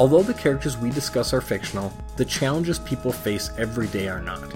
Although 0.00 0.22
the 0.22 0.32
characters 0.32 0.78
we 0.78 0.88
discuss 0.88 1.34
are 1.34 1.42
fictional, 1.42 1.92
the 2.16 2.24
challenges 2.24 2.78
people 2.78 3.12
face 3.12 3.50
every 3.58 3.86
day 3.88 4.08
are 4.08 4.22
not. 4.22 4.50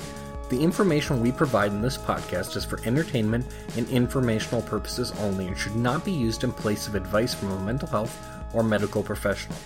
The 0.48 0.58
information 0.58 1.20
we 1.20 1.32
provide 1.32 1.70
in 1.70 1.82
this 1.82 1.98
podcast 1.98 2.56
is 2.56 2.64
for 2.64 2.80
entertainment 2.86 3.44
and 3.76 3.86
informational 3.90 4.62
purposes 4.62 5.12
only 5.18 5.46
and 5.46 5.58
should 5.58 5.76
not 5.76 6.02
be 6.02 6.12
used 6.12 6.44
in 6.44 6.52
place 6.52 6.88
of 6.88 6.94
advice 6.94 7.34
from 7.34 7.50
a 7.50 7.60
mental 7.60 7.88
health 7.88 8.26
or 8.54 8.62
medical 8.62 9.02
professional. 9.02 9.58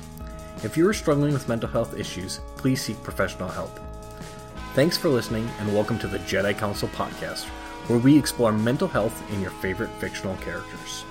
If 0.64 0.76
you 0.76 0.88
are 0.88 0.92
struggling 0.92 1.32
with 1.32 1.48
mental 1.48 1.68
health 1.68 1.96
issues, 1.96 2.40
please 2.56 2.82
seek 2.82 3.00
professional 3.04 3.48
help. 3.48 3.78
Thanks 4.74 4.98
for 4.98 5.10
listening 5.10 5.48
and 5.60 5.72
welcome 5.72 6.00
to 6.00 6.08
the 6.08 6.18
Jedi 6.18 6.58
Counsel 6.58 6.88
podcast, 6.88 7.44
where 7.86 8.00
we 8.00 8.18
explore 8.18 8.50
mental 8.50 8.88
health 8.88 9.22
in 9.32 9.40
your 9.40 9.52
favorite 9.52 9.90
fictional 10.00 10.36
characters. 10.38 11.04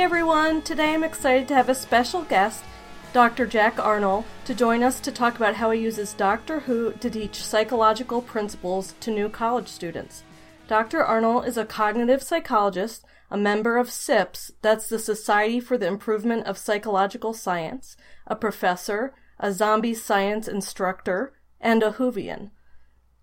Everyone! 0.00 0.62
Today 0.62 0.94
I'm 0.94 1.04
excited 1.04 1.46
to 1.48 1.54
have 1.54 1.68
a 1.68 1.74
special 1.74 2.22
guest, 2.22 2.64
Dr. 3.12 3.46
Jack 3.46 3.76
Arnal, 3.76 4.24
to 4.46 4.54
join 4.54 4.82
us 4.82 4.98
to 4.98 5.12
talk 5.12 5.36
about 5.36 5.56
how 5.56 5.70
he 5.72 5.82
uses 5.82 6.14
Doctor 6.14 6.60
Who 6.60 6.92
to 6.94 7.10
teach 7.10 7.44
psychological 7.44 8.22
principles 8.22 8.94
to 9.00 9.10
new 9.10 9.28
college 9.28 9.68
students. 9.68 10.22
Dr. 10.66 11.04
Arnal 11.04 11.46
is 11.46 11.58
a 11.58 11.66
cognitive 11.66 12.22
psychologist, 12.22 13.04
a 13.30 13.36
member 13.36 13.76
of 13.76 13.90
SIPS, 13.90 14.52
that's 14.62 14.88
the 14.88 14.98
Society 14.98 15.60
for 15.60 15.76
the 15.76 15.86
Improvement 15.86 16.46
of 16.46 16.56
Psychological 16.56 17.34
Science, 17.34 17.94
a 18.26 18.34
professor, 18.34 19.12
a 19.38 19.52
zombie 19.52 19.94
science 19.94 20.48
instructor, 20.48 21.34
and 21.60 21.82
a 21.82 21.92
Whovian. 21.92 22.52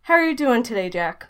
How 0.02 0.14
are 0.14 0.30
you 0.30 0.36
doing 0.36 0.62
today, 0.62 0.92
Jack? 0.92 1.28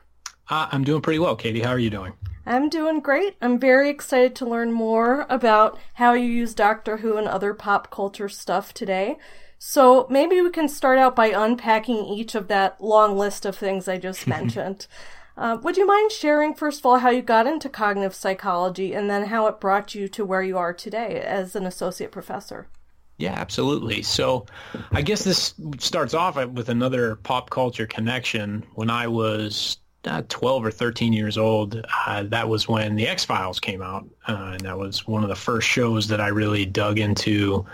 Uh, 0.50 0.68
I'm 0.74 0.84
doing 0.84 1.02
pretty 1.02 1.20
well, 1.20 1.38
Katie. 1.38 1.62
How 1.62 1.72
are 1.72 1.80
you 1.80 1.90
doing? 1.90 2.16
I'm 2.48 2.70
doing 2.70 3.02
great. 3.02 3.36
I'm 3.42 3.60
very 3.60 3.90
excited 3.90 4.34
to 4.36 4.46
learn 4.46 4.72
more 4.72 5.26
about 5.30 5.78
how 5.96 6.14
you 6.14 6.26
use 6.30 6.54
Doctor 6.54 6.98
Who 6.98 7.18
and 7.18 7.28
other 7.28 7.54
pop 7.54 7.92
culture 7.92 8.30
stuff 8.30 8.74
today. 8.74 9.18
So 9.60 10.08
maybe 10.10 10.40
we 10.40 10.50
can 10.50 10.70
start 10.70 10.98
out 10.98 11.14
by 11.14 11.28
unpacking 11.28 12.06
each 12.06 12.36
of 12.36 12.48
that 12.48 12.80
long 12.80 13.18
list 13.18 13.46
of 13.46 13.58
things 13.58 13.90
I 13.90 13.98
just 13.98 14.28
mentioned. 14.28 14.88
Uh, 15.36 15.58
would 15.62 15.76
you 15.76 15.86
mind 15.86 16.12
sharing, 16.14 16.54
first 16.54 16.80
of 16.80 16.86
all, 16.86 17.00
how 17.00 17.10
you 17.10 17.22
got 17.22 17.48
into 17.48 17.68
cognitive 17.68 18.16
psychology 18.16 18.94
and 18.94 19.10
then 19.10 19.26
how 19.26 19.48
it 19.48 19.60
brought 19.60 19.94
you 19.94 20.08
to 20.08 20.24
where 20.24 20.42
you 20.42 20.58
are 20.58 20.74
today 20.74 21.20
as 21.20 21.54
an 21.54 21.66
associate 21.66 22.14
professor? 22.14 22.70
Yeah, 23.18 23.34
absolutely. 23.34 24.04
So 24.04 24.46
I 24.94 25.02
guess 25.02 25.26
this 25.26 25.54
starts 25.80 26.14
off 26.14 26.38
with 26.48 26.70
another 26.70 27.18
pop 27.18 27.50
culture 27.50 27.88
connection. 27.88 28.66
When 28.74 28.90
I 28.90 29.08
was 29.08 29.80
uh, 30.06 30.24
12 30.30 30.66
or 30.66 30.72
13 30.72 31.14
years 31.14 31.38
old, 31.38 31.86
uh, 32.06 32.24
that 32.24 32.48
was 32.48 32.68
when 32.68 32.96
the 32.96 33.08
X 33.08 33.26
Files 33.26 33.60
came 33.60 33.82
out, 33.82 34.06
uh, 34.28 34.52
and 34.54 34.62
that 34.62 34.78
was 34.78 35.08
one 35.08 35.24
of 35.24 35.30
the 35.30 35.36
first 35.36 35.68
shows 35.68 36.08
that 36.08 36.22
I 36.22 36.28
really 36.28 36.66
dug 36.66 37.00
into 37.00 37.66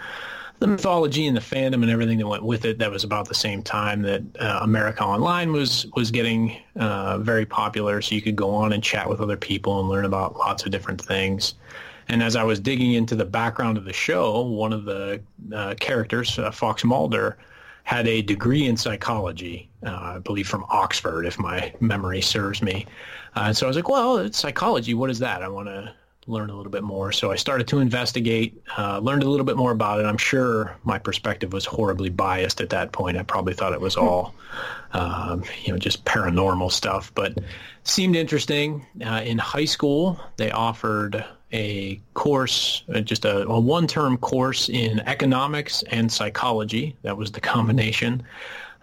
the 0.59 0.67
mythology 0.67 1.27
and 1.27 1.35
the 1.35 1.41
fandom 1.41 1.81
and 1.81 1.89
everything 1.89 2.17
that 2.19 2.27
went 2.27 2.43
with 2.43 2.65
it. 2.65 2.79
That 2.79 2.89
was 2.89 3.03
about 3.03 3.27
the 3.27 3.35
same 3.35 3.61
time 3.61 4.01
that 4.03 4.21
uh, 4.39 4.59
America 4.61 5.03
Online 5.03 5.51
was 5.51 5.85
was 5.95 6.11
getting 6.11 6.57
uh, 6.75 7.17
very 7.19 7.45
popular, 7.45 8.01
so 8.01 8.15
you 8.15 8.21
could 8.21 8.35
go 8.35 8.51
on 8.51 8.73
and 8.73 8.81
chat 8.81 9.09
with 9.09 9.19
other 9.19 9.37
people 9.37 9.79
and 9.79 9.89
learn 9.89 10.05
about 10.05 10.37
lots 10.37 10.65
of 10.65 10.71
different 10.71 11.01
things. 11.01 11.55
And 12.07 12.21
as 12.21 12.35
I 12.35 12.43
was 12.43 12.59
digging 12.59 12.93
into 12.93 13.15
the 13.15 13.25
background 13.25 13.77
of 13.77 13.85
the 13.85 13.93
show, 13.93 14.41
one 14.41 14.73
of 14.73 14.83
the 14.85 15.21
uh, 15.53 15.75
characters, 15.79 16.37
Fox 16.51 16.83
Mulder, 16.83 17.37
had 17.83 18.07
a 18.07 18.21
degree 18.21 18.65
in 18.65 18.77
psychology, 18.77 19.69
uh, 19.85 20.15
I 20.15 20.19
believe 20.19 20.47
from 20.47 20.65
Oxford, 20.69 21.25
if 21.25 21.37
my 21.37 21.73
memory 21.79 22.21
serves 22.21 22.61
me. 22.61 22.85
Uh, 23.35 23.43
and 23.47 23.57
so 23.57 23.65
I 23.65 23.67
was 23.67 23.75
like, 23.75 23.89
well, 23.89 24.17
it's 24.17 24.37
psychology. 24.37 24.93
What 24.93 25.09
is 25.09 25.19
that? 25.19 25.43
I 25.43 25.49
want 25.49 25.67
to 25.67 25.93
learn 26.25 26.49
a 26.49 26.55
little 26.55 26.71
bit 26.71 26.83
more. 26.83 27.11
So 27.11 27.31
I 27.31 27.35
started 27.35 27.67
to 27.67 27.79
investigate, 27.79 28.63
uh, 28.77 28.99
learned 28.99 29.23
a 29.23 29.29
little 29.29 29.45
bit 29.45 29.57
more 29.57 29.71
about 29.71 29.99
it. 29.99 30.05
I'm 30.05 30.17
sure 30.17 30.77
my 30.83 30.97
perspective 30.97 31.51
was 31.51 31.65
horribly 31.65 32.09
biased 32.09 32.61
at 32.61 32.69
that 32.69 32.93
point. 32.93 33.17
I 33.17 33.23
probably 33.23 33.53
thought 33.53 33.73
it 33.73 33.81
was 33.81 33.97
all, 33.97 34.33
um, 34.93 35.43
you 35.63 35.73
know, 35.73 35.77
just 35.77 36.05
paranormal 36.05 36.71
stuff, 36.71 37.11
but 37.13 37.37
seemed 37.83 38.15
interesting. 38.15 38.85
Uh, 39.05 39.21
in 39.25 39.37
high 39.37 39.65
school, 39.65 40.17
they 40.37 40.51
offered 40.51 41.25
a 41.53 42.01
course, 42.15 42.83
uh, 42.93 42.99
just 42.99 43.25
a, 43.25 43.47
a 43.47 43.59
one-term 43.59 44.17
course 44.17 44.67
in 44.67 44.99
economics 45.01 45.83
and 45.83 46.11
psychology. 46.11 46.97
That 47.03 47.15
was 47.15 47.31
the 47.31 47.41
combination. 47.41 48.23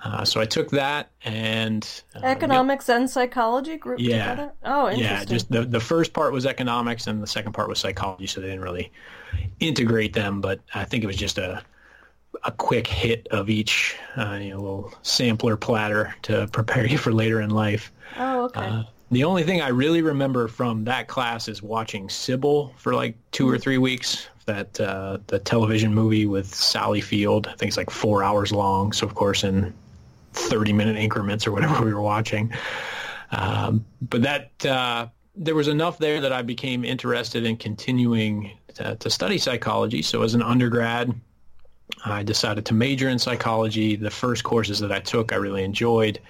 Uh, 0.02 0.24
so 0.24 0.40
I 0.40 0.46
took 0.46 0.70
that 0.70 1.10
and 1.24 1.86
uh, 2.16 2.20
economics 2.24 2.88
yep. 2.88 2.98
and 2.98 3.10
psychology 3.10 3.76
group 3.76 4.00
yeah. 4.00 4.30
together. 4.30 4.52
Oh, 4.64 4.88
interesting. 4.88 5.04
Yeah, 5.04 5.24
just 5.24 5.50
the 5.50 5.66
the 5.66 5.80
first 5.80 6.14
part 6.14 6.32
was 6.32 6.46
economics 6.46 7.06
and 7.06 7.22
the 7.22 7.26
second 7.26 7.52
part 7.52 7.68
was 7.68 7.78
psychology. 7.78 8.26
So 8.26 8.40
they 8.40 8.46
didn't 8.46 8.62
really 8.62 8.90
integrate 9.58 10.14
them, 10.14 10.40
but 10.40 10.60
I 10.74 10.84
think 10.84 11.04
it 11.04 11.06
was 11.06 11.16
just 11.16 11.36
a 11.36 11.62
a 12.44 12.52
quick 12.52 12.86
hit 12.86 13.26
of 13.30 13.50
each, 13.50 13.96
uh, 14.16 14.38
you 14.40 14.50
know, 14.50 14.60
little 14.60 14.94
sampler 15.02 15.56
platter 15.56 16.14
to 16.22 16.46
prepare 16.52 16.86
you 16.86 16.96
for 16.96 17.12
later 17.12 17.42
in 17.42 17.50
life. 17.50 17.92
Oh, 18.16 18.44
okay. 18.44 18.86
The 19.10 19.24
only 19.24 19.42
thing 19.42 19.60
I 19.60 19.68
really 19.68 20.02
remember 20.02 20.46
from 20.46 20.84
that 20.84 21.08
class 21.08 21.48
is 21.48 21.62
watching 21.62 22.08
Sybil 22.08 22.72
for 22.76 22.94
like 22.94 23.16
two 23.32 23.48
or 23.48 23.58
three 23.58 23.78
weeks. 23.78 24.28
That 24.46 24.80
uh, 24.80 25.18
the 25.26 25.38
television 25.38 25.94
movie 25.94 26.26
with 26.26 26.52
Sally 26.52 27.00
Field. 27.00 27.46
I 27.46 27.54
think 27.54 27.68
it's 27.68 27.76
like 27.76 27.90
four 27.90 28.24
hours 28.24 28.52
long. 28.52 28.92
So 28.92 29.06
of 29.06 29.14
course, 29.14 29.44
in 29.44 29.74
30 30.32 30.72
minute 30.72 30.96
increments 30.96 31.46
or 31.46 31.52
whatever 31.52 31.84
we 31.84 31.92
were 31.92 32.00
watching. 32.00 32.52
Um, 33.32 33.84
but 34.00 34.22
that 34.22 34.66
uh, 34.66 35.08
there 35.36 35.54
was 35.54 35.68
enough 35.68 35.98
there 35.98 36.20
that 36.20 36.32
I 36.32 36.42
became 36.42 36.84
interested 36.84 37.44
in 37.44 37.56
continuing 37.56 38.50
to, 38.74 38.96
to, 38.96 39.10
study 39.10 39.38
psychology. 39.38 40.02
So 40.02 40.22
as 40.22 40.34
an 40.34 40.42
undergrad, 40.42 41.14
I 42.04 42.22
decided 42.22 42.66
to 42.66 42.74
major 42.74 43.08
in 43.08 43.18
psychology. 43.18 43.96
The 43.96 44.10
first 44.10 44.42
courses 44.44 44.80
that 44.80 44.90
I 44.90 45.00
took, 45.00 45.32
I 45.32 45.36
really 45.36 45.64
enjoyed. 45.64 46.20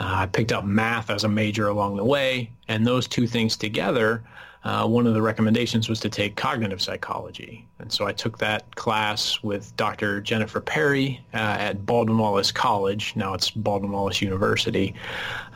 Uh, 0.00 0.22
I 0.22 0.26
picked 0.26 0.50
up 0.50 0.64
math 0.64 1.10
as 1.10 1.22
a 1.22 1.28
major 1.28 1.68
along 1.68 1.96
the 1.96 2.04
way, 2.04 2.50
and 2.66 2.84
those 2.84 3.06
two 3.06 3.26
things 3.28 3.56
together 3.56 4.24
uh, 4.62 4.86
one 4.86 5.06
of 5.06 5.14
the 5.14 5.22
recommendations 5.22 5.88
was 5.88 6.00
to 6.00 6.08
take 6.10 6.36
cognitive 6.36 6.82
psychology. 6.82 7.66
And 7.78 7.90
so 7.90 8.06
I 8.06 8.12
took 8.12 8.36
that 8.38 8.76
class 8.76 9.42
with 9.42 9.74
Dr. 9.76 10.20
Jennifer 10.20 10.60
Perry 10.60 11.24
uh, 11.32 11.56
at 11.58 11.86
Baldwin 11.86 12.18
Wallace 12.18 12.52
College. 12.52 13.16
Now 13.16 13.32
it's 13.32 13.50
Baldwin 13.50 13.92
Wallace 13.92 14.20
University. 14.20 14.94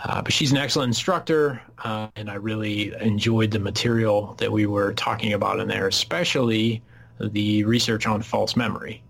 Uh, 0.05 0.23
but 0.23 0.33
she's 0.33 0.53
an 0.53 0.59
excellent 0.59 0.89
instructor, 0.89 1.61
uh, 1.85 2.09
and 2.17 2.31
I 2.31 2.35
really 2.35 2.95
enjoyed 3.01 3.51
the 3.51 3.59
material 3.59 4.35
that 4.39 4.51
we 4.51 4.65
were 4.65 4.95
talking 4.95 5.35
about 5.35 5.61
in 5.61 5.69
there, 5.69 5.87
especially 5.87 6.83
the 7.21 7.63
research 7.65 8.07
on 8.07 8.23
false 8.23 8.57
memory. 8.57 9.03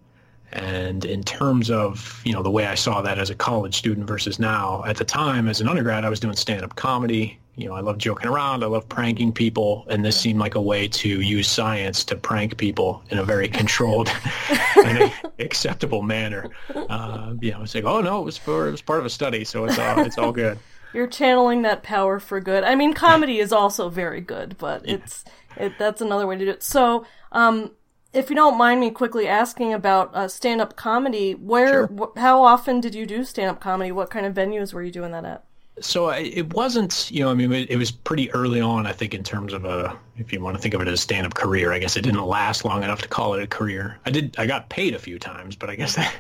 And 0.55 1.05
in 1.05 1.23
terms 1.25 1.69
of, 1.69 2.23
you 2.25 2.33
know, 2.33 2.43
the 2.43 2.51
way 2.51 2.67
I 2.67 2.77
saw 2.77 3.03
that 3.03 3.19
as 3.19 3.29
a 3.29 3.35
college 3.35 3.75
student 3.75 4.07
versus 4.07 4.39
now, 4.39 4.85
at 4.87 4.97
the 4.97 5.05
time 5.05 5.49
as 5.49 5.61
an 5.61 5.69
undergrad, 5.69 6.05
I 6.05 6.09
was 6.09 6.21
doing 6.21 6.37
stand-up 6.37 6.77
comedy. 6.77 7.39
You 7.57 7.69
know, 7.69 7.75
I 7.75 7.81
love 7.81 7.99
joking 7.99 8.29
around. 8.29 8.63
I 8.63 8.67
love 8.67 8.89
pranking 8.89 9.33
people. 9.33 9.85
And 9.89 10.05
this 10.05 10.19
seemed 10.19 10.39
like 10.39 10.55
a 10.55 10.63
way 10.63 10.87
to 10.89 11.21
use 11.21 11.49
science 11.49 12.05
to 12.05 12.17
prank 12.17 12.57
people 12.57 13.03
in 13.11 13.19
a 13.19 13.25
very 13.25 13.49
controlled 13.49 14.09
and 14.85 15.13
acceptable 15.41 16.03
manner. 16.03 16.49
Uh, 16.75 17.35
you 17.41 17.51
know, 17.51 17.63
it's 17.63 17.75
like, 17.75 17.85
oh, 17.85 18.01
no, 18.01 18.23
it 18.23 18.25
was, 18.25 18.39
for, 18.39 18.69
it 18.69 18.71
was 18.71 18.83
part 18.83 19.01
of 19.01 19.07
a 19.07 19.11
study, 19.11 19.45
so 19.45 19.65
it's 19.65 19.79
all, 19.79 20.01
it's 20.01 20.19
all 20.19 20.33
good. 20.33 20.59
You're 20.93 21.09
channeling 21.09 21.63
that 21.63 21.83
power 21.83 22.21
for 22.21 22.41
good. 22.41 22.63
I 22.63 22.77
mean, 22.77 22.95
comedy 22.95 23.41
is 23.41 23.53
also 23.53 23.89
very 23.89 24.21
good, 24.21 24.57
but 24.59 24.89
it's 24.89 25.25
it, 25.57 25.73
that's 25.79 26.01
another 26.01 26.27
way 26.27 26.37
to 26.37 26.45
do 26.45 26.51
it. 26.53 26.63
So, 26.63 27.07
um, 27.33 27.73
if 28.15 28.31
you 28.31 28.37
don't 28.37 28.57
mind 28.57 28.81
me 28.81 28.91
quickly 28.91 29.29
asking 29.29 29.73
about 29.73 30.15
uh, 30.15 30.29
stand-up 30.29 30.77
comedy, 30.77 31.35
where, 31.35 31.89
sure. 31.89 32.13
wh- 32.15 32.19
how 32.19 32.43
often 32.43 32.81
did 32.81 32.95
you 32.95 33.07
do 33.07 33.25
stand-up 33.25 33.61
comedy? 33.61 33.93
What 33.93 34.11
kind 34.11 34.25
of 34.25 34.35
venues 34.35 34.73
were 34.73 34.83
you 34.83 34.93
doing 34.93 35.13
that 35.13 35.25
at? 35.25 35.45
So 35.81 36.09
it 36.11 36.55
wasn't, 36.55 37.11
you 37.11 37.25
know, 37.25 37.31
I 37.31 37.35
mean, 37.35 37.53
it 37.53 37.77
was 37.77 37.91
pretty 37.91 38.31
early 38.31 38.61
on, 38.61 38.87
I 38.87 38.93
think, 38.93 39.13
in 39.13 39.25
terms 39.25 39.53
of 39.53 39.65
a, 39.65 39.99
if 40.17 40.33
you 40.33 40.41
want 40.41 40.57
to 40.57 40.63
think 40.63 40.73
of 40.73 40.81
it 40.81 40.87
as 40.87 40.95
a 40.95 41.03
stand-up 41.03 41.35
career. 41.35 41.73
I 41.73 41.81
guess 41.81 41.97
it 41.97 42.03
didn't 42.03 42.25
last 42.25 42.65
long 42.65 42.85
enough 42.85 43.03
to 43.03 43.09
call 43.09 43.35
it 43.35 43.43
a 43.43 43.49
career. 43.49 43.99
I 44.07 44.11
did, 44.11 44.37
I 44.39 44.47
got 44.47 44.69
paid 44.69 44.95
a 44.95 45.01
few 45.01 45.19
times, 45.19 45.57
but 45.57 45.71
I 45.71 45.75
guess 45.75 45.97
that, 45.97 46.15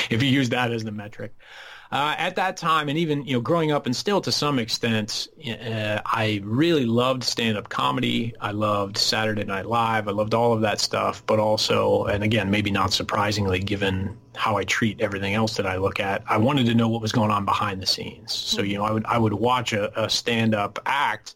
if 0.10 0.22
you 0.22 0.28
use 0.28 0.50
that 0.50 0.70
as 0.70 0.84
the 0.84 0.92
metric, 0.92 1.34
uh, 1.92 2.14
at 2.18 2.36
that 2.36 2.56
time, 2.56 2.88
and 2.88 2.96
even 2.96 3.24
you 3.24 3.34
know, 3.34 3.40
growing 3.40 3.72
up, 3.72 3.84
and 3.84 3.96
still 3.96 4.20
to 4.20 4.30
some 4.30 4.60
extent, 4.60 5.26
uh, 5.44 6.00
I 6.06 6.40
really 6.44 6.86
loved 6.86 7.24
stand-up 7.24 7.68
comedy. 7.68 8.32
I 8.40 8.52
loved 8.52 8.96
Saturday 8.96 9.42
Night 9.42 9.66
Live. 9.66 10.06
I 10.06 10.12
loved 10.12 10.32
all 10.32 10.52
of 10.52 10.60
that 10.60 10.78
stuff. 10.78 11.24
But 11.26 11.40
also, 11.40 12.04
and 12.04 12.22
again, 12.22 12.48
maybe 12.48 12.70
not 12.70 12.92
surprisingly, 12.92 13.58
given 13.58 14.16
how 14.36 14.56
I 14.56 14.62
treat 14.62 15.00
everything 15.00 15.34
else 15.34 15.56
that 15.56 15.66
I 15.66 15.78
look 15.78 15.98
at, 15.98 16.22
I 16.28 16.36
wanted 16.36 16.66
to 16.66 16.74
know 16.74 16.88
what 16.88 17.02
was 17.02 17.10
going 17.10 17.32
on 17.32 17.44
behind 17.44 17.82
the 17.82 17.86
scenes. 17.86 18.32
So 18.32 18.62
you 18.62 18.78
know, 18.78 18.84
I 18.84 18.92
would 18.92 19.04
I 19.06 19.18
would 19.18 19.32
watch 19.34 19.72
a, 19.72 20.00
a 20.00 20.08
stand-up 20.08 20.78
act. 20.86 21.34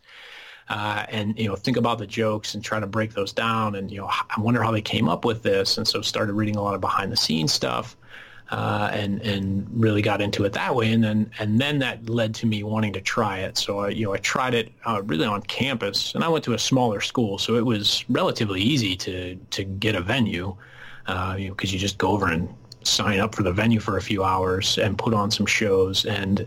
Uh, 0.66 1.04
and 1.10 1.38
you 1.38 1.46
know 1.46 1.56
think 1.56 1.76
about 1.76 1.98
the 1.98 2.06
jokes 2.06 2.54
and 2.54 2.64
try 2.64 2.80
to 2.80 2.86
break 2.86 3.12
those 3.12 3.34
down 3.34 3.74
and 3.74 3.90
you 3.90 3.98
know 4.00 4.06
I 4.08 4.40
wonder 4.40 4.62
how 4.62 4.70
they 4.70 4.80
came 4.80 5.10
up 5.10 5.22
with 5.22 5.42
this 5.42 5.76
and 5.76 5.86
so 5.86 6.00
started 6.00 6.32
reading 6.32 6.56
a 6.56 6.62
lot 6.62 6.74
of 6.74 6.80
behind 6.80 7.12
the 7.12 7.18
scenes 7.18 7.52
stuff 7.52 7.98
uh, 8.50 8.90
and 8.92 9.20
and 9.22 9.66
really 9.72 10.02
got 10.02 10.20
into 10.20 10.44
it 10.44 10.52
that 10.52 10.74
way. 10.74 10.92
And 10.92 11.02
then 11.02 11.30
and 11.38 11.58
then 11.58 11.78
that 11.80 12.08
led 12.08 12.34
to 12.36 12.46
me 12.46 12.62
wanting 12.62 12.92
to 12.92 13.00
try 13.00 13.38
it. 13.38 13.56
So 13.56 13.80
I, 13.80 13.88
you 13.88 14.06
know 14.06 14.14
I 14.14 14.18
tried 14.18 14.54
it 14.54 14.72
uh, 14.84 15.02
really 15.04 15.26
on 15.26 15.42
campus, 15.42 16.14
and 16.14 16.22
I 16.22 16.28
went 16.28 16.44
to 16.44 16.54
a 16.54 16.58
smaller 16.58 17.00
school, 17.00 17.38
so 17.38 17.56
it 17.56 17.64
was 17.64 18.04
relatively 18.08 18.60
easy 18.60 18.96
to 18.96 19.36
to 19.36 19.64
get 19.64 19.94
a 19.94 20.00
venue, 20.00 20.56
uh, 21.06 21.36
you 21.38 21.48
know, 21.48 21.54
because 21.54 21.72
you 21.72 21.78
just 21.78 21.98
go 21.98 22.08
over 22.08 22.28
and 22.28 22.48
sign 22.82 23.18
up 23.18 23.34
for 23.34 23.42
the 23.42 23.52
venue 23.52 23.80
for 23.80 23.96
a 23.96 24.02
few 24.02 24.22
hours 24.22 24.78
and 24.78 24.98
put 24.98 25.14
on 25.14 25.30
some 25.30 25.46
shows 25.46 26.04
and 26.04 26.46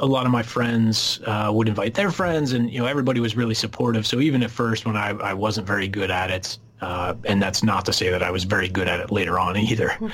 a 0.00 0.06
lot 0.06 0.26
of 0.26 0.32
my 0.32 0.42
friends 0.42 1.20
uh, 1.26 1.50
would 1.52 1.68
invite 1.68 1.94
their 1.94 2.10
friends 2.10 2.52
and 2.52 2.70
you 2.70 2.78
know 2.78 2.86
everybody 2.86 3.20
was 3.20 3.36
really 3.36 3.54
supportive 3.54 4.06
so 4.06 4.20
even 4.20 4.42
at 4.42 4.50
first 4.50 4.86
when 4.86 4.96
i, 4.96 5.10
I 5.10 5.34
wasn't 5.34 5.66
very 5.66 5.88
good 5.88 6.10
at 6.10 6.30
it 6.30 6.56
uh, 6.80 7.14
and 7.24 7.42
that's 7.42 7.62
not 7.62 7.84
to 7.86 7.92
say 7.92 8.10
that 8.10 8.22
i 8.22 8.30
was 8.30 8.44
very 8.44 8.68
good 8.68 8.88
at 8.88 9.00
it 9.00 9.10
later 9.10 9.38
on 9.38 9.56
either. 9.56 9.96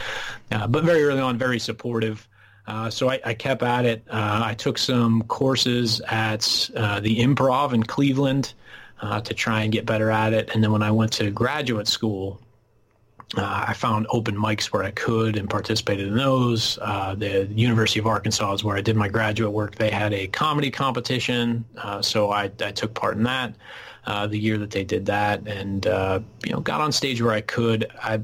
Uh, 0.51 0.67
but 0.67 0.85
very 0.85 1.03
early 1.03 1.19
on 1.19 1.39
very 1.39 1.59
supportive. 1.59 2.29
Uh, 2.67 2.91
so 2.91 3.09
I, 3.09 3.19
I, 3.25 3.33
kept 3.33 3.63
at 3.63 3.87
it. 3.87 4.05
Uh, 4.11 4.43
i 4.45 4.53
took 4.53 4.77
some 4.77 5.23
courses 5.23 6.03
at 6.09 6.69
uh, 6.77 7.01
the 7.01 7.21
improv 7.21 7.73
in 7.73 7.83
cleveland 7.83 8.53
to 9.25 9.33
try 9.33 9.63
and 9.63 9.73
get 9.73 9.87
better 9.87 10.11
at 10.11 10.35
it. 10.35 10.51
And 10.53 10.63
then 10.63 10.73
when 10.73 10.83
i 10.83 10.91
went 10.91 11.11
to 11.15 11.31
graduate 11.31 11.89
school 11.89 12.39
uh, 13.37 13.65
I 13.69 13.73
found 13.73 14.07
open 14.11 14.37
mics 14.37 14.67
where 14.67 14.83
I 14.83 14.91
could 14.91 15.37
and 15.37 15.49
participated 15.49 16.09
in 16.09 16.17
those. 16.17 16.79
Uh, 16.83 17.15
the 17.15 17.47
University 17.47 17.99
of 17.99 18.07
Arkansas 18.07 18.53
is 18.55 18.65
where 18.65 18.77
I 18.77 18.83
did 18.83 18.97
my 18.97 19.09
graduate 19.09 19.53
work. 19.53 19.77
They 19.77 19.91
had 19.91 20.13
a 20.13 20.27
comedy 20.27 20.71
competition, 20.71 21.65
uh, 21.79 22.03
so 22.03 22.31
I, 22.31 22.51
I, 22.61 22.73
took 22.73 22.93
part 22.93 23.17
in 23.17 23.23
that 23.23 23.55
uh, 24.07 24.27
the 24.27 24.39
year 24.39 24.59
that 24.59 24.71
they 24.71 24.85
did 24.85 25.07
that, 25.07 25.47
and 25.47 25.87
uh, 25.87 26.21
you 26.45 26.53
know 26.53 26.61
got 26.61 26.81
on 26.81 26.93
stage 26.93 27.21
where 27.23 27.33
I 27.33 27.41
could. 27.41 27.91
I 28.03 28.21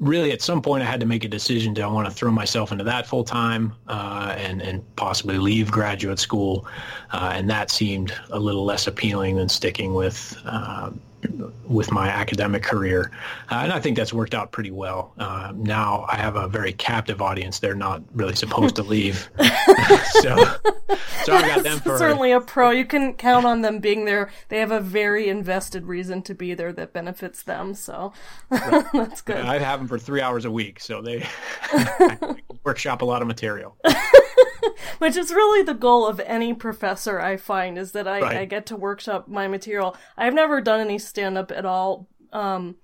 really 0.00 0.30
at 0.30 0.42
some 0.42 0.62
point 0.62 0.82
I 0.82 0.86
had 0.86 1.00
to 1.00 1.06
make 1.06 1.24
a 1.24 1.28
decision: 1.28 1.74
do 1.74 1.82
I 1.82 1.86
want 1.86 2.06
to 2.08 2.14
throw 2.14 2.30
myself 2.30 2.72
into 2.72 2.84
that 2.84 3.06
full 3.06 3.24
time 3.24 3.74
uh, 3.88 4.34
and 4.38 4.62
and 4.62 4.96
possibly 4.96 5.38
leave 5.38 5.70
graduate 5.70 6.18
school? 6.18 6.66
and 7.12 7.48
that 7.48 7.70
seemed 7.70 8.12
a 8.30 8.38
little 8.38 8.64
less 8.64 8.86
appealing 8.86 9.36
than 9.36 9.48
sticking 9.48 9.94
with 9.94 10.36
with 11.64 11.90
my 11.90 12.08
academic 12.08 12.62
career. 12.62 13.10
Uh, 13.50 13.60
and 13.64 13.72
I 13.72 13.80
think 13.80 13.96
that's 13.96 14.12
worked 14.12 14.34
out 14.34 14.52
pretty 14.52 14.70
well. 14.70 15.12
Uh, 15.18 15.52
now 15.54 16.06
I 16.08 16.16
have 16.16 16.36
a 16.36 16.48
very 16.48 16.72
captive 16.72 17.20
audience. 17.20 17.58
They're 17.58 17.74
not 17.74 18.02
really 18.12 18.34
supposed 18.34 18.76
to 18.76 18.82
leave. 18.82 19.28
so, 19.38 20.36
so 21.24 21.34
I 21.34 21.42
got 21.46 21.62
them 21.62 21.78
for 21.80 21.98
certainly 21.98 22.32
a 22.32 22.40
pro. 22.40 22.70
You 22.70 22.84
can 22.84 23.14
count 23.14 23.46
on 23.46 23.62
them 23.62 23.80
being 23.80 24.04
there. 24.04 24.30
They 24.48 24.58
have 24.58 24.70
a 24.70 24.80
very 24.80 25.28
invested 25.28 25.86
reason 25.86 26.22
to 26.22 26.34
be 26.34 26.54
there 26.54 26.72
that 26.72 26.92
benefits 26.92 27.42
them. 27.42 27.74
So 27.74 28.12
right. 28.50 28.84
that's 28.92 29.20
good. 29.20 29.38
Yeah, 29.38 29.50
I 29.50 29.58
have 29.58 29.80
them 29.80 29.88
for 29.88 29.98
three 29.98 30.20
hours 30.20 30.44
a 30.44 30.50
week. 30.50 30.80
So 30.80 31.02
they 31.02 31.26
workshop 32.64 33.02
a 33.02 33.04
lot 33.04 33.22
of 33.22 33.28
material. 33.28 33.76
Which 34.98 35.16
is 35.16 35.30
really 35.32 35.64
the 35.64 35.74
goal 35.74 36.06
of 36.06 36.20
any 36.20 36.54
professor 36.54 37.20
I 37.20 37.36
find 37.36 37.78
is 37.78 37.92
that 37.92 38.08
I, 38.08 38.20
right. 38.20 38.36
I 38.38 38.44
get 38.44 38.66
to 38.66 38.76
workshop 38.76 39.28
my 39.28 39.48
material. 39.48 39.96
I've 40.16 40.34
never 40.34 40.60
done 40.60 40.80
any 40.80 40.98
stand 40.98 41.38
up 41.38 41.50
at 41.50 41.66
all. 41.66 42.08
Um, 42.32 42.76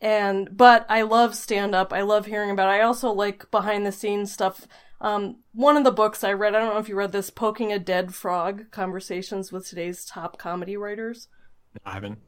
and, 0.00 0.48
but 0.54 0.86
I 0.88 1.02
love 1.02 1.34
stand 1.34 1.74
up. 1.74 1.92
I 1.92 2.02
love 2.02 2.26
hearing 2.26 2.50
about 2.50 2.68
it. 2.68 2.78
I 2.78 2.82
also 2.82 3.10
like 3.10 3.50
behind 3.50 3.86
the 3.86 3.92
scenes 3.92 4.32
stuff. 4.32 4.66
Um, 5.00 5.40
one 5.52 5.76
of 5.76 5.84
the 5.84 5.90
books 5.90 6.24
I 6.24 6.32
read, 6.32 6.54
I 6.54 6.60
don't 6.60 6.74
know 6.74 6.80
if 6.80 6.88
you 6.88 6.96
read 6.96 7.12
this, 7.12 7.30
Poking 7.30 7.72
a 7.72 7.78
Dead 7.78 8.14
Frog 8.14 8.70
Conversations 8.70 9.52
with 9.52 9.68
Today's 9.68 10.04
Top 10.04 10.38
Comedy 10.38 10.76
Writers. 10.76 11.28
I 11.84 11.92
haven't. 11.92 12.18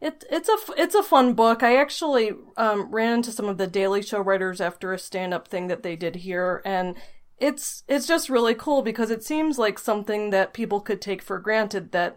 It, 0.00 0.24
it's 0.30 0.48
a 0.48 0.56
it's 0.78 0.94
a 0.94 1.02
fun 1.02 1.34
book. 1.34 1.62
I 1.62 1.76
actually 1.76 2.32
um, 2.56 2.90
ran 2.90 3.12
into 3.12 3.32
some 3.32 3.46
of 3.46 3.58
the 3.58 3.66
Daily 3.66 4.00
Show 4.00 4.20
writers 4.20 4.58
after 4.58 4.94
a 4.94 4.98
stand 4.98 5.34
up 5.34 5.46
thing 5.46 5.66
that 5.66 5.82
they 5.82 5.94
did 5.94 6.16
here, 6.16 6.62
and 6.64 6.96
it's 7.40 7.82
it's 7.88 8.06
just 8.06 8.28
really 8.28 8.54
cool 8.54 8.82
because 8.82 9.10
it 9.10 9.24
seems 9.24 9.58
like 9.58 9.78
something 9.78 10.30
that 10.30 10.52
people 10.52 10.80
could 10.80 11.00
take 11.00 11.22
for 11.22 11.38
granted 11.38 11.90
that 11.92 12.16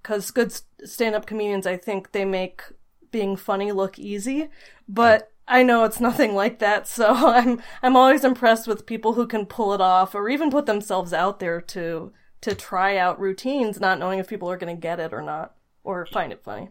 because 0.00 0.30
good 0.30 0.52
stand-up 0.84 1.26
comedians 1.26 1.66
i 1.66 1.76
think 1.76 2.12
they 2.12 2.24
make 2.24 2.62
being 3.10 3.36
funny 3.36 3.72
look 3.72 3.98
easy 3.98 4.48
but 4.88 5.32
i 5.48 5.62
know 5.62 5.84
it's 5.84 6.00
nothing 6.00 6.34
like 6.34 6.60
that. 6.60 6.86
So 6.86 7.06
i'm 7.12 7.60
i'm 7.82 7.96
always 7.96 8.24
impressed 8.24 8.68
with 8.68 8.86
people 8.86 9.14
who 9.14 9.26
can 9.26 9.46
pull 9.46 9.74
it 9.74 9.80
off 9.80 10.14
or 10.14 10.28
even 10.28 10.50
put 10.50 10.66
themselves 10.66 11.12
out 11.12 11.40
there 11.40 11.60
to 11.60 12.12
to 12.40 12.54
try 12.54 12.96
out 12.96 13.20
routines 13.20 13.80
not 13.80 13.98
knowing 13.98 14.20
if 14.20 14.28
people 14.28 14.50
are 14.50 14.56
going 14.56 14.74
to 14.74 14.80
get 14.80 15.00
it 15.00 15.12
or 15.12 15.22
not 15.22 15.54
or 15.84 16.06
find 16.06 16.32
it 16.32 16.42
funny 16.44 16.70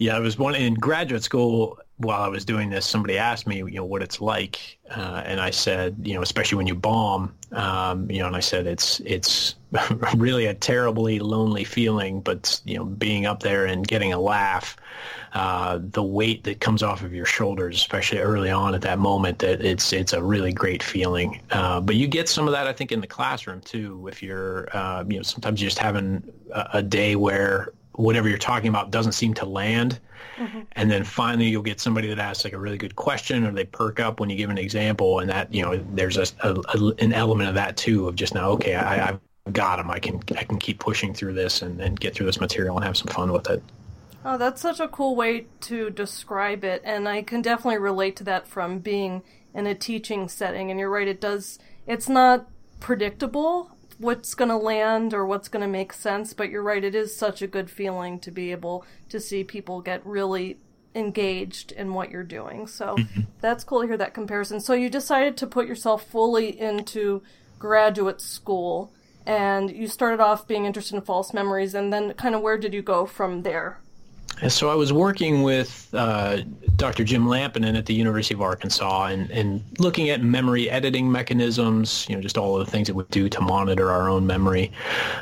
yeah, 0.00 0.16
I 0.16 0.20
was 0.20 0.38
one 0.38 0.54
in 0.54 0.72
graduate 0.74 1.22
school 1.22 1.78
while 1.98 2.22
I 2.22 2.28
was 2.28 2.46
doing 2.46 2.70
this. 2.70 2.86
Somebody 2.86 3.18
asked 3.18 3.46
me, 3.46 3.58
you 3.58 3.74
know, 3.74 3.84
what 3.84 4.02
it's 4.02 4.18
like, 4.18 4.78
uh, 4.90 5.22
and 5.26 5.38
I 5.38 5.50
said, 5.50 5.94
you 6.02 6.14
know, 6.14 6.22
especially 6.22 6.56
when 6.56 6.66
you 6.66 6.74
bomb, 6.74 7.34
um, 7.52 8.10
you 8.10 8.20
know, 8.20 8.26
and 8.26 8.34
I 8.34 8.40
said 8.40 8.66
it's 8.66 9.00
it's 9.00 9.56
really 10.16 10.46
a 10.46 10.54
terribly 10.54 11.18
lonely 11.18 11.64
feeling, 11.64 12.22
but 12.22 12.62
you 12.64 12.78
know, 12.78 12.86
being 12.86 13.26
up 13.26 13.40
there 13.42 13.66
and 13.66 13.86
getting 13.86 14.14
a 14.14 14.18
laugh, 14.18 14.74
uh, 15.34 15.78
the 15.82 16.02
weight 16.02 16.44
that 16.44 16.60
comes 16.60 16.82
off 16.82 17.02
of 17.02 17.12
your 17.12 17.26
shoulders, 17.26 17.76
especially 17.76 18.20
early 18.20 18.48
on 18.48 18.74
at 18.74 18.80
that 18.80 18.98
moment, 18.98 19.40
that 19.40 19.60
it's 19.62 19.92
it's 19.92 20.14
a 20.14 20.22
really 20.22 20.54
great 20.54 20.82
feeling. 20.82 21.42
Uh, 21.50 21.78
but 21.78 21.94
you 21.94 22.08
get 22.08 22.26
some 22.26 22.48
of 22.48 22.52
that, 22.52 22.66
I 22.66 22.72
think, 22.72 22.90
in 22.90 23.02
the 23.02 23.06
classroom 23.06 23.60
too. 23.60 24.08
If 24.08 24.22
you're, 24.22 24.74
uh, 24.74 25.04
you 25.06 25.18
know, 25.18 25.22
sometimes 25.22 25.60
you're 25.60 25.68
just 25.68 25.78
having 25.78 26.32
a, 26.54 26.68
a 26.74 26.82
day 26.82 27.16
where 27.16 27.74
whatever 28.00 28.28
you're 28.28 28.38
talking 28.38 28.68
about 28.68 28.90
doesn't 28.90 29.12
seem 29.12 29.34
to 29.34 29.46
land. 29.46 30.00
Mm-hmm. 30.36 30.60
And 30.72 30.90
then 30.90 31.04
finally 31.04 31.48
you'll 31.48 31.62
get 31.62 31.80
somebody 31.80 32.08
that 32.08 32.18
asks 32.18 32.44
like 32.44 32.52
a 32.52 32.58
really 32.58 32.78
good 32.78 32.96
question 32.96 33.44
or 33.44 33.52
they 33.52 33.64
perk 33.64 34.00
up 34.00 34.20
when 34.20 34.30
you 34.30 34.36
give 34.36 34.50
an 34.50 34.58
example 34.58 35.18
and 35.20 35.30
that, 35.30 35.52
you 35.52 35.62
know, 35.62 35.82
there's 35.92 36.16
a, 36.16 36.26
a, 36.42 36.54
a 36.54 36.94
an 36.98 37.12
element 37.12 37.48
of 37.48 37.54
that 37.56 37.76
too 37.76 38.08
of 38.08 38.16
just 38.16 38.34
now, 38.34 38.50
okay, 38.50 38.74
I, 38.74 38.96
have 38.96 39.20
got 39.52 39.76
them. 39.76 39.90
I 39.90 39.98
can, 39.98 40.20
I 40.36 40.44
can 40.44 40.58
keep 40.58 40.78
pushing 40.78 41.12
through 41.12 41.34
this 41.34 41.62
and, 41.62 41.80
and 41.80 41.98
get 41.98 42.14
through 42.14 42.26
this 42.26 42.40
material 42.40 42.76
and 42.76 42.84
have 42.84 42.96
some 42.96 43.08
fun 43.08 43.32
with 43.32 43.50
it. 43.50 43.62
Oh, 44.24 44.36
that's 44.36 44.60
such 44.60 44.80
a 44.80 44.88
cool 44.88 45.16
way 45.16 45.46
to 45.62 45.90
describe 45.90 46.64
it. 46.64 46.82
And 46.84 47.08
I 47.08 47.22
can 47.22 47.42
definitely 47.42 47.78
relate 47.78 48.16
to 48.16 48.24
that 48.24 48.46
from 48.46 48.78
being 48.78 49.22
in 49.54 49.66
a 49.66 49.74
teaching 49.74 50.28
setting. 50.28 50.70
And 50.70 50.78
you're 50.78 50.90
right, 50.90 51.08
it 51.08 51.20
does, 51.20 51.58
it's 51.86 52.08
not 52.08 52.46
predictable 52.80 53.70
what's 54.00 54.34
going 54.34 54.48
to 54.48 54.56
land 54.56 55.12
or 55.12 55.26
what's 55.26 55.48
going 55.48 55.60
to 55.60 55.68
make 55.68 55.92
sense, 55.92 56.32
but 56.32 56.48
you're 56.48 56.62
right, 56.62 56.82
it 56.82 56.94
is 56.94 57.14
such 57.14 57.42
a 57.42 57.46
good 57.46 57.70
feeling 57.70 58.18
to 58.18 58.30
be 58.30 58.50
able 58.50 58.84
to 59.10 59.20
see 59.20 59.44
people 59.44 59.82
get 59.82 60.04
really 60.06 60.58
engaged 60.94 61.70
in 61.72 61.92
what 61.92 62.10
you're 62.10 62.24
doing. 62.24 62.66
So 62.66 62.96
mm-hmm. 62.96 63.20
that's 63.40 63.62
cool 63.62 63.82
to 63.82 63.86
hear 63.86 63.98
that 63.98 64.14
comparison. 64.14 64.58
So 64.58 64.72
you 64.72 64.88
decided 64.88 65.36
to 65.36 65.46
put 65.46 65.68
yourself 65.68 66.04
fully 66.06 66.58
into 66.58 67.22
graduate 67.58 68.22
school 68.22 68.90
and 69.26 69.70
you 69.70 69.86
started 69.86 70.18
off 70.18 70.48
being 70.48 70.64
interested 70.64 70.96
in 70.96 71.02
false 71.02 71.34
memories 71.34 71.74
and 71.74 71.92
then 71.92 72.14
kind 72.14 72.34
of 72.34 72.40
where 72.40 72.56
did 72.56 72.72
you 72.72 72.82
go 72.82 73.04
from 73.04 73.42
there? 73.42 73.80
So 74.48 74.70
I 74.70 74.74
was 74.74 74.90
working 74.90 75.42
with 75.42 75.88
uh, 75.92 76.38
Dr. 76.76 77.04
Jim 77.04 77.26
Lampinen 77.26 77.76
at 77.76 77.84
the 77.84 77.92
University 77.92 78.32
of 78.32 78.40
Arkansas 78.40 79.06
and, 79.06 79.30
and 79.30 79.62
looking 79.78 80.08
at 80.08 80.22
memory 80.22 80.70
editing 80.70 81.12
mechanisms, 81.12 82.06
you 82.08 82.16
know, 82.16 82.22
just 82.22 82.38
all 82.38 82.58
of 82.58 82.64
the 82.64 82.70
things 82.70 82.86
that 82.86 82.94
we 82.94 83.04
do 83.10 83.28
to 83.28 83.40
monitor 83.42 83.90
our 83.90 84.08
own 84.08 84.26
memory. 84.26 84.72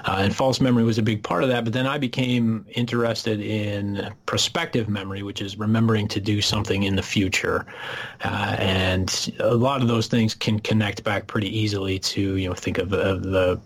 Uh, 0.05 0.19
and 0.21 0.37
false 0.37 0.61
memory 0.61 0.85
was 0.85 0.99
a 0.99 1.03
big 1.03 1.25
part 1.25 1.43
of 1.43 1.49
that. 1.49 1.65
But 1.65 1.73
then 1.73 1.87
I 1.87 1.99
became 1.99 2.65
interested 2.77 3.41
in 3.41 4.09
prospective 4.27 4.89
memory, 4.89 5.25
which 5.25 5.43
is 5.43 5.59
remembering 5.59 6.07
to 6.09 6.21
do 6.21 6.41
something 6.41 6.85
in 6.85 6.95
the 6.95 7.03
future. 7.03 7.67
Uh, 8.23 8.55
and 8.61 9.35
a 9.41 9.55
lot 9.55 9.83
of 9.83 9.89
those 9.89 10.07
things 10.07 10.33
can 10.33 10.61
connect 10.61 11.03
back 11.03 11.27
pretty 11.27 11.49
easily 11.59 11.99
to, 11.99 12.37
you 12.37 12.49
know, 12.49 12.55
think 12.55 12.79
of, 12.79 12.93
of 12.93 13.25
the 13.25 13.61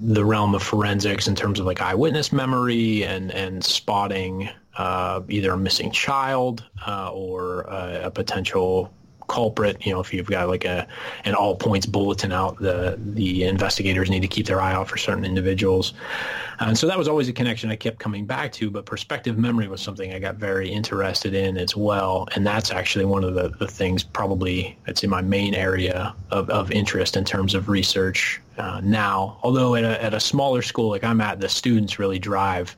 the 0.00 0.24
realm 0.24 0.54
of 0.54 0.62
forensics 0.62 1.28
in 1.28 1.34
terms 1.34 1.60
of 1.60 1.66
like 1.66 1.80
eyewitness 1.80 2.32
memory 2.32 3.04
and 3.04 3.30
and 3.32 3.62
spotting 3.62 4.48
uh, 4.78 5.22
either 5.28 5.52
a 5.52 5.56
missing 5.56 5.90
child 5.90 6.64
uh, 6.86 7.10
or 7.12 7.62
a, 7.62 8.02
a 8.04 8.10
potential 8.10 8.92
culprit. 9.28 9.84
You 9.84 9.92
know, 9.92 10.00
if 10.00 10.12
you've 10.12 10.26
got 10.26 10.48
like 10.48 10.64
a 10.64 10.86
an 11.24 11.34
all 11.34 11.56
points 11.56 11.86
bulletin 11.86 12.32
out, 12.32 12.58
the 12.58 12.98
the 12.98 13.44
investigators 13.44 14.10
need 14.10 14.20
to 14.20 14.28
keep 14.28 14.46
their 14.46 14.60
eye 14.60 14.72
out 14.72 14.88
for 14.88 14.96
certain 14.96 15.24
individuals. 15.24 15.92
And 16.58 16.76
so 16.76 16.86
that 16.86 16.96
was 16.96 17.06
always 17.06 17.28
a 17.28 17.32
connection 17.32 17.70
I 17.70 17.76
kept 17.76 17.98
coming 17.98 18.24
back 18.24 18.52
to. 18.52 18.70
But 18.70 18.86
prospective 18.86 19.36
memory 19.36 19.68
was 19.68 19.82
something 19.82 20.12
I 20.12 20.18
got 20.18 20.36
very 20.36 20.70
interested 20.70 21.34
in 21.34 21.58
as 21.58 21.76
well. 21.76 22.26
And 22.34 22.46
that's 22.46 22.70
actually 22.70 23.04
one 23.04 23.24
of 23.24 23.34
the, 23.34 23.50
the 23.50 23.66
things 23.66 24.02
probably 24.02 24.78
that's 24.86 25.04
in 25.04 25.10
my 25.10 25.20
main 25.20 25.54
area 25.54 26.14
of, 26.30 26.48
of 26.48 26.70
interest 26.70 27.16
in 27.16 27.24
terms 27.24 27.54
of 27.54 27.68
research 27.68 28.40
uh, 28.58 28.80
now. 28.82 29.38
Although 29.42 29.74
at 29.74 29.84
a, 29.84 30.02
at 30.02 30.14
a 30.14 30.20
smaller 30.20 30.62
school 30.62 30.90
like 30.90 31.04
I'm 31.04 31.20
at, 31.20 31.40
the 31.40 31.48
students 31.48 31.98
really 31.98 32.18
drive 32.18 32.74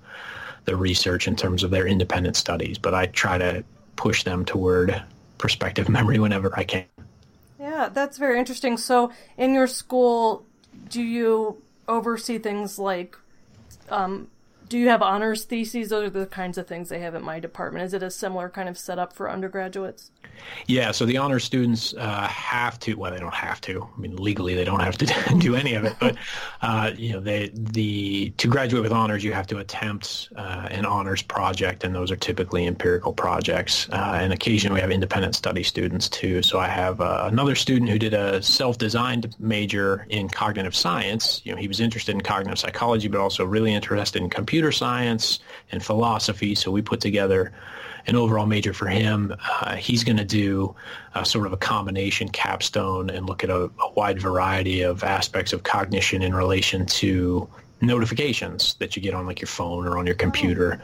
the 0.64 0.76
research 0.76 1.28
in 1.28 1.37
terms 1.37 1.62
of 1.62 1.71
their 1.71 1.87
independent 1.87 2.37
studies. 2.37 2.78
But 2.78 2.95
I 2.95 3.07
try 3.07 3.38
to 3.38 3.64
push 3.97 4.25
them 4.25 4.45
toward 4.45 5.02
prospective 5.38 5.88
memory 5.99 6.18
whenever 6.18 6.57
I 6.57 6.64
can. 6.64 6.85
Yeah, 7.59 7.88
that's 7.88 8.18
very 8.18 8.38
interesting. 8.38 8.76
So, 8.76 9.12
in 9.37 9.54
your 9.54 9.66
school, 9.66 10.45
do 10.88 11.02
you 11.02 11.61
oversee 11.88 12.38
things 12.38 12.78
like 12.78 13.16
um, 13.88 14.28
do 14.68 14.78
you 14.78 14.88
have 14.88 15.02
honors 15.02 15.44
theses? 15.44 15.88
Those 15.88 16.08
are 16.08 16.10
the 16.10 16.26
kinds 16.26 16.58
of 16.58 16.66
things 16.66 16.88
they 16.88 17.00
have 17.00 17.14
at 17.14 17.22
my 17.22 17.40
department. 17.40 17.84
Is 17.84 17.94
it 17.94 18.02
a 18.02 18.10
similar 18.10 18.48
kind 18.48 18.68
of 18.68 18.78
setup 18.78 19.12
for 19.12 19.30
undergraduates? 19.30 20.10
Yeah, 20.66 20.92
so 20.92 21.04
the 21.04 21.16
honor 21.16 21.38
students 21.38 21.94
uh, 21.94 22.28
have 22.28 22.78
to. 22.80 22.94
Well, 22.94 23.10
they 23.10 23.18
don't 23.18 23.34
have 23.34 23.60
to. 23.62 23.88
I 23.96 24.00
mean, 24.00 24.16
legally 24.16 24.54
they 24.54 24.64
don't 24.64 24.80
have 24.80 24.98
to 24.98 25.06
do 25.38 25.56
any 25.56 25.75
of 25.75 25.84
it. 25.84 25.94
But 25.98 26.16
uh, 26.62 26.92
you 26.96 27.12
know, 27.12 27.20
they 27.20 27.50
the 27.54 28.30
to 28.37 28.48
graduate 28.48 28.82
with 28.82 28.92
honors, 28.92 29.25
you 29.25 29.32
have 29.32 29.46
to 29.48 29.58
attempt 29.58 30.28
uh, 30.37 30.68
an 30.70 30.84
honors 30.84 31.22
project, 31.22 31.84
and 31.84 31.94
those 31.94 32.10
are 32.10 32.16
typically 32.16 32.66
empirical 32.66 33.12
projects. 33.12 33.88
Uh, 33.90 34.18
and 34.20 34.32
occasionally 34.32 34.78
we 34.78 34.80
have 34.80 34.90
independent 34.90 35.34
study 35.34 35.62
students 35.62 36.08
too. 36.08 36.42
So 36.42 36.58
I 36.58 36.68
have 36.68 37.00
uh, 37.00 37.28
another 37.30 37.54
student 37.54 37.90
who 37.90 37.98
did 37.98 38.14
a 38.14 38.42
self-designed 38.42 39.34
major 39.38 40.06
in 40.10 40.28
cognitive 40.28 40.75
science. 40.75 41.40
You 41.44 41.52
know, 41.52 41.58
he 41.58 41.68
was 41.68 41.80
interested 41.80 42.14
in 42.14 42.20
cognitive 42.20 42.58
psychology, 42.58 43.08
but 43.08 43.20
also 43.20 43.44
really 43.44 43.75
interested 43.75 44.22
in 44.22 44.30
computer 44.30 44.57
computer 44.58 44.72
science 44.72 45.38
and 45.70 45.84
philosophy. 45.84 46.52
So 46.52 46.72
we 46.72 46.82
put 46.82 47.00
together 47.00 47.52
an 48.08 48.16
overall 48.16 48.44
major 48.44 48.72
for 48.72 48.88
him. 48.88 49.32
Uh, 49.60 49.76
he's 49.76 50.02
going 50.02 50.16
to 50.16 50.24
do 50.24 50.74
a, 51.14 51.24
sort 51.24 51.46
of 51.46 51.52
a 51.52 51.56
combination 51.56 52.28
capstone 52.28 53.08
and 53.08 53.24
look 53.24 53.44
at 53.44 53.50
a, 53.50 53.70
a, 53.80 53.92
wide 53.92 54.20
variety 54.20 54.82
of 54.82 55.04
aspects 55.04 55.52
of 55.52 55.62
cognition 55.62 56.22
in 56.22 56.34
relation 56.34 56.86
to 56.86 57.48
notifications 57.80 58.74
that 58.80 58.96
you 58.96 59.02
get 59.02 59.14
on 59.14 59.26
like 59.26 59.40
your 59.40 59.46
phone 59.46 59.86
or 59.86 59.96
on 59.96 60.06
your 60.06 60.16
computer. 60.16 60.82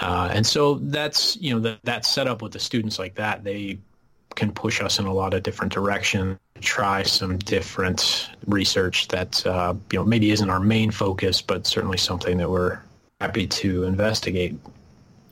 Uh, 0.00 0.28
and 0.32 0.44
so 0.44 0.74
that's, 0.90 1.36
you 1.36 1.54
know, 1.54 1.60
that, 1.60 1.78
that 1.84 2.04
setup 2.04 2.42
with 2.42 2.50
the 2.50 2.58
students 2.58 2.98
like 2.98 3.14
that, 3.14 3.44
they 3.44 3.78
can 4.34 4.50
push 4.50 4.80
us 4.80 4.98
in 4.98 5.06
a 5.06 5.12
lot 5.12 5.32
of 5.32 5.44
different 5.44 5.72
directions 5.72 6.40
try 6.62 7.02
some 7.02 7.38
different 7.38 8.30
research 8.46 9.08
that 9.08 9.44
uh, 9.46 9.74
you 9.90 9.98
know 9.98 10.04
maybe 10.04 10.30
isn't 10.30 10.48
our 10.48 10.60
main 10.60 10.90
focus, 10.90 11.42
but 11.42 11.66
certainly 11.66 11.98
something 11.98 12.38
that 12.38 12.48
we're 12.48 12.78
happy 13.22 13.46
to 13.46 13.84
investigate. 13.84 14.56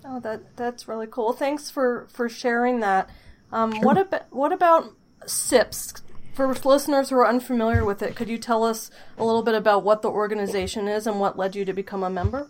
Oh, 0.04 0.20
that 0.20 0.56
that's 0.56 0.86
really 0.86 1.08
cool. 1.10 1.32
Thanks 1.32 1.70
for 1.70 2.06
for 2.12 2.28
sharing 2.28 2.80
that. 2.80 3.10
Um, 3.50 3.72
sure. 3.72 3.82
What 3.82 3.98
about 3.98 4.32
what 4.32 4.52
about 4.52 4.94
SIPS? 5.26 5.94
For 6.34 6.54
listeners 6.54 7.10
who 7.10 7.16
are 7.16 7.26
unfamiliar 7.26 7.84
with 7.84 8.00
it, 8.02 8.14
could 8.14 8.28
you 8.28 8.38
tell 8.38 8.62
us 8.62 8.90
a 9.18 9.24
little 9.24 9.42
bit 9.42 9.56
about 9.56 9.82
what 9.82 10.02
the 10.02 10.08
organization 10.08 10.86
is 10.86 11.06
and 11.08 11.18
what 11.18 11.36
led 11.36 11.56
you 11.56 11.64
to 11.64 11.72
become 11.72 12.04
a 12.04 12.08
member? 12.08 12.46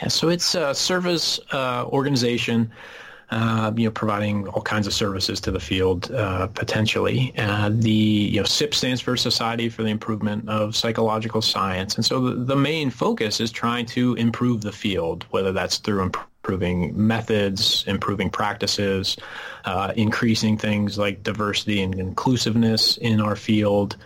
Yeah, 0.00 0.08
so 0.08 0.28
it's 0.28 0.54
a 0.54 0.72
service 0.72 1.40
uh, 1.50 1.84
organization 1.86 2.70
uh, 3.30 3.72
you 3.76 3.84
know, 3.84 3.90
providing 3.90 4.48
all 4.48 4.62
kinds 4.62 4.86
of 4.86 4.94
services 4.94 5.40
to 5.40 5.50
the 5.50 5.60
field 5.60 6.10
uh, 6.12 6.46
potentially. 6.48 7.32
Uh, 7.36 7.70
the 7.72 7.90
you 7.90 8.40
know, 8.40 8.44
SIP 8.44 8.74
stands 8.74 9.00
for 9.00 9.16
Society 9.16 9.68
for 9.68 9.82
the 9.82 9.90
Improvement 9.90 10.48
of 10.48 10.74
Psychological 10.74 11.42
Science, 11.42 11.96
and 11.96 12.04
so 12.04 12.20
the, 12.20 12.44
the 12.44 12.56
main 12.56 12.90
focus 12.90 13.40
is 13.40 13.50
trying 13.50 13.86
to 13.86 14.14
improve 14.14 14.62
the 14.62 14.72
field, 14.72 15.26
whether 15.30 15.52
that's 15.52 15.76
through 15.78 16.02
improving 16.02 16.92
methods, 17.06 17.84
improving 17.86 18.30
practices, 18.30 19.16
uh, 19.66 19.92
increasing 19.96 20.56
things 20.56 20.96
like 20.96 21.22
diversity 21.22 21.82
and 21.82 21.94
inclusiveness 21.96 22.96
in 22.96 23.20
our 23.20 23.36
field, 23.36 23.96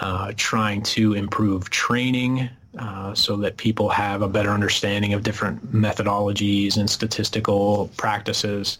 uh, 0.00 0.32
trying 0.36 0.82
to 0.82 1.14
improve 1.14 1.70
training 1.70 2.50
uh, 2.78 3.14
so 3.14 3.36
that 3.36 3.56
people 3.56 3.88
have 3.88 4.22
a 4.22 4.28
better 4.28 4.50
understanding 4.50 5.12
of 5.12 5.22
different 5.22 5.72
methodologies 5.72 6.76
and 6.76 6.88
statistical 6.88 7.90
practices. 7.96 8.78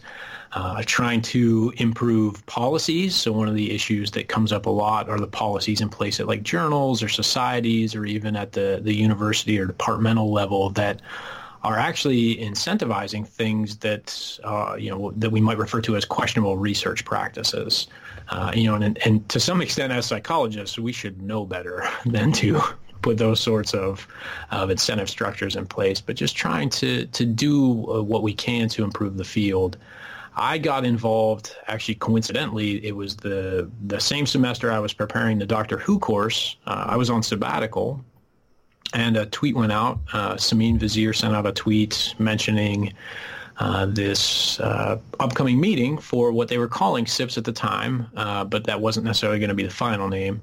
Uh, 0.55 0.83
trying 0.85 1.19
to 1.19 1.73
improve 1.77 2.45
policies. 2.45 3.15
So 3.15 3.31
one 3.31 3.47
of 3.47 3.55
the 3.55 3.71
issues 3.71 4.11
that 4.11 4.27
comes 4.27 4.51
up 4.51 4.67
a 4.67 4.69
lot 4.69 5.09
are 5.09 5.19
the 5.19 5.25
policies 5.25 5.81
in 5.81 5.89
place 5.89 6.19
at 6.19 6.27
like 6.27 6.43
journals 6.43 7.01
or 7.01 7.09
societies 7.09 7.95
or 7.95 8.05
even 8.05 8.35
at 8.35 8.51
the, 8.51 8.79
the 8.83 8.93
university 8.93 9.57
or 9.57 9.65
departmental 9.65 10.31
level 10.31 10.69
that 10.69 11.01
are 11.63 11.79
actually 11.79 12.35
incentivizing 12.35 13.27
things 13.27 13.77
that 13.77 14.39
uh, 14.43 14.75
you 14.77 14.89
know 14.89 15.11
that 15.15 15.31
we 15.31 15.41
might 15.41 15.57
refer 15.57 15.81
to 15.81 15.95
as 15.95 16.05
questionable 16.05 16.57
research 16.57 17.05
practices. 17.05 17.87
Uh, 18.29 18.51
you 18.53 18.65
know, 18.65 18.75
and, 18.75 18.97
and 19.05 19.27
to 19.29 19.39
some 19.39 19.61
extent, 19.61 19.91
as 19.91 20.05
psychologists, 20.05 20.77
we 20.77 20.91
should 20.91 21.21
know 21.21 21.45
better 21.45 21.87
than 22.05 22.31
to 22.31 22.61
put 23.03 23.17
those 23.17 23.39
sorts 23.39 23.73
of, 23.75 24.07
of 24.49 24.71
incentive 24.71 25.09
structures 25.09 25.55
in 25.55 25.67
place, 25.67 26.01
but 26.01 26.15
just 26.15 26.35
trying 26.35 26.69
to, 26.69 27.05
to 27.07 27.25
do 27.25 27.85
uh, 27.91 28.01
what 28.01 28.23
we 28.23 28.33
can 28.33 28.67
to 28.69 28.83
improve 28.83 29.17
the 29.17 29.23
field. 29.23 29.77
I 30.35 30.57
got 30.57 30.83
involved 30.83 31.55
actually 31.67 31.95
coincidentally. 31.95 32.83
It 32.83 32.95
was 32.95 33.15
the 33.17 33.69
the 33.85 33.99
same 33.99 34.25
semester 34.25 34.71
I 34.71 34.79
was 34.79 34.91
preparing 34.91 35.37
the 35.37 35.45
Doctor 35.45 35.77
Who 35.77 35.99
course. 35.99 36.57
Uh, 36.65 36.85
I 36.89 36.97
was 36.97 37.11
on 37.11 37.21
sabbatical, 37.21 38.03
and 38.95 39.15
a 39.15 39.27
tweet 39.27 39.55
went 39.55 39.71
out. 39.71 39.99
Uh, 40.11 40.33
Simine 40.33 40.79
Vazire 40.79 41.15
sent 41.15 41.35
out 41.35 41.45
a 41.45 41.51
tweet 41.51 42.15
mentioning 42.17 42.93
uh, 43.59 43.85
this 43.85 44.59
uh, 44.59 44.99
upcoming 45.19 45.59
meeting 45.59 45.99
for 45.99 46.31
what 46.31 46.47
they 46.47 46.57
were 46.57 46.67
calling 46.67 47.05
SIPS 47.05 47.37
at 47.37 47.43
the 47.43 47.51
time, 47.51 48.07
uh, 48.15 48.43
but 48.43 48.63
that 48.63 48.81
wasn't 48.81 49.05
necessarily 49.05 49.37
going 49.37 49.49
to 49.49 49.55
be 49.55 49.63
the 49.63 49.69
final 49.69 50.07
name. 50.07 50.41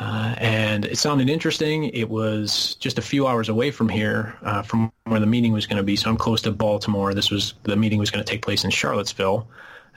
Uh, 0.00 0.34
and 0.38 0.86
it 0.86 0.96
sounded 0.96 1.28
interesting. 1.28 1.84
It 1.84 2.08
was 2.08 2.74
just 2.76 2.98
a 2.98 3.02
few 3.02 3.26
hours 3.26 3.50
away 3.50 3.70
from 3.70 3.88
here, 3.88 4.34
uh, 4.42 4.62
from 4.62 4.90
where 5.04 5.20
the 5.20 5.26
meeting 5.26 5.52
was 5.52 5.66
going 5.66 5.76
to 5.76 5.82
be. 5.82 5.94
So 5.94 6.08
I'm 6.08 6.16
close 6.16 6.40
to 6.42 6.52
Baltimore. 6.52 7.12
This 7.12 7.30
was 7.30 7.52
the 7.64 7.76
meeting 7.76 7.98
was 7.98 8.10
going 8.10 8.24
to 8.24 8.30
take 8.30 8.40
place 8.40 8.64
in 8.64 8.70
Charlottesville 8.70 9.46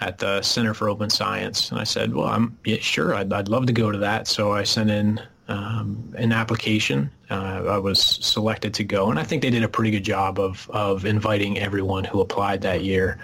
at 0.01 0.17
the 0.17 0.41
Center 0.41 0.73
for 0.73 0.89
Open 0.89 1.09
Science. 1.09 1.71
And 1.71 1.79
I 1.79 1.85
said, 1.85 2.13
well, 2.13 2.27
I'm 2.27 2.57
yeah, 2.65 2.77
sure. 2.81 3.15
I'd, 3.15 3.31
I'd 3.31 3.47
love 3.47 3.65
to 3.67 3.73
go 3.73 3.91
to 3.91 3.99
that. 3.99 4.27
So 4.27 4.51
I 4.51 4.63
sent 4.63 4.89
in 4.89 5.21
um, 5.47 6.13
an 6.17 6.33
application. 6.33 7.09
Uh, 7.29 7.63
I 7.69 7.77
was 7.77 8.01
selected 8.01 8.73
to 8.75 8.83
go, 8.83 9.09
and 9.09 9.17
I 9.17 9.23
think 9.23 9.41
they 9.41 9.49
did 9.49 9.63
a 9.63 9.69
pretty 9.69 9.91
good 9.91 10.03
job 10.03 10.39
of 10.39 10.69
of 10.71 11.05
inviting 11.05 11.59
everyone 11.59 12.03
who 12.03 12.21
applied 12.21 12.61
that 12.61 12.83
year 12.83 13.19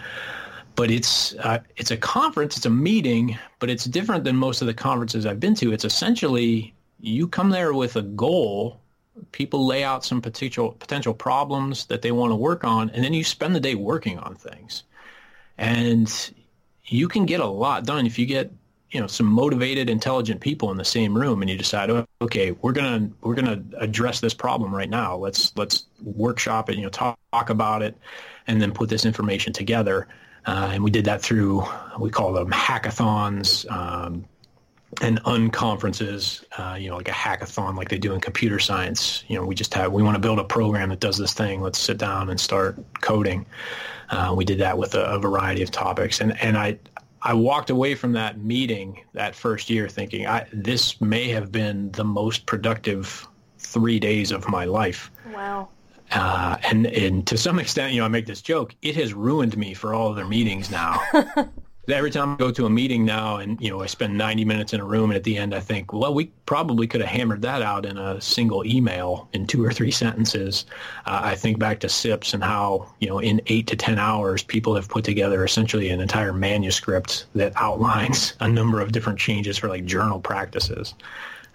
but 0.79 0.89
it's 0.89 1.33
uh, 1.39 1.59
it's 1.75 1.91
a 1.91 1.97
conference, 1.97 2.55
it's 2.55 2.65
a 2.65 2.69
meeting, 2.69 3.37
but 3.59 3.69
it's 3.69 3.83
different 3.83 4.23
than 4.23 4.37
most 4.37 4.61
of 4.61 4.65
the 4.65 4.73
conferences 4.73 5.25
I've 5.25 5.37
been 5.37 5.53
to. 5.55 5.73
It's 5.73 5.83
essentially 5.83 6.73
you 7.01 7.27
come 7.27 7.49
there 7.49 7.73
with 7.73 7.97
a 7.97 8.01
goal. 8.01 8.79
People 9.33 9.67
lay 9.67 9.83
out 9.83 10.05
some 10.05 10.21
potential 10.21 10.71
potential 10.79 11.13
problems 11.13 11.87
that 11.87 12.01
they 12.01 12.13
want 12.13 12.31
to 12.31 12.37
work 12.37 12.63
on, 12.63 12.91
and 12.91 13.03
then 13.03 13.13
you 13.13 13.25
spend 13.25 13.53
the 13.53 13.59
day 13.59 13.75
working 13.75 14.19
on 14.19 14.35
things. 14.35 14.83
And 15.57 16.09
you 16.85 17.09
can 17.09 17.25
get 17.25 17.41
a 17.41 17.45
lot 17.45 17.83
done 17.83 18.05
if 18.05 18.17
you 18.17 18.25
get 18.25 18.49
you 18.89 19.01
know 19.01 19.07
some 19.07 19.25
motivated, 19.25 19.89
intelligent 19.89 20.39
people 20.39 20.71
in 20.71 20.77
the 20.77 20.85
same 20.85 21.13
room, 21.13 21.41
and 21.41 21.51
you 21.51 21.57
decide, 21.57 21.89
okay, 22.21 22.51
we're 22.51 22.71
gonna 22.71 23.09
we're 23.19 23.35
gonna 23.35 23.61
address 23.79 24.21
this 24.21 24.33
problem 24.33 24.73
right 24.73 24.89
now. 24.89 25.17
Let's 25.17 25.51
let's 25.57 25.87
workshop 26.01 26.69
it, 26.69 26.77
you 26.77 26.83
know, 26.83 26.89
talk, 26.89 27.19
talk 27.33 27.49
about 27.49 27.81
it, 27.81 27.97
and 28.47 28.61
then 28.61 28.71
put 28.71 28.87
this 28.87 29.03
information 29.03 29.51
together 29.51 30.07
uh, 30.49 30.71
and 30.73 30.83
we 30.83 30.89
did 30.89 31.05
that 31.05 31.21
through, 31.21 31.63
we 31.99 32.09
call 32.09 32.33
them 32.33 32.49
hackathons 32.49 33.69
um, 33.71 34.25
and 34.99 35.21
unconferences, 35.25 36.43
uh, 36.57 36.73
you 36.73 36.89
know, 36.89 36.97
like 36.97 37.07
a 37.07 37.11
hackathon 37.11 37.77
like 37.77 37.89
they 37.89 37.99
do 37.99 38.15
in 38.15 38.19
computer 38.19 38.57
science. 38.57 39.23
You 39.27 39.35
know, 39.35 39.45
we 39.45 39.53
just 39.53 39.75
have, 39.75 39.91
we 39.91 40.01
want 40.01 40.15
to 40.15 40.19
build 40.19 40.39
a 40.39 40.43
program 40.43 40.89
that 40.89 41.01
does 41.01 41.19
this 41.19 41.33
thing. 41.33 41.61
Let's 41.61 41.77
sit 41.77 41.99
down 41.99 42.31
and 42.31 42.39
start 42.39 42.79
coding. 43.01 43.45
Uh, 44.09 44.33
we 44.35 44.43
did 44.43 44.57
that 44.57 44.75
with 44.75 44.95
a, 44.95 45.03
a, 45.03 45.19
variety 45.19 45.61
of 45.61 45.69
topics. 45.69 46.19
And, 46.19 46.35
and 46.41 46.57
I, 46.57 46.79
I 47.21 47.35
walked 47.35 47.69
away 47.69 47.93
from 47.93 48.13
that 48.13 48.39
meeting 48.39 49.03
that 49.13 49.35
first 49.35 49.69
year 49.69 49.87
thinking 49.87 50.25
I, 50.25 50.47
this 50.51 50.99
may 50.99 51.29
have 51.29 51.51
been 51.51 51.91
the 51.91 52.03
most 52.03 52.47
productive 52.47 53.27
three 53.59 53.99
days 53.99 54.31
of 54.31 54.49
my 54.49 54.65
life. 54.65 55.11
Wow. 55.31 55.69
Uh, 56.11 56.57
and 56.63 56.87
and 56.87 57.27
to 57.27 57.37
some 57.37 57.59
extent, 57.63 57.93
you 57.93 57.99
know, 57.99 58.05
I 58.05 58.09
make 58.09 58.25
this 58.25 58.41
joke. 58.41 58.75
It 58.81 58.95
has 58.95 59.13
ruined 59.13 59.57
me 59.57 59.73
for 59.73 59.93
all 59.93 60.09
of 60.09 60.15
their 60.15 60.25
meetings 60.25 60.69
now. 60.71 61.01
Every 61.87 62.11
time 62.11 62.33
I 62.33 62.35
go 62.35 62.51
to 62.51 62.67
a 62.67 62.69
meeting 62.69 63.03
now, 63.03 63.37
and 63.37 63.59
you 63.59 63.71
know, 63.71 63.81
I 63.81 63.87
spend 63.87 64.15
90 64.15 64.45
minutes 64.45 64.73
in 64.73 64.79
a 64.79 64.85
room, 64.85 65.09
and 65.09 65.17
at 65.17 65.23
the 65.23 65.37
end, 65.37 65.55
I 65.55 65.59
think, 65.59 65.91
well, 65.91 66.13
we 66.13 66.25
probably 66.45 66.85
could 66.85 67.01
have 67.01 67.09
hammered 67.09 67.41
that 67.41 67.63
out 67.63 67.83
in 67.83 67.97
a 67.97 68.21
single 68.21 68.63
email 68.63 69.27
in 69.33 69.47
two 69.47 69.63
or 69.65 69.71
three 69.71 69.89
sentences. 69.89 70.67
Uh, 71.07 71.21
I 71.23 71.35
think 71.35 71.57
back 71.57 71.79
to 71.79 71.89
SIPS 71.89 72.35
and 72.35 72.43
how 72.43 72.93
you 72.99 73.07
know, 73.07 73.17
in 73.17 73.41
eight 73.47 73.65
to 73.67 73.75
10 73.75 73.97
hours, 73.97 74.43
people 74.43 74.75
have 74.75 74.87
put 74.87 75.03
together 75.03 75.43
essentially 75.43 75.89
an 75.89 75.99
entire 75.99 76.31
manuscript 76.31 77.25
that 77.33 77.53
outlines 77.55 78.35
a 78.39 78.47
number 78.47 78.81
of 78.81 78.91
different 78.91 79.17
changes 79.17 79.57
for 79.57 79.67
like 79.67 79.85
journal 79.85 80.19
practices. 80.19 80.93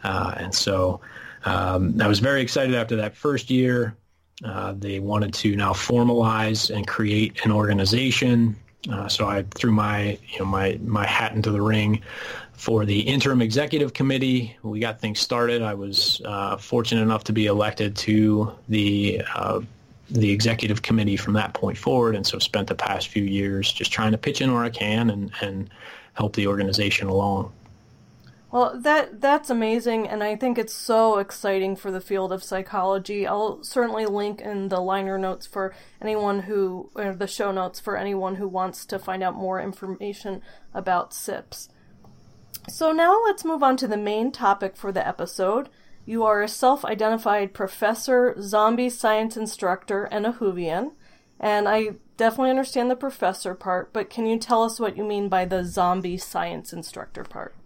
Uh, 0.03 0.35
and 0.37 0.53
so 0.53 1.01
um, 1.45 2.01
I 2.01 2.09
was 2.09 2.19
very 2.19 2.43
excited 2.43 2.75
after 2.75 2.97
that 2.97 3.17
first 3.17 3.51
year. 3.51 3.97
Uh, 4.43 4.75
they 4.77 4.99
wanted 4.99 5.33
to 5.35 5.55
now 5.55 5.73
formalize 5.73 6.75
and 6.75 6.87
create 6.87 7.45
an 7.45 7.53
organization. 7.53 8.57
Uh, 8.91 9.09
so 9.09 9.29
I 9.29 9.45
threw 9.55 9.73
my 9.73 10.19
you 10.29 10.39
know 10.41 10.45
my 10.45 10.79
my 10.83 11.07
hat 11.07 11.33
into 11.33 11.51
the 11.51 11.63
ring 11.63 12.03
for 12.53 12.85
the 12.85 13.01
interim 13.01 13.41
executive 13.41 13.93
committee. 13.93 14.57
We 14.63 14.81
got 14.81 15.01
things 15.01 15.21
started. 15.21 15.63
I 15.63 15.75
was 15.75 16.21
uh, 16.25 16.57
fortunate 16.57 17.03
enough 17.03 17.25
to 17.25 17.33
be 17.33 17.47
elected 17.47 17.97
to 17.97 18.53
the 18.69 19.23
uh, 19.35 19.61
the 20.11 20.31
executive 20.31 20.83
committee 20.83 21.17
from 21.17 21.35
that 21.35 21.55
point 21.55 21.79
forward, 21.79 22.15
and 22.15 22.27
so 22.27 22.39
spent 22.39 22.69
the 22.69 22.75
past 22.75 23.09
few 23.09 23.25
years 23.25 23.73
just 23.73 23.93
trying 23.93 24.13
to 24.13 24.19
pitch 24.19 24.41
in 24.41 24.53
where 24.53 24.65
I 24.65 24.71
can 24.71 25.11
and 25.11 25.31
and 25.41 25.71
help 26.15 26.35
the 26.35 26.47
organization 26.47 27.09
along. 27.09 27.53
Well, 28.55 28.79
that 28.83 29.21
that's 29.21 29.51
amazing, 29.51 30.07
and 30.07 30.23
I 30.23 30.37
think 30.37 30.59
it's 30.59 30.73
so 30.73 31.19
exciting 31.19 31.75
for 31.75 31.91
the 31.91 32.01
field 32.01 32.31
of 32.31 32.45
psychology. 32.45 33.27
I'll 33.27 33.65
certainly 33.65 34.07
link 34.07 34.41
in 34.41 34.69
the 34.69 34.79
liner 34.79 35.19
notes 35.19 35.45
for 35.45 35.75
anyone 36.01 36.43
who, 36.43 36.89
or 36.95 37.17
the 37.17 37.27
show 37.27 37.51
notes 37.51 37.81
for 37.81 37.97
anyone 37.97 38.37
who 38.37 38.47
wants 38.47 38.87
to 38.87 39.01
find 39.01 39.25
out 39.25 39.35
more 39.35 39.61
information 39.61 40.41
about 40.73 41.13
SIPS. 41.13 41.69
So 42.69 42.93
now 42.93 43.21
let's 43.25 43.45
move 43.45 43.65
on 43.65 43.77
to 43.79 43.89
the 43.89 43.97
main 43.97 44.31
topic 44.31 44.77
for 44.77 44.93
the 44.93 45.05
episode. 45.05 45.69
You 46.07 46.23
are 46.23 46.41
a 46.41 46.47
self-identified 46.47 47.55
professor, 47.55 48.41
zombie 48.41 48.89
science 48.89 49.37
instructor, 49.37 50.05
and 50.05 50.27
a 50.27 50.33
Whovian. 50.33 50.93
And 51.41 51.69
I 51.69 51.97
definitely 52.17 52.51
understand 52.51 52.89
the 52.89 52.95
professor 52.95 53.57
part, 53.57 53.93
but 53.93 54.09
can 54.09 54.27
you 54.27 54.39
tell 54.39 54.63
us 54.63 54.79
what 54.79 54.97
you 54.97 55.03
mean 55.03 55.29
by 55.29 55.45
the 55.45 55.65
zombie 55.65 56.19
science 56.19 56.73
instructor 56.73 57.25
part? 57.25 57.57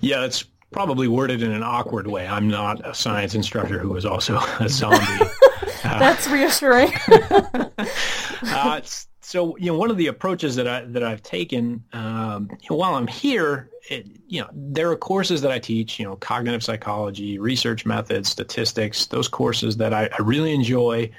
Yeah, 0.00 0.24
it's 0.24 0.44
probably 0.70 1.08
worded 1.08 1.42
in 1.42 1.52
an 1.52 1.62
awkward 1.62 2.06
way. 2.06 2.26
I'm 2.26 2.48
not 2.48 2.86
a 2.86 2.94
science 2.94 3.34
instructor 3.34 3.78
who 3.78 3.96
is 3.96 4.04
also 4.04 4.38
a 4.60 4.68
zombie. 4.68 5.24
That's 5.82 6.28
reassuring. 6.28 6.92
uh, 8.42 8.80
so, 9.20 9.56
you 9.56 9.66
know, 9.66 9.78
one 9.78 9.90
of 9.90 9.96
the 9.96 10.08
approaches 10.08 10.56
that 10.56 10.66
I 10.66 10.84
that 10.86 11.02
I've 11.02 11.22
taken 11.22 11.84
um, 11.92 12.48
you 12.50 12.68
know, 12.70 12.76
while 12.76 12.94
I'm 12.94 13.06
here, 13.06 13.70
it, 13.88 14.06
you 14.26 14.40
know, 14.40 14.48
there 14.52 14.90
are 14.90 14.96
courses 14.96 15.42
that 15.42 15.50
I 15.50 15.58
teach. 15.58 15.98
You 15.98 16.06
know, 16.06 16.16
cognitive 16.16 16.62
psychology, 16.62 17.38
research 17.38 17.86
methods, 17.86 18.28
statistics. 18.28 19.06
Those 19.06 19.28
courses 19.28 19.78
that 19.78 19.94
I, 19.94 20.06
I 20.06 20.22
really 20.22 20.54
enjoy. 20.54 21.10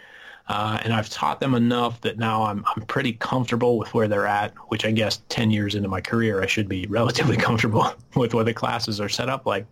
Uh, 0.48 0.80
and 0.84 0.94
I've 0.94 1.10
taught 1.10 1.40
them 1.40 1.54
enough 1.54 2.02
that 2.02 2.18
now 2.18 2.44
I'm 2.44 2.66
I'm 2.76 2.84
pretty 2.84 3.14
comfortable 3.14 3.78
with 3.78 3.94
where 3.94 4.08
they're 4.08 4.28
at. 4.28 4.54
Which 4.70 4.86
I 4.86 4.92
guess 4.92 5.22
ten 5.30 5.52
years 5.52 5.76
into 5.76 5.88
my 5.88 6.02
career, 6.02 6.42
I 6.42 6.48
should 6.48 6.68
be 6.68 6.86
relatively 6.90 7.38
comfortable 7.38 7.94
with 8.16 8.34
what 8.34 8.46
the 8.46 8.54
classes 8.54 9.00
are 9.00 9.10
set 9.10 9.30
up 9.30 9.46
like. 9.46 9.66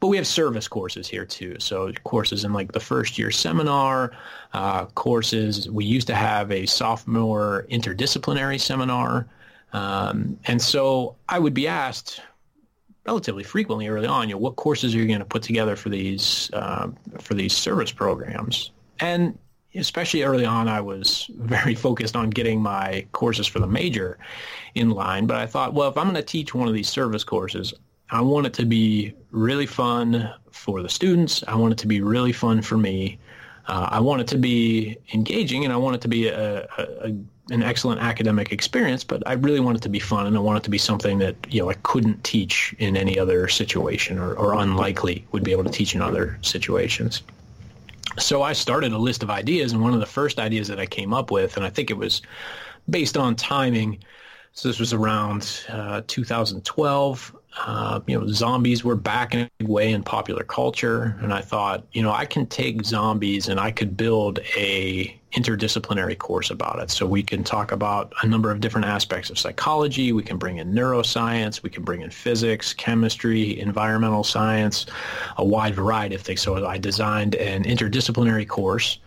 But 0.00 0.08
we 0.08 0.16
have 0.16 0.28
service 0.28 0.68
courses 0.68 1.08
here 1.08 1.24
too. 1.24 1.56
So 1.58 1.92
courses 2.04 2.44
in 2.44 2.52
like 2.52 2.70
the 2.70 2.80
first 2.80 3.18
year 3.18 3.32
seminar, 3.32 4.12
uh, 4.52 4.86
courses. 4.86 5.68
We 5.68 5.84
used 5.84 6.06
to 6.06 6.14
have 6.14 6.52
a 6.52 6.66
sophomore 6.66 7.66
interdisciplinary 7.68 8.60
seminar, 8.60 9.26
um, 9.72 10.38
and 10.44 10.62
so 10.62 11.16
I 11.28 11.40
would 11.40 11.54
be 11.54 11.66
asked 11.66 12.20
relatively 13.08 13.42
frequently 13.42 13.88
early 13.88 14.06
on, 14.06 14.28
you 14.28 14.34
know, 14.34 14.38
what 14.38 14.56
courses 14.56 14.94
are 14.94 14.98
you 14.98 15.06
going 15.06 15.18
to 15.18 15.24
put 15.24 15.42
together 15.42 15.76
for 15.76 15.88
these 15.88 16.50
uh, 16.52 16.88
for 17.18 17.34
these 17.34 17.56
service 17.56 17.90
programs? 17.90 18.70
And 19.00 19.38
especially 19.74 20.22
early 20.22 20.44
on, 20.44 20.68
I 20.68 20.80
was 20.80 21.30
very 21.36 21.74
focused 21.74 22.16
on 22.16 22.30
getting 22.30 22.60
my 22.60 23.06
courses 23.12 23.46
for 23.46 23.58
the 23.58 23.66
major 23.66 24.18
in 24.74 24.90
line. 24.90 25.26
But 25.26 25.36
I 25.36 25.46
thought, 25.46 25.74
well, 25.74 25.88
if 25.88 25.96
I'm 25.96 26.04
going 26.04 26.14
to 26.16 26.22
teach 26.22 26.54
one 26.54 26.68
of 26.68 26.74
these 26.74 26.88
service 26.88 27.24
courses, 27.24 27.74
I 28.10 28.20
want 28.22 28.46
it 28.46 28.54
to 28.54 28.64
be 28.64 29.14
really 29.30 29.66
fun 29.66 30.32
for 30.50 30.82
the 30.82 30.88
students. 30.88 31.44
I 31.46 31.54
want 31.54 31.72
it 31.72 31.78
to 31.78 31.86
be 31.86 32.00
really 32.00 32.32
fun 32.32 32.62
for 32.62 32.78
me. 32.78 33.18
Uh, 33.66 33.86
I 33.90 34.00
want 34.00 34.22
it 34.22 34.28
to 34.28 34.38
be 34.38 34.96
engaging, 35.12 35.64
and 35.64 35.72
I 35.74 35.76
want 35.76 35.96
it 35.96 36.00
to 36.00 36.08
be 36.08 36.28
a, 36.28 36.62
a, 36.78 37.14
an 37.50 37.62
excellent 37.62 38.00
academic 38.00 38.50
experience. 38.50 39.04
But 39.04 39.22
I 39.26 39.34
really 39.34 39.60
want 39.60 39.76
it 39.76 39.82
to 39.82 39.90
be 39.90 39.98
fun, 39.98 40.26
and 40.26 40.34
I 40.34 40.40
want 40.40 40.56
it 40.56 40.64
to 40.64 40.70
be 40.70 40.78
something 40.78 41.18
that 41.18 41.36
you 41.50 41.60
know 41.60 41.68
I 41.68 41.74
couldn't 41.74 42.24
teach 42.24 42.74
in 42.78 42.96
any 42.96 43.18
other 43.18 43.46
situation, 43.46 44.18
or, 44.18 44.32
or 44.36 44.54
unlikely 44.54 45.26
would 45.32 45.44
be 45.44 45.52
able 45.52 45.64
to 45.64 45.70
teach 45.70 45.94
in 45.94 46.00
other 46.00 46.38
situations 46.40 47.22
so 48.18 48.42
I 48.42 48.52
started 48.52 48.92
a 48.92 48.98
list 48.98 49.22
of 49.22 49.30
ideas, 49.30 49.72
and 49.72 49.82
one 49.82 49.94
of 49.94 50.00
the 50.00 50.06
first 50.06 50.38
ideas 50.38 50.68
that 50.68 50.78
I 50.78 50.86
came 50.86 51.14
up 51.14 51.30
with, 51.30 51.56
and 51.56 51.64
I 51.64 51.70
think 51.70 51.90
it 51.90 51.96
was 51.96 52.22
based 52.88 53.16
on 53.16 53.36
timing. 53.36 53.98
So 54.52 54.68
this 54.68 54.80
was 54.80 54.92
around 54.92 55.64
uh, 55.68 56.02
2012. 56.06 57.36
Uh, 57.56 58.00
you 58.06 58.18
know, 58.18 58.26
zombies 58.28 58.84
were 58.84 58.94
back 58.94 59.34
in 59.34 59.40
a 59.40 59.50
big 59.58 59.68
way 59.68 59.92
in 59.92 60.02
popular 60.02 60.44
culture, 60.44 61.16
and 61.20 61.32
I 61.32 61.40
thought, 61.40 61.86
you 61.92 62.02
know, 62.02 62.12
I 62.12 62.24
can 62.24 62.46
take 62.46 62.84
zombies 62.84 63.48
and 63.48 63.58
I 63.58 63.70
could 63.70 63.96
build 63.96 64.38
a 64.56 65.17
interdisciplinary 65.34 66.16
course 66.16 66.50
about 66.50 66.78
it. 66.80 66.90
So 66.90 67.06
we 67.06 67.22
can 67.22 67.44
talk 67.44 67.70
about 67.70 68.12
a 68.22 68.26
number 68.26 68.50
of 68.50 68.60
different 68.60 68.86
aspects 68.86 69.28
of 69.30 69.38
psychology. 69.38 70.12
We 70.12 70.22
can 70.22 70.38
bring 70.38 70.56
in 70.58 70.72
neuroscience. 70.72 71.62
We 71.62 71.70
can 71.70 71.82
bring 71.84 72.00
in 72.00 72.10
physics, 72.10 72.72
chemistry, 72.72 73.60
environmental 73.60 74.24
science, 74.24 74.86
a 75.36 75.44
wide 75.44 75.74
variety 75.74 76.14
of 76.14 76.22
things. 76.22 76.40
So 76.40 76.66
I 76.66 76.78
designed 76.78 77.34
an 77.34 77.64
interdisciplinary 77.64 78.48
course. 78.48 78.98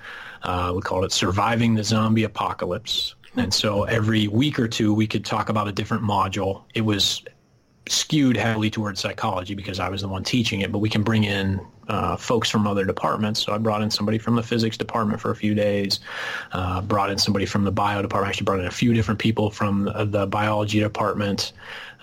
Uh, 0.44 0.74
we 0.76 0.82
called 0.82 1.06
it 1.06 1.12
Surviving 1.12 1.76
the 1.76 1.84
Zombie 1.84 2.24
Apocalypse. 2.24 3.16
And 3.36 3.54
so 3.54 3.84
every 3.84 4.28
week 4.28 4.60
or 4.60 4.68
two, 4.68 4.94
we 4.94 5.08
could 5.08 5.26
talk 5.26 5.50
about 5.50 5.68
a 5.68 5.72
different 5.72 6.04
module. 6.04 6.64
It 6.74 6.82
was 6.82 7.24
skewed 7.88 8.38
heavily 8.38 8.70
towards 8.70 9.00
psychology 9.00 9.56
because 9.56 9.80
I 9.80 9.90
was 9.90 10.02
the 10.02 10.08
one 10.08 10.24
teaching 10.24 10.62
it, 10.62 10.72
but 10.72 10.80
we 10.80 10.90
can 10.90 11.04
bring 11.04 11.24
in 11.24 11.60
uh, 11.88 12.16
folks 12.16 12.50
from 12.50 12.68
other 12.68 12.86
departments. 12.86 13.44
So 13.44 13.54
I 13.54 13.58
brought 13.58 13.82
in 13.82 13.92
somebody 13.92 14.18
from 14.18 14.36
the 14.36 14.44
physics 14.44 14.78
department 14.78 15.20
for 15.20 15.32
a 15.32 15.36
few 15.36 15.54
days, 15.54 16.00
uh, 16.54 16.82
brought 16.82 17.10
in 17.10 17.18
somebody 17.18 17.46
from 17.46 17.64
the 17.64 17.72
bio 17.72 18.02
department, 18.02 18.30
actually 18.30 18.46
brought 18.46 18.60
in 18.60 18.68
a 18.68 18.72
few 18.72 18.94
different 18.94 19.20
people 19.20 19.50
from 19.50 19.86
the, 19.86 20.06
the 20.06 20.28
biology 20.28 20.80
department 20.80 21.54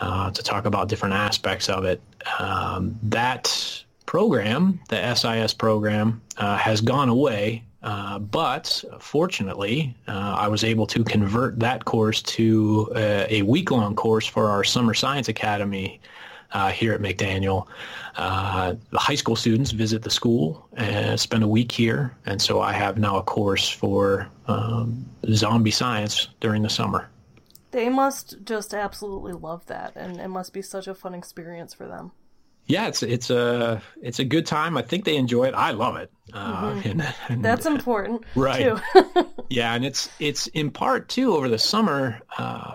uh, 0.00 0.30
to 0.30 0.42
talk 0.42 0.66
about 0.66 0.88
different 0.88 1.14
aspects 1.14 1.68
of 1.68 1.84
it. 1.84 2.02
Um, 2.38 2.98
that 3.04 3.84
program, 4.04 4.80
the 4.88 5.14
SIS 5.14 5.54
program, 5.54 6.20
uh, 6.36 6.56
has 6.56 6.80
gone 6.80 7.08
away 7.08 7.64
uh, 7.88 8.18
but 8.18 8.84
fortunately, 9.00 9.96
uh, 10.08 10.36
I 10.38 10.46
was 10.48 10.62
able 10.62 10.86
to 10.88 11.02
convert 11.02 11.58
that 11.60 11.86
course 11.86 12.20
to 12.20 12.92
a, 12.94 13.36
a 13.36 13.42
week-long 13.42 13.94
course 13.96 14.26
for 14.26 14.50
our 14.50 14.62
Summer 14.62 14.92
Science 14.92 15.28
Academy 15.28 15.98
uh, 16.52 16.70
here 16.70 16.92
at 16.92 17.00
McDaniel. 17.00 17.66
Uh, 18.16 18.74
the 18.90 18.98
high 18.98 19.14
school 19.14 19.36
students 19.36 19.70
visit 19.70 20.02
the 20.02 20.10
school 20.10 20.68
and 20.76 21.18
spend 21.18 21.42
a 21.42 21.48
week 21.48 21.72
here, 21.72 22.14
and 22.26 22.42
so 22.42 22.60
I 22.60 22.74
have 22.74 22.98
now 22.98 23.16
a 23.16 23.22
course 23.22 23.70
for 23.70 24.28
um, 24.48 25.06
zombie 25.32 25.70
science 25.70 26.28
during 26.40 26.60
the 26.60 26.68
summer. 26.68 27.08
They 27.70 27.88
must 27.88 28.44
just 28.44 28.74
absolutely 28.74 29.32
love 29.32 29.64
that, 29.64 29.96
and 29.96 30.20
it 30.20 30.28
must 30.28 30.52
be 30.52 30.60
such 30.60 30.88
a 30.88 30.94
fun 30.94 31.14
experience 31.14 31.72
for 31.72 31.88
them 31.88 32.12
yeah, 32.68 32.86
it's 32.86 33.02
it's 33.02 33.30
a 33.30 33.82
it's 34.02 34.18
a 34.18 34.24
good 34.24 34.46
time. 34.46 34.76
I 34.76 34.82
think 34.82 35.04
they 35.04 35.16
enjoy 35.16 35.44
it. 35.44 35.54
I 35.54 35.70
love 35.70 35.96
it. 35.96 36.12
Uh, 36.34 36.72
mm-hmm. 36.72 36.88
and, 36.88 37.14
and, 37.28 37.44
That's 37.44 37.64
important, 37.64 38.24
right? 38.34 38.78
yeah, 39.48 39.72
and 39.72 39.84
it's 39.84 40.10
it's 40.20 40.46
in 40.48 40.70
part 40.70 41.08
too 41.08 41.34
over 41.34 41.48
the 41.48 41.58
summer. 41.58 42.20
Uh, 42.36 42.74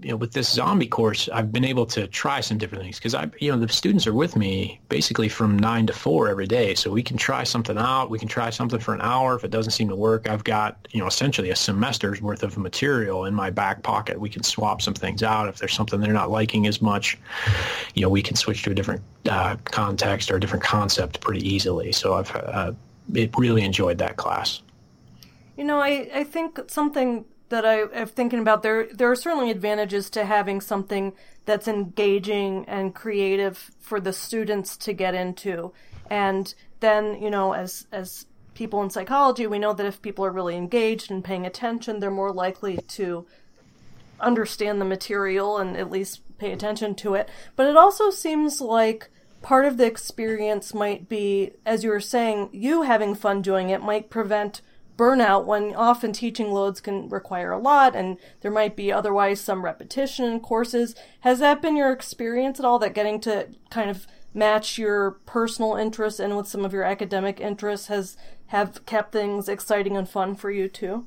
you 0.00 0.08
know, 0.08 0.16
with 0.16 0.32
this 0.32 0.50
zombie 0.50 0.88
course, 0.88 1.28
I've 1.32 1.52
been 1.52 1.64
able 1.64 1.86
to 1.86 2.08
try 2.08 2.40
some 2.40 2.58
different 2.58 2.82
things 2.82 2.98
because 2.98 3.14
I, 3.14 3.30
you 3.38 3.52
know, 3.52 3.58
the 3.58 3.68
students 3.68 4.08
are 4.08 4.12
with 4.12 4.34
me 4.34 4.80
basically 4.88 5.28
from 5.28 5.56
nine 5.56 5.86
to 5.86 5.92
four 5.92 6.28
every 6.28 6.48
day. 6.48 6.74
So 6.74 6.90
we 6.90 7.02
can 7.02 7.16
try 7.16 7.44
something 7.44 7.78
out. 7.78 8.10
We 8.10 8.18
can 8.18 8.26
try 8.26 8.50
something 8.50 8.80
for 8.80 8.92
an 8.92 9.00
hour. 9.00 9.36
If 9.36 9.44
it 9.44 9.52
doesn't 9.52 9.70
seem 9.70 9.88
to 9.90 9.96
work, 9.96 10.28
I've 10.28 10.42
got, 10.42 10.88
you 10.90 11.00
know, 11.00 11.06
essentially 11.06 11.50
a 11.50 11.56
semester's 11.56 12.20
worth 12.20 12.42
of 12.42 12.58
material 12.58 13.24
in 13.24 13.34
my 13.34 13.50
back 13.50 13.84
pocket. 13.84 14.18
We 14.18 14.28
can 14.28 14.42
swap 14.42 14.82
some 14.82 14.94
things 14.94 15.22
out. 15.22 15.48
If 15.48 15.58
there's 15.58 15.74
something 15.74 16.00
they're 16.00 16.12
not 16.12 16.30
liking 16.30 16.66
as 16.66 16.82
much, 16.82 17.16
you 17.94 18.02
know, 18.02 18.08
we 18.08 18.20
can 18.20 18.34
switch 18.34 18.64
to 18.64 18.72
a 18.72 18.74
different 18.74 19.02
uh, 19.30 19.56
context 19.64 20.28
or 20.28 20.36
a 20.36 20.40
different 20.40 20.64
concept 20.64 21.20
pretty 21.20 21.48
easily. 21.48 21.92
So 21.92 22.14
I've 22.14 22.34
uh, 22.34 22.72
really 23.38 23.62
enjoyed 23.62 23.98
that 23.98 24.16
class. 24.16 24.60
You 25.56 25.62
know, 25.62 25.78
I, 25.78 26.10
I 26.12 26.24
think 26.24 26.58
something 26.66 27.24
that 27.48 27.64
I 27.64 27.80
am 27.80 28.06
thinking 28.08 28.40
about 28.40 28.62
there 28.62 28.88
there 28.92 29.10
are 29.10 29.16
certainly 29.16 29.50
advantages 29.50 30.10
to 30.10 30.24
having 30.24 30.60
something 30.60 31.12
that's 31.44 31.68
engaging 31.68 32.64
and 32.66 32.94
creative 32.94 33.70
for 33.80 34.00
the 34.00 34.12
students 34.12 34.76
to 34.78 34.92
get 34.92 35.14
into. 35.14 35.72
And 36.10 36.54
then, 36.80 37.20
you 37.22 37.30
know, 37.30 37.52
as 37.52 37.86
as 37.92 38.26
people 38.54 38.82
in 38.82 38.90
psychology, 38.90 39.46
we 39.46 39.58
know 39.58 39.72
that 39.72 39.86
if 39.86 40.00
people 40.00 40.24
are 40.24 40.30
really 40.30 40.56
engaged 40.56 41.10
and 41.10 41.24
paying 41.24 41.44
attention, 41.44 42.00
they're 42.00 42.10
more 42.10 42.32
likely 42.32 42.78
to 42.88 43.26
understand 44.20 44.80
the 44.80 44.84
material 44.84 45.58
and 45.58 45.76
at 45.76 45.90
least 45.90 46.20
pay 46.38 46.52
attention 46.52 46.94
to 46.94 47.14
it. 47.14 47.28
But 47.56 47.66
it 47.66 47.76
also 47.76 48.10
seems 48.10 48.60
like 48.60 49.10
part 49.42 49.66
of 49.66 49.76
the 49.76 49.86
experience 49.86 50.72
might 50.72 51.08
be, 51.08 51.52
as 51.66 51.84
you 51.84 51.90
were 51.90 52.00
saying, 52.00 52.48
you 52.52 52.82
having 52.82 53.14
fun 53.14 53.42
doing 53.42 53.70
it 53.70 53.82
might 53.82 54.08
prevent 54.08 54.62
burnout 54.96 55.44
when 55.44 55.74
often 55.74 56.12
teaching 56.12 56.52
loads 56.52 56.80
can 56.80 57.08
require 57.08 57.52
a 57.52 57.58
lot 57.58 57.96
and 57.96 58.16
there 58.40 58.50
might 58.50 58.76
be 58.76 58.92
otherwise 58.92 59.40
some 59.40 59.64
repetition 59.64 60.24
in 60.24 60.40
courses. 60.40 60.94
Has 61.20 61.38
that 61.40 61.60
been 61.60 61.76
your 61.76 61.92
experience 61.92 62.58
at 62.58 62.64
all 62.64 62.78
that 62.78 62.94
getting 62.94 63.20
to 63.22 63.48
kind 63.70 63.90
of 63.90 64.06
match 64.32 64.78
your 64.78 65.12
personal 65.26 65.76
interests 65.76 66.20
and 66.20 66.36
with 66.36 66.48
some 66.48 66.64
of 66.64 66.72
your 66.72 66.84
academic 66.84 67.40
interests 67.40 67.86
has 67.86 68.16
have 68.48 68.84
kept 68.86 69.12
things 69.12 69.48
exciting 69.48 69.96
and 69.96 70.08
fun 70.08 70.34
for 70.34 70.50
you 70.50 70.68
too? 70.68 71.06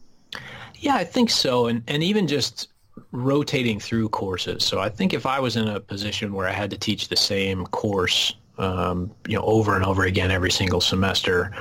Yeah, 0.76 0.96
I 0.96 1.04
think 1.04 1.30
so. 1.30 1.68
And 1.68 1.84
and 1.88 2.04
even 2.04 2.28
just 2.28 2.70
rotating 3.12 3.80
through 3.80 4.10
courses. 4.10 4.66
So 4.66 4.80
I 4.80 4.90
think 4.90 5.14
if 5.14 5.26
I 5.26 5.40
was 5.40 5.56
in 5.56 5.68
a 5.68 5.80
position 5.80 6.34
where 6.34 6.48
I 6.48 6.52
had 6.52 6.70
to 6.72 6.78
teach 6.78 7.08
the 7.08 7.16
same 7.16 7.66
course 7.68 8.34
um, 8.58 9.12
you 9.28 9.36
know, 9.36 9.44
over 9.44 9.76
and 9.76 9.86
over 9.86 10.04
again 10.04 10.32
every 10.32 10.52
single 10.52 10.82
semester, 10.82 11.52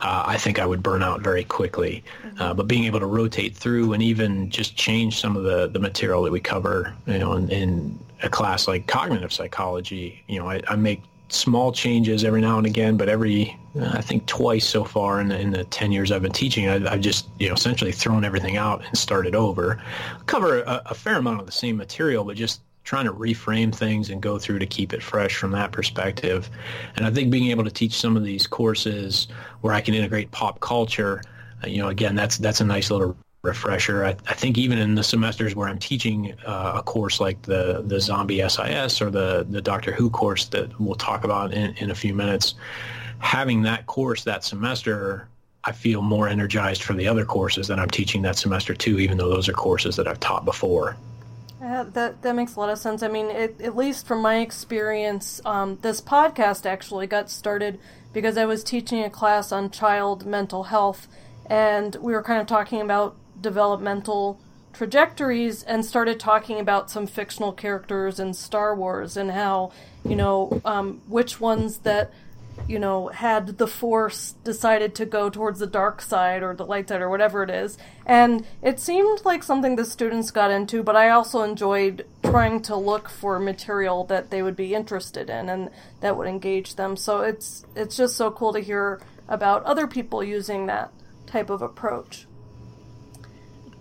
uh, 0.00 0.24
I 0.26 0.36
think 0.36 0.58
I 0.58 0.66
would 0.66 0.82
burn 0.82 1.02
out 1.02 1.20
very 1.20 1.44
quickly. 1.44 2.02
Mm-hmm. 2.22 2.42
Uh, 2.42 2.54
but 2.54 2.68
being 2.68 2.84
able 2.84 3.00
to 3.00 3.06
rotate 3.06 3.56
through 3.56 3.92
and 3.92 4.02
even 4.02 4.50
just 4.50 4.76
change 4.76 5.20
some 5.20 5.36
of 5.36 5.44
the, 5.44 5.68
the 5.68 5.78
material 5.78 6.22
that 6.22 6.32
we 6.32 6.40
cover, 6.40 6.94
you 7.06 7.18
know, 7.18 7.34
in, 7.34 7.50
in 7.50 7.98
a 8.22 8.28
class 8.28 8.66
like 8.66 8.86
cognitive 8.86 9.32
psychology, 9.32 10.22
you 10.28 10.38
know, 10.38 10.48
I, 10.48 10.62
I 10.68 10.76
make 10.76 11.02
small 11.28 11.72
changes 11.72 12.24
every 12.24 12.40
now 12.40 12.56
and 12.58 12.66
again, 12.66 12.96
but 12.96 13.08
every 13.08 13.56
I 13.80 14.00
think 14.00 14.26
twice 14.26 14.66
so 14.66 14.84
far 14.84 15.20
in 15.20 15.28
the, 15.28 15.38
in 15.38 15.50
the 15.50 15.64
10 15.64 15.92
years 15.92 16.12
I've 16.12 16.22
been 16.22 16.32
teaching, 16.32 16.68
I, 16.68 16.78
have 16.78 17.00
just 17.00 17.28
you 17.38 17.48
know 17.48 17.54
essentially 17.54 17.92
thrown 17.92 18.24
everything 18.24 18.56
out 18.56 18.84
and 18.84 18.96
started 18.96 19.34
over. 19.34 19.82
Cover 20.26 20.60
a, 20.62 20.82
a, 20.86 20.94
fair 20.94 21.16
amount 21.16 21.40
of 21.40 21.46
the 21.46 21.52
same 21.52 21.76
material, 21.76 22.24
but 22.24 22.36
just 22.36 22.60
trying 22.86 23.04
to 23.04 23.12
reframe 23.12 23.74
things 23.74 24.08
and 24.10 24.22
go 24.22 24.38
through 24.38 24.60
to 24.60 24.66
keep 24.66 24.94
it 24.94 25.02
fresh 25.02 25.36
from 25.36 25.50
that 25.50 25.72
perspective. 25.72 26.48
And 26.94 27.04
I 27.04 27.10
think 27.10 27.30
being 27.30 27.50
able 27.50 27.64
to 27.64 27.70
teach 27.70 27.92
some 27.92 28.16
of 28.16 28.24
these 28.24 28.46
courses 28.46 29.26
where 29.60 29.74
I 29.74 29.80
can 29.80 29.92
integrate 29.92 30.30
pop 30.30 30.60
culture, 30.60 31.20
uh, 31.64 31.66
you 31.66 31.78
know, 31.78 31.88
again, 31.88 32.14
that's 32.14 32.38
that's 32.38 32.60
a 32.60 32.64
nice 32.64 32.90
little 32.90 33.16
refresher. 33.42 34.04
I, 34.04 34.10
I, 34.28 34.34
think 34.34 34.56
even 34.56 34.78
in 34.78 34.94
the 34.94 35.02
semesters 35.02 35.54
where 35.54 35.68
I'm 35.68 35.78
teaching 35.78 36.34
uh, 36.46 36.74
a 36.76 36.82
course 36.82 37.20
like 37.20 37.42
the 37.42 37.82
the 37.84 38.00
Zombie 38.00 38.46
SIS 38.48 39.02
or 39.02 39.10
the 39.10 39.44
the 39.50 39.60
Doctor 39.60 39.92
Who 39.92 40.08
course 40.08 40.46
that 40.46 40.78
we'll 40.80 40.94
talk 40.94 41.24
about 41.24 41.52
in, 41.52 41.74
in 41.78 41.90
a 41.90 41.94
few 41.94 42.14
minutes, 42.14 42.54
having 43.18 43.62
that 43.62 43.86
course 43.86 44.22
that 44.24 44.44
semester, 44.44 45.26
I 45.64 45.72
feel 45.72 46.02
more 46.02 46.28
energized 46.28 46.84
for 46.84 46.92
the 46.92 47.08
other 47.08 47.24
courses 47.24 47.66
that 47.66 47.80
I'm 47.80 47.90
teaching 47.90 48.22
that 48.22 48.36
semester 48.36 48.74
too, 48.74 49.00
even 49.00 49.18
though 49.18 49.28
those 49.28 49.48
are 49.48 49.52
courses 49.52 49.96
that 49.96 50.06
I've 50.06 50.20
taught 50.20 50.44
before. 50.44 50.96
Yeah, 51.60 51.84
that 51.94 52.22
that 52.22 52.34
makes 52.34 52.54
a 52.56 52.60
lot 52.60 52.68
of 52.68 52.78
sense. 52.78 53.02
I 53.02 53.08
mean, 53.08 53.26
it, 53.26 53.60
at 53.60 53.76
least 53.76 54.06
from 54.06 54.20
my 54.20 54.38
experience, 54.38 55.40
um, 55.44 55.78
this 55.80 56.00
podcast 56.00 56.66
actually 56.66 57.06
got 57.06 57.30
started 57.30 57.78
because 58.12 58.36
I 58.36 58.44
was 58.44 58.62
teaching 58.62 59.02
a 59.02 59.10
class 59.10 59.52
on 59.52 59.70
child 59.70 60.26
mental 60.26 60.64
health, 60.64 61.08
and 61.48 61.96
we 61.96 62.12
were 62.12 62.22
kind 62.22 62.40
of 62.40 62.46
talking 62.46 62.80
about 62.82 63.16
developmental 63.40 64.38
trajectories 64.74 65.62
and 65.62 65.84
started 65.84 66.20
talking 66.20 66.60
about 66.60 66.90
some 66.90 67.06
fictional 67.06 67.52
characters 67.52 68.20
in 68.20 68.34
Star 68.34 68.74
Wars 68.74 69.16
and 69.16 69.30
how, 69.30 69.72
you 70.04 70.14
know, 70.14 70.60
um, 70.66 71.00
which 71.08 71.40
ones 71.40 71.78
that, 71.78 72.10
you 72.68 72.78
know, 72.78 73.08
had 73.08 73.58
the 73.58 73.66
Force 73.66 74.32
decided 74.44 74.94
to 74.96 75.06
go 75.06 75.30
towards 75.30 75.58
the 75.58 75.66
dark 75.66 76.00
side 76.00 76.42
or 76.42 76.54
the 76.54 76.64
light 76.64 76.88
side 76.88 77.00
or 77.00 77.08
whatever 77.08 77.42
it 77.42 77.50
is. 77.50 77.78
And 78.04 78.46
it 78.62 78.80
seemed 78.80 79.24
like 79.24 79.42
something 79.42 79.76
the 79.76 79.84
students 79.84 80.30
got 80.30 80.50
into, 80.50 80.82
but 80.82 80.96
I 80.96 81.10
also 81.10 81.42
enjoyed 81.42 82.06
trying 82.24 82.62
to 82.62 82.76
look 82.76 83.08
for 83.08 83.38
material 83.38 84.04
that 84.04 84.30
they 84.30 84.42
would 84.42 84.56
be 84.56 84.74
interested 84.74 85.30
in 85.30 85.48
and 85.48 85.70
that 86.00 86.16
would 86.16 86.26
engage 86.26 86.76
them. 86.76 86.96
So 86.96 87.20
it's 87.20 87.64
it's 87.74 87.96
just 87.96 88.16
so 88.16 88.30
cool 88.30 88.52
to 88.52 88.60
hear 88.60 89.00
about 89.28 89.64
other 89.64 89.86
people 89.86 90.22
using 90.22 90.66
that 90.66 90.92
type 91.26 91.50
of 91.50 91.62
approach. 91.62 92.26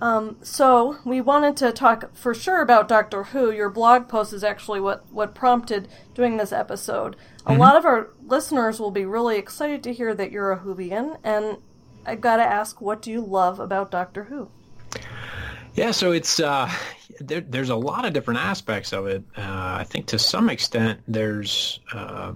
Um, 0.02 0.36
so 0.42 0.98
we 1.06 1.22
wanted 1.22 1.56
to 1.58 1.72
talk 1.72 2.16
for 2.16 2.34
sure 2.34 2.62
about 2.62 2.88
Doctor 2.88 3.24
Who. 3.24 3.52
Your 3.52 3.70
blog 3.70 4.08
post 4.10 4.34
is 4.34 4.44
actually 4.44 4.82
what, 4.82 5.10
what 5.12 5.34
prompted 5.34 5.88
doing 6.14 6.38
this 6.38 6.52
episode. 6.52 7.16
A 7.46 7.52
mm-hmm. 7.52 7.62
lot 7.62 7.78
of 7.78 7.86
our 7.86 8.10
listeners 8.26 8.80
will 8.80 8.92
be 8.92 9.06
really 9.06 9.38
excited 9.38 9.84
to 9.84 9.94
hear 9.94 10.14
that 10.16 10.32
you're 10.32 10.52
a 10.52 10.60
Whovian, 10.60 11.18
and 11.24 11.58
I've 12.06 12.22
gotta 12.22 12.44
ask, 12.44 12.82
what 12.82 13.02
do 13.02 13.12
you 13.12 13.22
love 13.22 13.60
about 13.60 13.92
Doctor 13.92 14.26
Who? 14.26 14.50
Yeah, 15.76 15.92
so 15.92 16.12
it's 16.12 16.40
uh, 16.40 16.72
there, 17.20 17.42
there's 17.42 17.70
a 17.70 17.76
lot 17.76 18.06
of 18.06 18.14
different 18.14 18.40
aspects 18.40 18.94
of 18.94 19.08
it. 19.08 19.24
Uh, 19.38 19.76
I 19.80 19.84
think 19.84 20.06
to 20.08 20.20
some 20.20 20.50
extent 20.50 21.02
there's 21.08 21.80
uh, 21.94 22.34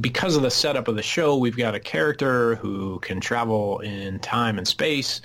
because 0.00 0.36
of 0.36 0.42
the 0.42 0.50
setup 0.50 0.88
of 0.88 0.96
the 0.96 1.02
show, 1.02 1.36
we've 1.36 1.56
got 1.56 1.74
a 1.74 1.80
character 1.80 2.56
who 2.56 2.98
can 3.00 3.20
travel 3.20 3.80
in 3.80 4.18
time 4.20 4.58
and 4.58 4.68
space. 4.68 5.20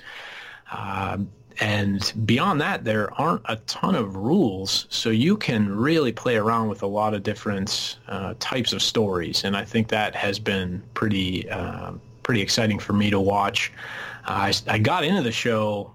Uh, 1.60 1.64
and 1.64 2.12
beyond 2.24 2.60
that, 2.60 2.84
there 2.84 3.12
aren't 3.20 3.42
a 3.46 3.56
ton 3.66 3.94
of 3.94 4.16
rules, 4.16 4.86
so 4.90 5.10
you 5.10 5.36
can 5.36 5.74
really 5.74 6.12
play 6.12 6.36
around 6.36 6.68
with 6.68 6.82
a 6.82 6.86
lot 6.86 7.14
of 7.14 7.22
different 7.22 7.98
uh, 8.08 8.34
types 8.38 8.72
of 8.72 8.82
stories, 8.82 9.44
and 9.44 9.56
I 9.56 9.64
think 9.64 9.88
that 9.88 10.14
has 10.14 10.38
been 10.38 10.82
pretty 10.94 11.48
uh, 11.50 11.92
pretty 12.22 12.42
exciting 12.42 12.78
for 12.78 12.92
me 12.92 13.10
to 13.10 13.20
watch. 13.20 13.72
I, 14.24 14.52
I 14.68 14.78
got 14.78 15.04
into 15.04 15.22
the 15.22 15.32
show 15.32 15.92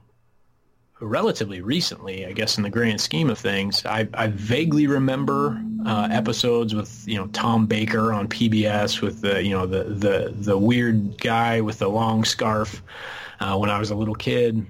relatively 0.99 1.62
recently, 1.62 2.25
I 2.25 2.34
guess, 2.34 2.58
in 2.58 2.63
the 2.63 2.69
grand 2.69 2.99
scheme 2.99 3.30
of 3.30 3.38
things. 3.38 3.86
I, 3.86 4.08
I 4.13 4.28
vaguely 4.28 4.88
remember 4.88 5.62
uh, 5.86 6.08
episodes 6.12 6.73
with 6.73 7.08
you 7.08 7.17
know 7.17 7.28
Tom 7.28 7.65
Baker 7.67 8.12
on 8.12 8.28
PBS 8.28 9.01
with 9.01 9.21
the 9.21 9.43
you 9.43 9.51
know 9.51 9.65
the 9.65 9.84
the 9.84 10.34
the 10.36 10.58
weird 10.58 11.19
guy 11.21 11.62
with 11.62 11.80
the 11.80 11.89
long 11.89 12.25
scarf 12.25 12.82
uh, 13.39 13.58
when 13.58 13.69
I 13.69 13.80
was 13.80 13.91
a 13.91 13.95
little 13.95 14.15
kid. 14.15 14.65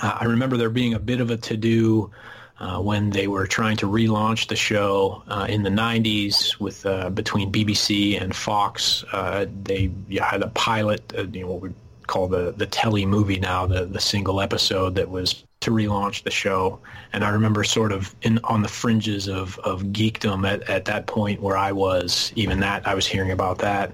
Uh, 0.00 0.18
I 0.20 0.24
remember 0.24 0.56
there 0.56 0.70
being 0.70 0.94
a 0.94 0.98
bit 0.98 1.20
of 1.20 1.30
a 1.30 1.36
to-do 1.36 2.10
uh, 2.58 2.78
when 2.80 3.10
they 3.10 3.26
were 3.26 3.46
trying 3.46 3.76
to 3.78 3.86
relaunch 3.86 4.48
the 4.48 4.56
show 4.56 5.22
uh, 5.26 5.46
in 5.48 5.62
the 5.62 5.70
90s 5.70 6.60
with 6.60 6.86
uh, 6.86 7.10
between 7.10 7.50
BBC 7.50 8.20
and 8.20 8.34
Fox. 8.34 9.04
Uh, 9.12 9.46
they 9.64 9.90
had 10.20 10.42
a 10.42 10.48
pilot, 10.48 11.12
you 11.32 11.40
know, 11.40 11.48
what 11.48 11.60
we 11.60 11.70
call 12.06 12.28
the, 12.28 12.52
the 12.52 12.66
telly 12.66 13.04
movie 13.04 13.40
now, 13.40 13.66
the, 13.66 13.86
the 13.86 14.00
single 14.00 14.40
episode 14.40 14.94
that 14.94 15.10
was 15.10 15.44
to 15.60 15.70
relaunch 15.70 16.22
the 16.22 16.30
show. 16.30 16.78
And 17.12 17.24
I 17.24 17.30
remember 17.30 17.64
sort 17.64 17.90
of 17.90 18.14
in 18.22 18.38
on 18.44 18.62
the 18.62 18.68
fringes 18.68 19.28
of, 19.28 19.58
of 19.60 19.82
geekdom 19.84 20.48
at, 20.48 20.68
at 20.68 20.84
that 20.86 21.06
point 21.06 21.40
where 21.40 21.56
I 21.56 21.72
was, 21.72 22.32
even 22.36 22.60
that, 22.60 22.86
I 22.86 22.94
was 22.94 23.06
hearing 23.06 23.30
about 23.30 23.58
that. 23.58 23.92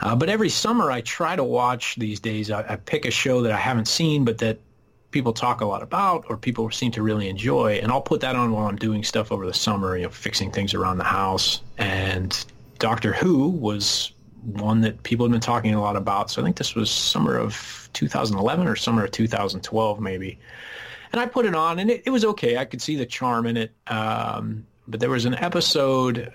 Uh, 0.00 0.14
but 0.14 0.28
every 0.28 0.48
summer 0.48 0.90
I 0.90 1.00
try 1.00 1.36
to 1.36 1.44
watch 1.44 1.96
these 1.96 2.20
days. 2.20 2.50
I, 2.50 2.72
I, 2.72 2.76
pick 2.76 3.06
a 3.06 3.10
show 3.10 3.42
that 3.42 3.52
I 3.52 3.56
haven't 3.56 3.88
seen, 3.88 4.24
but 4.24 4.38
that 4.38 4.58
people 5.16 5.32
talk 5.32 5.62
a 5.62 5.64
lot 5.64 5.82
about 5.82 6.26
or 6.28 6.36
people 6.36 6.70
seem 6.70 6.92
to 6.92 7.00
really 7.00 7.26
enjoy, 7.26 7.80
and 7.82 7.90
I'll 7.90 8.02
put 8.02 8.20
that 8.20 8.36
on 8.36 8.52
while 8.52 8.66
I'm 8.66 8.76
doing 8.76 9.02
stuff 9.02 9.32
over 9.32 9.46
the 9.46 9.54
summer, 9.54 9.96
you 9.96 10.02
know, 10.02 10.10
fixing 10.10 10.52
things 10.52 10.74
around 10.74 10.98
the 10.98 11.04
house. 11.04 11.62
And 11.78 12.44
Doctor 12.78 13.14
Who 13.14 13.48
was 13.48 14.12
one 14.42 14.82
that 14.82 15.02
people 15.04 15.24
had 15.24 15.32
been 15.32 15.40
talking 15.40 15.74
a 15.74 15.80
lot 15.80 15.96
about. 15.96 16.30
So 16.30 16.42
I 16.42 16.44
think 16.44 16.56
this 16.56 16.74
was 16.74 16.90
summer 16.90 17.38
of 17.38 17.88
2011 17.94 18.68
or 18.68 18.76
summer 18.76 19.04
of 19.04 19.10
2012, 19.10 20.00
maybe. 20.00 20.38
And 21.12 21.20
I 21.20 21.24
put 21.24 21.46
it 21.46 21.54
on, 21.54 21.78
and 21.78 21.90
it, 21.90 22.02
it 22.04 22.10
was 22.10 22.26
okay. 22.26 22.58
I 22.58 22.66
could 22.66 22.82
see 22.82 22.96
the 22.96 23.06
charm 23.06 23.46
in 23.46 23.56
it. 23.56 23.72
Um, 23.86 24.66
but 24.86 25.00
there 25.00 25.08
was 25.08 25.24
an 25.24 25.34
episode, 25.36 26.30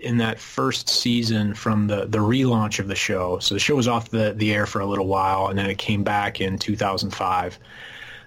in 0.00 0.16
that 0.16 0.40
first 0.40 0.88
season 0.88 1.54
from 1.54 1.86
the, 1.86 2.06
the 2.06 2.18
relaunch 2.18 2.78
of 2.78 2.88
the 2.88 2.94
show. 2.94 3.38
So 3.38 3.54
the 3.54 3.60
show 3.60 3.76
was 3.76 3.86
off 3.86 4.10
the, 4.10 4.32
the 4.36 4.52
air 4.52 4.66
for 4.66 4.80
a 4.80 4.86
little 4.86 5.06
while, 5.06 5.48
and 5.48 5.58
then 5.58 5.68
it 5.68 5.78
came 5.78 6.02
back 6.02 6.40
in 6.40 6.58
2005. 6.58 7.58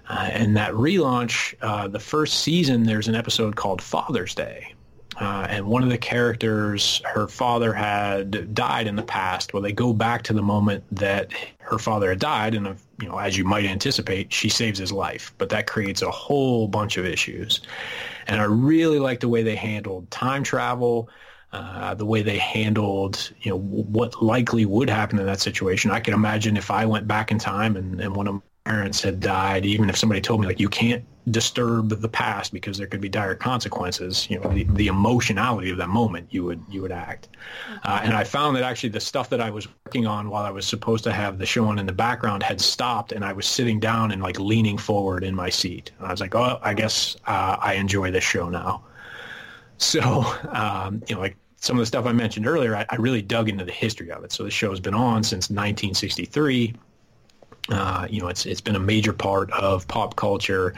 Uh, 0.08 0.28
and 0.32 0.56
that 0.56 0.72
relaunch, 0.72 1.54
uh, 1.62 1.88
the 1.88 2.00
first 2.00 2.40
season, 2.40 2.82
there's 2.82 3.08
an 3.08 3.14
episode 3.14 3.56
called 3.56 3.80
Father's 3.80 4.34
Day. 4.34 4.74
Uh, 5.20 5.46
and 5.48 5.66
one 5.66 5.82
of 5.82 5.90
the 5.90 5.98
characters, 5.98 7.00
her 7.04 7.28
father 7.28 7.72
had 7.72 8.52
died 8.52 8.86
in 8.86 8.96
the 8.96 9.02
past. 9.02 9.52
Well, 9.52 9.62
they 9.62 9.72
go 9.72 9.92
back 9.92 10.22
to 10.24 10.32
the 10.32 10.42
moment 10.42 10.84
that 10.90 11.30
her 11.60 11.78
father 11.78 12.10
had 12.10 12.18
died, 12.18 12.54
and 12.54 12.76
you 13.00 13.08
know, 13.08 13.18
as 13.18 13.36
you 13.36 13.44
might 13.44 13.64
anticipate, 13.64 14.32
she 14.32 14.48
saves 14.48 14.78
his 14.78 14.90
life. 14.90 15.32
But 15.38 15.50
that 15.50 15.68
creates 15.68 16.02
a 16.02 16.10
whole 16.10 16.66
bunch 16.66 16.96
of 16.96 17.06
issues. 17.06 17.60
And 18.26 18.40
I 18.40 18.44
really 18.44 18.98
like 18.98 19.20
the 19.20 19.28
way 19.28 19.44
they 19.44 19.54
handled 19.54 20.10
time 20.10 20.42
travel, 20.42 21.08
uh, 21.52 21.94
the 21.94 22.06
way 22.06 22.22
they 22.22 22.38
handled, 22.38 23.32
you 23.40 23.50
know, 23.52 23.58
what 23.58 24.20
likely 24.20 24.64
would 24.64 24.90
happen 24.90 25.20
in 25.20 25.26
that 25.26 25.40
situation. 25.40 25.92
I 25.92 26.00
can 26.00 26.14
imagine 26.14 26.56
if 26.56 26.72
I 26.72 26.86
went 26.86 27.06
back 27.06 27.30
in 27.30 27.38
time 27.38 27.76
and, 27.76 28.00
and 28.00 28.16
one 28.16 28.26
of 28.26 28.42
parents 28.64 29.02
had 29.02 29.20
died, 29.20 29.66
even 29.66 29.90
if 29.90 29.96
somebody 29.96 30.20
told 30.20 30.40
me 30.40 30.46
like 30.46 30.58
you 30.58 30.68
can't 30.68 31.04
disturb 31.30 31.88
the 31.88 32.08
past 32.08 32.52
because 32.52 32.76
there 32.76 32.86
could 32.86 33.00
be 33.00 33.08
dire 33.08 33.34
consequences, 33.34 34.28
you 34.30 34.38
know, 34.38 34.48
the, 34.52 34.64
the 34.64 34.88
emotionality 34.88 35.70
of 35.70 35.78
that 35.78 35.88
moment, 35.88 36.26
you 36.30 36.44
would 36.44 36.62
you 36.68 36.82
would 36.82 36.92
act. 36.92 37.28
Uh, 37.84 38.00
and 38.02 38.14
I 38.14 38.24
found 38.24 38.56
that 38.56 38.62
actually 38.62 38.90
the 38.90 39.00
stuff 39.00 39.30
that 39.30 39.40
I 39.40 39.50
was 39.50 39.68
working 39.84 40.06
on 40.06 40.30
while 40.30 40.44
I 40.44 40.50
was 40.50 40.66
supposed 40.66 41.04
to 41.04 41.12
have 41.12 41.38
the 41.38 41.46
show 41.46 41.66
on 41.66 41.78
in 41.78 41.86
the 41.86 41.92
background 41.92 42.42
had 42.42 42.60
stopped, 42.60 43.12
and 43.12 43.24
I 43.24 43.32
was 43.32 43.46
sitting 43.46 43.80
down 43.80 44.10
and 44.12 44.22
like 44.22 44.38
leaning 44.38 44.78
forward 44.78 45.24
in 45.24 45.34
my 45.34 45.50
seat. 45.50 45.92
And 45.98 46.06
I 46.06 46.10
was 46.10 46.20
like, 46.20 46.34
oh, 46.34 46.58
I 46.62 46.74
guess 46.74 47.16
uh, 47.26 47.56
I 47.60 47.74
enjoy 47.74 48.10
this 48.10 48.24
show 48.24 48.48
now. 48.48 48.84
So, 49.76 50.24
um, 50.50 51.02
you 51.08 51.16
know, 51.16 51.20
like 51.20 51.36
some 51.56 51.76
of 51.76 51.80
the 51.80 51.86
stuff 51.86 52.06
I 52.06 52.12
mentioned 52.12 52.46
earlier, 52.46 52.76
I, 52.76 52.86
I, 52.90 52.96
really 52.96 53.20
dug 53.20 53.48
into 53.48 53.64
the 53.64 53.72
history 53.72 54.12
of 54.12 54.22
it. 54.22 54.30
So 54.30 54.44
the 54.44 54.50
show's 54.50 54.78
been 54.78 54.94
on 54.94 55.24
since 55.24 55.50
1963. 55.50 56.74
Uh, 57.70 58.06
you 58.10 58.20
know, 58.20 58.28
it's 58.28 58.44
it's 58.44 58.60
been 58.60 58.76
a 58.76 58.80
major 58.80 59.12
part 59.12 59.50
of 59.52 59.88
pop 59.88 60.16
culture 60.16 60.74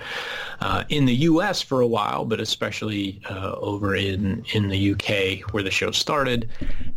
uh, 0.61 0.85
in 0.89 1.05
the 1.05 1.15
U.S. 1.15 1.61
for 1.61 1.81
a 1.81 1.87
while, 1.87 2.25
but 2.25 2.39
especially 2.39 3.21
uh, 3.29 3.57
over 3.57 3.97
in 3.97 4.45
in 4.53 4.69
the 4.69 4.77
U.K. 4.77 5.43
where 5.51 5.65
the 5.65 5.71
show 5.71 5.91
started, 5.91 6.49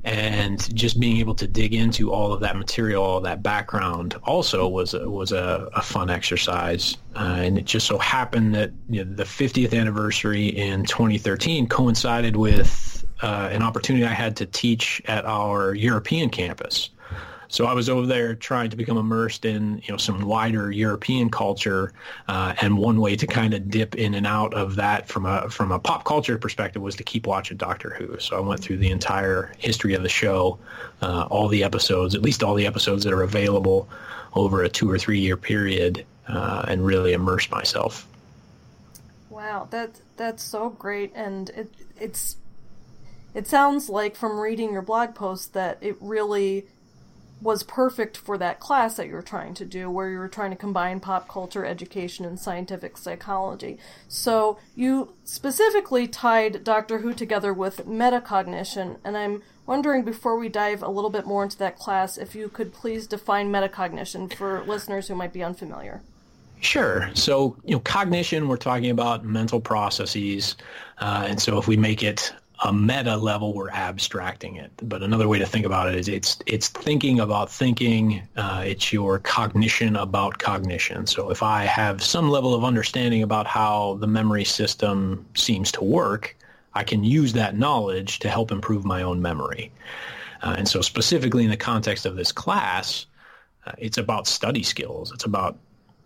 and 0.04 0.74
just 0.76 1.00
being 1.00 1.18
able 1.18 1.34
to 1.34 1.48
dig 1.48 1.74
into 1.74 2.12
all 2.12 2.32
of 2.32 2.40
that 2.42 2.56
material, 2.56 3.04
all 3.04 3.20
that 3.22 3.42
background, 3.42 4.16
also 4.26 4.68
was 4.68 4.94
a, 4.94 5.10
was 5.10 5.32
a, 5.32 5.68
a 5.74 5.82
fun 5.82 6.12
exercise. 6.12 6.96
Uh, 7.16 7.38
and 7.40 7.58
it 7.58 7.66
just 7.66 7.88
so 7.88 7.98
happened 7.98 8.54
that 8.54 8.72
you 8.90 9.04
know, 9.04 9.16
the 9.16 9.24
50th 9.24 9.78
anniversary 9.78 10.48
in 10.50 10.86
2013 10.86 11.68
coincided 11.68 12.36
with 12.36 13.04
uh, 13.22 13.50
an 13.52 13.64
opportunity 13.64 14.06
I 14.06 14.14
had 14.14 14.36
to 14.38 14.46
teach 14.46 15.02
at 15.06 15.26
our 15.26 15.74
European 15.74 16.30
campus. 16.30 16.92
So 17.52 17.66
I 17.66 17.74
was 17.74 17.90
over 17.90 18.06
there 18.06 18.36
trying 18.36 18.70
to 18.70 18.78
become 18.78 18.98
immersed 18.98 19.44
in 19.44 19.82
you 19.84 19.92
know 19.92 19.98
some 19.98 20.22
wider 20.22 20.72
European 20.72 21.32
culture, 21.32 21.92
uh, 22.28 22.54
and 22.62 22.78
one 22.78 23.02
way 23.02 23.16
to 23.16 23.26
kind 23.26 23.56
of 23.56 23.70
dip 23.70 23.96
in 23.96 24.14
and 24.14 24.28
out 24.28 24.54
of 24.54 24.76
that 24.76 25.08
from 25.08 25.26
a 25.26 25.50
from 25.50 25.72
a 25.72 25.80
pop 25.80 26.06
culture 26.06 26.38
perspective 26.38 26.82
was 26.82 26.96
to 26.96 27.04
keep 27.04 27.26
watching 27.26 27.58
Doctor 27.58 27.90
Who. 27.90 28.20
So 28.20 28.38
I 28.38 28.40
went 28.40 28.62
through 28.62 28.78
the 28.78 28.92
entire 28.92 29.52
history 29.58 29.96
of 29.96 30.04
the 30.04 30.10
show, 30.10 30.60
uh, 31.02 31.28
all 31.32 31.48
the 31.48 31.64
episodes, 31.64 32.14
at 32.14 32.22
least 32.22 32.44
all 32.44 32.54
the 32.54 32.68
episodes 32.68 33.04
that 33.04 33.14
are 33.14 33.24
available 33.24 33.90
over 34.36 34.62
a 34.62 34.70
two 34.70 34.90
or 34.90 35.00
three 35.00 35.20
year 35.20 35.36
period, 35.36 36.06
uh, 36.28 36.66
and 36.68 36.86
really 36.86 37.14
immersed 37.14 37.50
myself. 37.50 38.08
Wow, 39.32 39.68
that 39.72 39.90
that's 40.18 40.44
so 40.44 40.70
great, 40.70 41.12
and 41.16 41.50
it 41.50 41.74
it's 42.00 42.38
it 43.34 43.48
sounds 43.48 43.90
like 43.90 44.16
from 44.16 44.40
reading 44.40 44.72
your 44.72 44.84
blog 44.84 45.16
post 45.16 45.54
that 45.54 45.80
it 45.82 45.98
really 46.00 46.68
was 47.42 47.64
perfect 47.64 48.18
for 48.18 48.38
that 48.38 48.60
class 48.60 48.98
that 48.98 49.08
you 49.08 49.14
were 49.14 49.22
trying 49.22 49.54
to 49.54 49.66
do, 49.66 49.90
where 49.90 50.10
you 50.10 50.18
were 50.18 50.28
trying 50.28 50.52
to 50.52 50.58
combine 50.58 51.00
pop 51.00 51.28
culture 51.28 51.66
education 51.66 52.26
and 52.26 52.40
scientific 52.40 52.98
psychology. 52.98 53.78
So 54.08 54.60
you 54.76 55.14
specifically 55.24 56.08
tied 56.08 56.64
Doctor 56.64 57.00
Who 57.00 57.14
together 57.14 57.54
with 57.54 57.88
metacognition, 57.88 58.98
and 59.04 59.18
I'm 59.18 59.42
wondering 59.66 60.04
before 60.04 60.38
we 60.38 60.50
dive 60.50 60.84
a 60.84 60.90
little 60.90 61.10
bit 61.10 61.26
more 61.26 61.44
into 61.44 61.58
that 61.60 61.78
class, 61.78 62.18
if 62.18 62.36
you 62.36 62.50
could 62.50 62.74
please 62.74 63.08
define 63.08 63.52
metacognition 63.52 64.34
for 64.34 64.64
listeners 64.64 65.08
who 65.08 65.16
might 65.16 65.32
be 65.32 65.44
unfamiliar. 65.44 66.02
Sure. 66.62 67.10
So, 67.14 67.56
you 67.64 67.76
know, 67.76 67.80
cognition, 67.80 68.50
we're 68.50 68.58
talking 68.58 68.90
about 68.90 69.24
mental 69.24 69.62
processes. 69.62 70.58
Uh, 70.98 71.28
and 71.30 71.42
so 71.42 71.58
if 71.58 71.70
we 71.70 71.78
make 71.78 72.04
it 72.04 72.34
a 72.64 72.74
meta 72.74 73.16
level, 73.16 73.54
we're 73.54 73.70
abstracting 73.70 74.58
it. 74.58 74.72
But 74.84 75.02
another 75.02 75.28
way 75.28 75.40
to 75.40 75.46
think 75.46 75.66
about 75.66 75.88
it 75.88 75.96
is 75.96 76.08
it's 76.08 76.38
it's 76.46 76.68
thinking 76.68 77.20
about 77.20 77.50
thinking. 77.50 78.22
Uh, 78.36 78.64
it's 78.66 78.92
your 78.92 79.20
cognition 79.20 79.96
about 79.96 80.40
cognition. 80.40 81.08
So 81.08 81.30
if 81.30 81.42
I 81.42 81.64
have 81.64 82.04
some 82.04 82.30
level 82.30 82.54
of 82.54 82.64
understanding 82.64 83.24
about 83.24 83.48
how 83.48 83.98
the 84.02 84.08
memory 84.08 84.44
system 84.44 85.26
seems 85.36 85.72
to 85.74 85.84
work, 85.84 86.36
I 86.74 86.84
can 86.84 87.04
use 87.04 87.34
that 87.34 87.58
knowledge 87.58 88.20
to 88.20 88.30
help 88.30 88.52
improve 88.52 88.84
my 88.84 89.02
own 89.04 89.22
memory. 89.22 89.72
Uh, 90.42 90.56
and 90.58 90.68
so 90.68 90.82
specifically 90.82 91.44
in 91.44 91.50
the 91.50 91.58
context 91.58 92.06
of 92.06 92.16
this 92.16 92.32
class, 92.32 93.06
uh, 93.66 93.72
it's 93.78 93.98
about 93.98 94.28
study 94.28 94.64
skills. 94.64 95.12
It's 95.14 95.26
about 95.26 95.58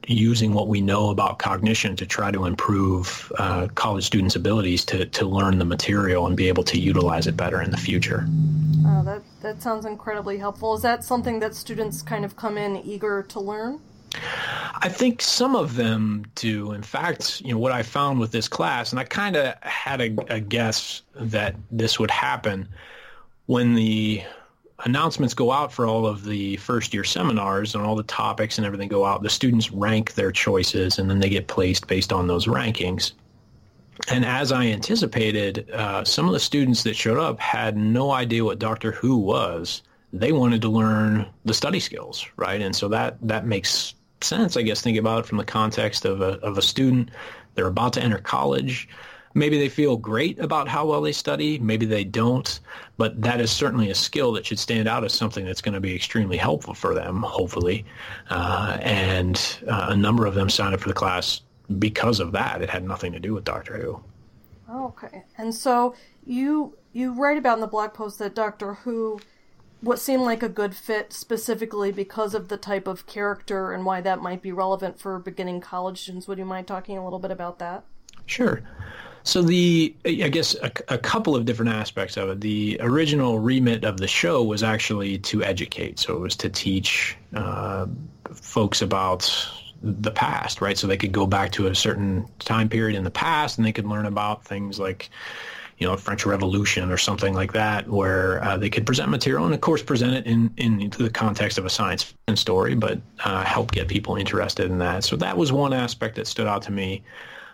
using 0.07 0.53
what 0.53 0.67
we 0.67 0.81
know 0.81 1.09
about 1.09 1.39
cognition 1.39 1.95
to 1.95 2.05
try 2.05 2.31
to 2.31 2.45
improve 2.45 3.31
uh, 3.37 3.67
college 3.75 4.03
students' 4.05 4.35
abilities 4.35 4.83
to, 4.85 5.05
to 5.05 5.25
learn 5.25 5.59
the 5.59 5.65
material 5.65 6.27
and 6.27 6.35
be 6.35 6.47
able 6.47 6.63
to 6.63 6.79
utilize 6.79 7.27
it 7.27 7.37
better 7.37 7.61
in 7.61 7.71
the 7.71 7.77
future. 7.77 8.25
Oh, 8.85 9.03
that, 9.05 9.21
that 9.41 9.61
sounds 9.61 9.85
incredibly 9.85 10.37
helpful. 10.37 10.75
Is 10.75 10.81
that 10.81 11.03
something 11.03 11.39
that 11.39 11.55
students 11.55 12.01
kind 12.01 12.25
of 12.25 12.35
come 12.35 12.57
in 12.57 12.77
eager 12.77 13.23
to 13.23 13.39
learn? 13.39 13.79
I 14.75 14.89
think 14.89 15.21
some 15.21 15.55
of 15.55 15.75
them 15.75 16.25
do. 16.35 16.73
In 16.73 16.83
fact, 16.83 17.41
you 17.41 17.53
know 17.53 17.57
what 17.57 17.71
I 17.71 17.83
found 17.83 18.19
with 18.19 18.31
this 18.31 18.47
class, 18.47 18.91
and 18.91 18.99
I 18.99 19.05
kind 19.05 19.35
of 19.35 19.55
had 19.61 20.01
a, 20.01 20.15
a 20.35 20.39
guess 20.39 21.01
that 21.15 21.55
this 21.71 21.99
would 21.99 22.11
happen 22.11 22.67
when 23.45 23.73
the 23.73 24.23
announcements 24.83 25.33
go 25.33 25.51
out 25.51 25.71
for 25.71 25.85
all 25.87 26.05
of 26.05 26.25
the 26.25 26.57
first 26.57 26.93
year 26.93 27.03
seminars 27.03 27.75
and 27.75 27.83
all 27.83 27.95
the 27.95 28.03
topics 28.03 28.57
and 28.57 28.65
everything 28.65 28.89
go 28.89 29.05
out, 29.05 29.23
the 29.23 29.29
students 29.29 29.71
rank 29.71 30.13
their 30.13 30.31
choices 30.31 30.99
and 30.99 31.09
then 31.09 31.19
they 31.19 31.29
get 31.29 31.47
placed 31.47 31.87
based 31.87 32.11
on 32.11 32.27
those 32.27 32.45
rankings. 32.45 33.13
And 34.09 34.25
as 34.25 34.51
I 34.51 34.65
anticipated, 34.65 35.69
uh, 35.71 36.03
some 36.03 36.27
of 36.27 36.33
the 36.33 36.39
students 36.39 36.83
that 36.83 36.95
showed 36.95 37.19
up 37.19 37.39
had 37.39 37.77
no 37.77 38.11
idea 38.11 38.43
what 38.43 38.59
Doctor 38.59 38.91
Who 38.91 39.17
was. 39.17 39.83
They 40.11 40.31
wanted 40.31 40.61
to 40.63 40.69
learn 40.69 41.27
the 41.45 41.53
study 41.53 41.79
skills, 41.79 42.27
right? 42.35 42.61
And 42.61 42.75
so 42.75 42.87
that 42.89 43.17
that 43.21 43.45
makes 43.45 43.95
sense, 44.21 44.57
I 44.57 44.61
guess, 44.61 44.81
thinking 44.81 44.99
about 44.99 45.19
it 45.19 45.25
from 45.25 45.37
the 45.37 45.45
context 45.45 46.05
of 46.05 46.21
a 46.21 46.39
of 46.41 46.57
a 46.57 46.61
student. 46.61 47.09
They're 47.55 47.67
about 47.67 47.93
to 47.93 48.03
enter 48.03 48.17
college 48.17 48.89
maybe 49.33 49.57
they 49.57 49.69
feel 49.69 49.97
great 49.97 50.39
about 50.39 50.67
how 50.67 50.85
well 50.85 51.01
they 51.01 51.11
study, 51.11 51.59
maybe 51.59 51.85
they 51.85 52.03
don't, 52.03 52.59
but 52.97 53.21
that 53.21 53.39
is 53.41 53.51
certainly 53.51 53.89
a 53.89 53.95
skill 53.95 54.31
that 54.33 54.45
should 54.45 54.59
stand 54.59 54.87
out 54.87 55.03
as 55.03 55.13
something 55.13 55.45
that's 55.45 55.61
going 55.61 55.73
to 55.73 55.79
be 55.79 55.95
extremely 55.95 56.37
helpful 56.37 56.73
for 56.73 56.93
them, 56.93 57.21
hopefully. 57.21 57.85
Uh, 58.29 58.77
and 58.81 59.59
uh, 59.67 59.87
a 59.89 59.95
number 59.95 60.25
of 60.25 60.35
them 60.35 60.49
signed 60.49 60.73
up 60.73 60.81
for 60.81 60.89
the 60.89 60.93
class 60.93 61.41
because 61.79 62.19
of 62.19 62.31
that. 62.31 62.61
It 62.61 62.69
had 62.69 62.83
nothing 62.83 63.11
to 63.13 63.19
do 63.19 63.33
with 63.33 63.43
Doctor 63.43 63.77
Who. 63.77 64.03
Okay, 64.69 65.23
and 65.37 65.53
so 65.53 65.95
you 66.25 66.77
you 66.93 67.13
write 67.13 67.37
about 67.37 67.55
in 67.55 67.61
the 67.61 67.67
blog 67.67 67.93
post 67.93 68.19
that 68.19 68.33
Doctor 68.33 68.75
Who 68.75 69.19
what 69.81 69.99
seemed 69.99 70.23
like 70.23 70.41
a 70.41 70.49
good 70.49 70.73
fit 70.73 71.11
specifically 71.11 71.91
because 71.91 72.33
of 72.33 72.47
the 72.47 72.55
type 72.55 72.87
of 72.87 73.05
character 73.05 73.73
and 73.73 73.85
why 73.85 73.99
that 73.99 74.21
might 74.21 74.41
be 74.41 74.51
relevant 74.51 74.97
for 74.97 75.19
beginning 75.19 75.59
college 75.59 76.01
students. 76.01 76.25
Would 76.25 76.37
you 76.37 76.45
mind 76.45 76.67
talking 76.67 76.97
a 76.97 77.03
little 77.03 77.19
bit 77.19 77.31
about 77.31 77.59
that? 77.59 77.83
Sure. 78.25 78.63
So 79.23 79.41
the, 79.41 79.95
I 80.05 80.29
guess, 80.29 80.55
a, 80.55 80.71
a, 80.89 80.97
couple 80.97 81.33
of 81.33 81.45
different 81.45 81.71
aspects 81.71 82.17
of 82.17 82.29
it. 82.29 82.41
The 82.41 82.77
original 82.81 83.39
remit 83.39 83.85
of 83.85 83.97
the 83.97 84.07
show 84.07 84.43
was 84.43 84.63
actually 84.63 85.17
to 85.19 85.43
educate. 85.43 85.97
So 85.99 86.15
it 86.15 86.19
was 86.19 86.35
to 86.37 86.49
teach 86.49 87.15
uh, 87.33 87.87
folks 88.33 88.81
about 88.81 89.31
the 89.81 90.11
past, 90.11 90.59
right? 90.61 90.77
So 90.77 90.87
they 90.87 90.97
could 90.97 91.13
go 91.13 91.25
back 91.25 91.51
to 91.53 91.67
a 91.67 91.75
certain 91.75 92.27
time 92.39 92.67
period 92.67 92.97
in 92.97 93.03
the 93.03 93.11
past 93.11 93.57
and 93.57 93.65
they 93.65 93.71
could 93.71 93.85
learn 93.85 94.05
about 94.05 94.43
things 94.43 94.77
like, 94.77 95.09
you 95.77 95.87
know, 95.87 95.95
French 95.95 96.25
Revolution 96.25 96.91
or 96.91 96.97
something 96.97 97.33
like 97.33 97.53
that, 97.53 97.87
where 97.89 98.43
uh, 98.43 98.57
they 98.57 98.69
could 98.69 98.85
present 98.85 99.09
material 99.09 99.45
and, 99.45 99.53
of 99.53 99.61
course, 99.61 99.81
present 99.81 100.13
it 100.13 100.25
in, 100.25 100.53
in 100.57 100.89
the 100.89 101.09
context 101.09 101.57
of 101.57 101.65
a 101.65 101.69
science 101.69 102.03
fiction 102.03 102.35
story, 102.35 102.75
but 102.75 102.99
uh, 103.23 103.43
help 103.43 103.71
get 103.71 103.87
people 103.87 104.15
interested 104.15 104.69
in 104.69 104.79
that. 104.79 105.03
So 105.03 105.15
that 105.17 105.37
was 105.37 105.51
one 105.51 105.73
aspect 105.73 106.15
that 106.15 106.27
stood 106.27 106.47
out 106.47 106.61
to 106.63 106.71
me. 106.71 107.03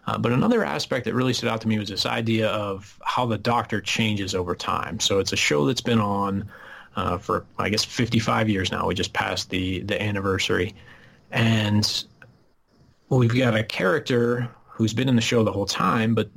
Uh, 0.10 0.18
but 0.18 0.32
another 0.32 0.66
aspect 0.66 1.06
that 1.06 1.14
really 1.14 1.34
stood 1.34 1.50
out 1.50 1.62
to 1.62 1.68
me 1.68 1.78
was 1.78 1.88
this 1.88 2.08
idea 2.08 2.50
of 2.50 2.98
how 3.04 3.28
the 3.28 3.38
Doctor 3.38 3.80
changes 3.80 4.34
over 4.34 4.56
time. 4.56 5.00
So 5.00 5.20
it's 5.20 5.34
a 5.34 5.36
show 5.36 5.68
that's 5.68 5.82
been 5.82 6.00
on 6.00 6.50
uh, 6.96 7.20
for, 7.20 7.46
I 7.60 7.70
guess, 7.70 7.86
55 7.86 8.50
years 8.50 8.72
now. 8.72 8.88
We 8.88 8.96
just 8.96 9.14
passed 9.14 9.52
the, 9.52 9.82
the 9.82 10.02
anniversary. 10.02 10.74
And 11.30 12.06
we've 13.10 13.38
got 13.38 13.56
a 13.56 13.64
character 13.64 14.50
who's 14.66 14.96
been 14.96 15.10
in 15.10 15.16
the 15.16 15.22
show 15.22 15.44
the 15.44 15.52
whole 15.52 15.68
time, 15.68 16.16
but 16.16 16.32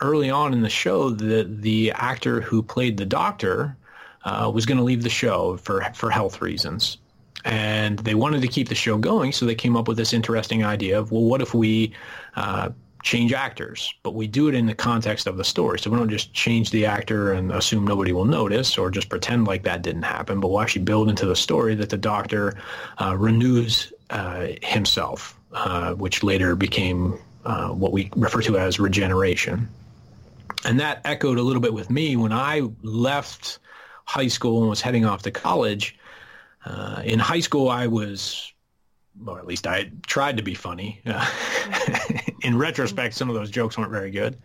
early 0.00 0.30
on 0.30 0.54
in 0.54 0.62
the 0.62 0.70
show, 0.70 1.10
the, 1.10 1.44
the 1.46 1.92
actor 1.92 2.40
who 2.40 2.62
played 2.62 2.96
the 2.96 3.04
Doctor 3.04 3.76
uh, 4.24 4.50
was 4.54 4.64
going 4.64 4.78
to 4.78 4.84
leave 4.84 5.02
the 5.02 5.10
show 5.10 5.58
for, 5.58 5.84
for 5.94 6.08
health 6.08 6.40
reasons 6.40 6.96
and 7.44 8.00
they 8.00 8.14
wanted 8.14 8.42
to 8.42 8.48
keep 8.48 8.68
the 8.68 8.74
show 8.74 8.98
going, 8.98 9.32
so 9.32 9.46
they 9.46 9.54
came 9.54 9.76
up 9.76 9.86
with 9.86 9.96
this 9.96 10.12
interesting 10.12 10.64
idea 10.64 10.98
of, 10.98 11.12
well, 11.12 11.22
what 11.22 11.40
if 11.40 11.54
we 11.54 11.92
uh, 12.34 12.70
change 13.08 13.32
actors, 13.32 13.94
but 14.02 14.14
we 14.14 14.26
do 14.26 14.48
it 14.48 14.54
in 14.54 14.66
the 14.66 14.74
context 14.74 15.26
of 15.26 15.38
the 15.38 15.44
story. 15.44 15.78
So 15.78 15.88
we 15.90 15.96
don't 15.96 16.10
just 16.10 16.34
change 16.34 16.70
the 16.70 16.84
actor 16.84 17.32
and 17.32 17.50
assume 17.50 17.86
nobody 17.86 18.12
will 18.12 18.26
notice 18.26 18.76
or 18.76 18.90
just 18.90 19.08
pretend 19.08 19.46
like 19.46 19.62
that 19.62 19.80
didn't 19.80 20.02
happen, 20.02 20.40
but 20.40 20.48
we'll 20.48 20.60
actually 20.60 20.82
build 20.82 21.08
into 21.08 21.24
the 21.24 21.34
story 21.34 21.74
that 21.76 21.88
the 21.88 21.96
doctor 21.96 22.58
uh, 22.98 23.16
renews 23.16 23.94
uh, 24.10 24.48
himself, 24.62 25.40
uh, 25.52 25.94
which 25.94 26.22
later 26.22 26.54
became 26.54 27.18
uh, 27.46 27.68
what 27.68 27.92
we 27.92 28.10
refer 28.14 28.42
to 28.42 28.58
as 28.58 28.78
regeneration. 28.78 29.66
And 30.66 30.78
that 30.78 31.00
echoed 31.06 31.38
a 31.38 31.42
little 31.42 31.62
bit 31.62 31.72
with 31.72 31.88
me 31.88 32.14
when 32.14 32.32
I 32.32 32.68
left 32.82 33.58
high 34.04 34.28
school 34.28 34.60
and 34.60 34.68
was 34.68 34.82
heading 34.82 35.06
off 35.06 35.22
to 35.22 35.30
college. 35.30 35.96
Uh, 36.66 37.00
in 37.06 37.18
high 37.18 37.40
school, 37.40 37.70
I 37.70 37.86
was 37.86 38.52
or 39.26 39.38
at 39.38 39.46
least 39.46 39.66
I 39.66 39.90
tried 40.06 40.36
to 40.36 40.42
be 40.42 40.54
funny. 40.54 41.00
in 42.42 42.56
retrospect, 42.56 43.14
some 43.14 43.28
of 43.28 43.34
those 43.34 43.50
jokes 43.50 43.76
weren't 43.76 43.90
very 43.90 44.10
good. 44.10 44.36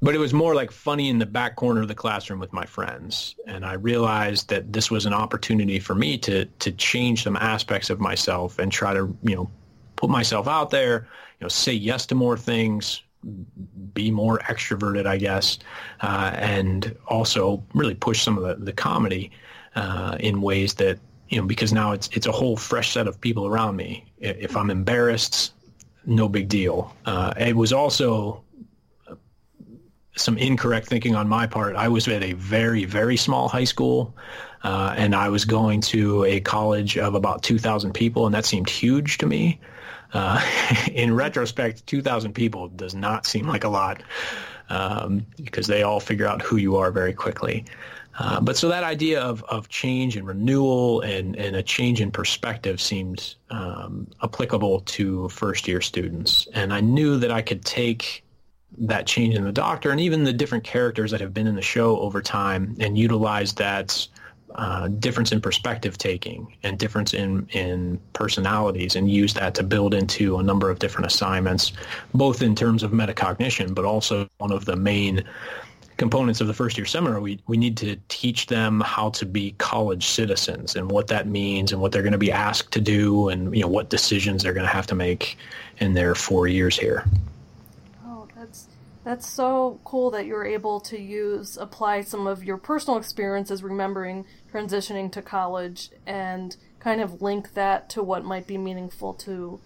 But 0.00 0.16
it 0.16 0.18
was 0.18 0.34
more 0.34 0.54
like 0.54 0.72
funny 0.72 1.08
in 1.10 1.20
the 1.20 1.26
back 1.26 1.54
corner 1.54 1.80
of 1.80 1.86
the 1.86 1.94
classroom 1.94 2.40
with 2.40 2.52
my 2.52 2.66
friends. 2.66 3.36
And 3.46 3.64
I 3.64 3.74
realized 3.74 4.48
that 4.48 4.72
this 4.72 4.90
was 4.90 5.06
an 5.06 5.12
opportunity 5.12 5.78
for 5.78 5.94
me 5.94 6.18
to 6.18 6.44
to 6.44 6.72
change 6.72 7.22
some 7.22 7.36
aspects 7.36 7.88
of 7.88 8.00
myself 8.00 8.58
and 8.58 8.72
try 8.72 8.94
to, 8.94 9.16
you 9.22 9.36
know, 9.36 9.50
put 9.94 10.10
myself 10.10 10.48
out 10.48 10.70
there, 10.70 11.06
you 11.38 11.44
know, 11.44 11.48
say 11.48 11.72
yes 11.72 12.04
to 12.06 12.16
more 12.16 12.36
things, 12.36 13.02
be 13.94 14.10
more 14.10 14.38
extroverted, 14.40 15.06
I 15.06 15.18
guess, 15.18 15.60
uh, 16.00 16.32
and 16.34 16.96
also 17.06 17.62
really 17.72 17.94
push 17.94 18.22
some 18.22 18.36
of 18.36 18.42
the, 18.42 18.64
the 18.64 18.72
comedy 18.72 19.30
uh, 19.76 20.16
in 20.18 20.42
ways 20.42 20.74
that 20.74 20.98
you 21.28 21.40
know, 21.40 21.46
because 21.46 21.72
now 21.72 21.92
it's 21.92 22.10
it's 22.12 22.26
a 22.26 22.32
whole 22.32 22.56
fresh 22.56 22.92
set 22.92 23.06
of 23.06 23.20
people 23.20 23.46
around 23.46 23.76
me. 23.76 24.04
If 24.18 24.54
I'm 24.54 24.68
embarrassed, 24.68 25.54
no 26.06 26.28
big 26.28 26.48
deal. 26.48 26.94
Uh, 27.06 27.32
it 27.38 27.56
was 27.56 27.72
also 27.72 28.42
some 30.16 30.36
incorrect 30.36 30.86
thinking 30.88 31.14
on 31.14 31.28
my 31.28 31.46
part. 31.46 31.74
I 31.74 31.88
was 31.88 32.06
at 32.08 32.22
a 32.22 32.34
very 32.34 32.84
very 32.84 33.16
small 33.16 33.48
high 33.48 33.64
school, 33.64 34.14
uh, 34.62 34.94
and 34.96 35.14
I 35.14 35.28
was 35.28 35.44
going 35.44 35.80
to 35.82 36.24
a 36.24 36.40
college 36.40 36.98
of 36.98 37.14
about 37.14 37.42
2,000 37.42 37.92
people, 37.92 38.26
and 38.26 38.34
that 38.34 38.44
seemed 38.44 38.68
huge 38.68 39.18
to 39.18 39.26
me. 39.26 39.60
Uh, 40.12 40.42
in 40.92 41.14
retrospect, 41.14 41.86
2,000 41.86 42.34
people 42.34 42.68
does 42.68 42.94
not 42.94 43.24
seem 43.26 43.46
like 43.46 43.64
a 43.64 43.68
lot. 43.68 44.02
um, 44.72 45.26
because 45.36 45.66
they 45.66 45.82
all 45.82 46.00
figure 46.00 46.26
out 46.26 46.40
who 46.42 46.56
you 46.56 46.76
are 46.76 46.90
very 46.90 47.12
quickly. 47.12 47.64
Uh, 48.18 48.40
but 48.40 48.56
so 48.56 48.68
that 48.68 48.84
idea 48.84 49.20
of, 49.20 49.42
of 49.44 49.68
change 49.68 50.16
and 50.16 50.26
renewal 50.26 51.00
and, 51.00 51.34
and 51.36 51.56
a 51.56 51.62
change 51.62 52.00
in 52.00 52.10
perspective 52.10 52.80
seemed 52.80 53.36
um, 53.50 54.06
applicable 54.22 54.80
to 54.80 55.28
first 55.30 55.66
year 55.66 55.80
students. 55.80 56.46
And 56.52 56.72
I 56.72 56.80
knew 56.80 57.18
that 57.18 57.30
I 57.30 57.40
could 57.40 57.64
take 57.64 58.24
that 58.78 59.06
change 59.06 59.34
in 59.34 59.44
the 59.44 59.52
doctor 59.52 59.90
and 59.90 60.00
even 60.00 60.24
the 60.24 60.32
different 60.32 60.64
characters 60.64 61.10
that 61.10 61.20
have 61.20 61.34
been 61.34 61.46
in 61.46 61.54
the 61.54 61.62
show 61.62 61.98
over 62.00 62.22
time 62.22 62.76
and 62.80 62.96
utilize 62.96 63.52
that 63.54 64.06
uh, 64.54 64.88
difference 64.88 65.32
in 65.32 65.40
perspective 65.40 65.96
taking 65.96 66.54
and 66.62 66.78
difference 66.78 67.14
in, 67.14 67.46
in 67.52 67.98
personalities 68.12 68.96
and 68.96 69.10
use 69.10 69.32
that 69.32 69.54
to 69.54 69.62
build 69.62 69.94
into 69.94 70.36
a 70.36 70.42
number 70.42 70.68
of 70.68 70.78
different 70.78 71.06
assignments, 71.06 71.72
both 72.12 72.42
in 72.42 72.54
terms 72.54 72.82
of 72.82 72.90
metacognition, 72.90 73.74
but 73.74 73.86
also 73.86 74.28
one 74.38 74.52
of 74.52 74.66
the 74.66 74.76
main 74.76 75.24
components 76.02 76.40
of 76.40 76.48
the 76.48 76.52
first 76.52 76.76
year 76.76 76.84
seminar, 76.84 77.20
we, 77.20 77.38
we 77.46 77.56
need 77.56 77.76
to 77.76 77.96
teach 78.08 78.46
them 78.46 78.80
how 78.80 79.10
to 79.10 79.24
be 79.24 79.52
college 79.58 80.08
citizens 80.08 80.74
and 80.74 80.90
what 80.90 81.06
that 81.06 81.28
means 81.28 81.70
and 81.70 81.80
what 81.80 81.92
they're 81.92 82.02
going 82.02 82.10
to 82.10 82.18
be 82.18 82.32
asked 82.32 82.72
to 82.72 82.80
do 82.80 83.28
and 83.28 83.54
you 83.54 83.62
know 83.62 83.68
what 83.68 83.88
decisions 83.88 84.42
they're 84.42 84.52
going 84.52 84.66
to 84.66 84.72
have 84.72 84.88
to 84.88 84.96
make 84.96 85.38
in 85.78 85.94
their 85.94 86.16
four 86.16 86.48
years 86.48 86.76
here. 86.76 87.04
Oh, 88.04 88.26
that's 88.34 88.66
that's 89.04 89.28
so 89.28 89.78
cool 89.84 90.10
that 90.10 90.26
you're 90.26 90.44
able 90.44 90.80
to 90.80 91.00
use 91.00 91.56
apply 91.56 92.00
some 92.00 92.26
of 92.26 92.42
your 92.42 92.56
personal 92.56 92.98
experiences 92.98 93.62
remembering 93.62 94.24
transitioning 94.52 95.12
to 95.12 95.22
college 95.22 95.90
and 96.04 96.56
kind 96.80 97.00
of 97.00 97.22
link 97.22 97.54
that 97.54 97.88
to 97.90 98.02
what 98.02 98.24
might 98.24 98.48
be 98.48 98.58
meaningful 98.58 99.14
to 99.14 99.60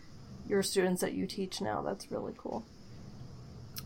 your 0.47 0.63
students 0.63 1.01
that 1.01 1.15
you 1.15 1.27
teach 1.27 1.63
now. 1.63 1.81
That's 1.81 2.13
really 2.13 2.35
cool. 2.37 2.67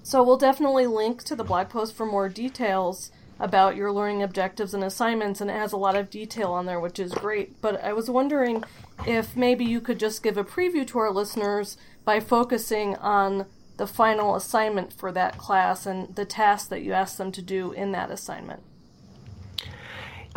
So 0.03 0.23
we'll 0.23 0.37
definitely 0.37 0.87
link 0.87 1.23
to 1.25 1.37
the 1.37 1.45
blog 1.45 1.69
post 1.69 1.95
for 1.95 2.07
more 2.07 2.29
details 2.29 3.11
about 3.39 3.75
your 3.77 3.91
learning 3.91 4.23
objectives 4.23 4.75
and 4.75 4.85
assignments, 4.85 5.41
and 5.41 5.51
it 5.51 5.55
has 5.55 5.73
a 5.73 5.77
lot 5.77 5.97
of 5.97 6.11
detail 6.11 6.53
on 6.53 6.67
there, 6.67 6.79
which 6.79 6.99
is 6.99 7.13
great. 7.13 7.61
But 7.63 7.83
I 7.83 7.93
was 7.93 8.11
wondering 8.11 8.65
if 9.07 9.35
maybe 9.35 9.65
you 9.65 9.81
could 9.81 9.99
just 9.99 10.23
give 10.23 10.37
a 10.37 10.45
preview 10.45 10.87
to 10.89 10.99
our 10.99 11.11
listeners 11.11 11.79
by 12.05 12.21
focusing 12.21 12.97
on 12.97 13.47
the 13.79 13.87
final 13.87 14.37
assignment 14.37 14.93
for 14.93 15.11
that 15.13 15.39
class 15.39 15.87
and 15.87 16.15
the 16.15 16.27
task 16.27 16.69
that 16.69 16.83
you 16.83 16.93
asked 16.93 17.17
them 17.17 17.33
to 17.33 17.41
do 17.41 17.73
in 17.73 17.93
that 17.93 18.11
assignment. 18.11 18.63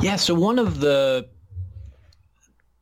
Yeah, 0.01 0.15
so 0.15 0.33
one 0.33 0.57
of 0.57 0.79
the 0.79 1.27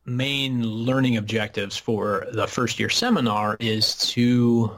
main 0.04 0.62
learning 0.64 1.16
objectives 1.16 1.76
for 1.76 2.26
the 2.32 2.46
first 2.46 2.78
year 2.78 2.88
seminar 2.88 3.56
is 3.58 3.96
to 4.10 4.70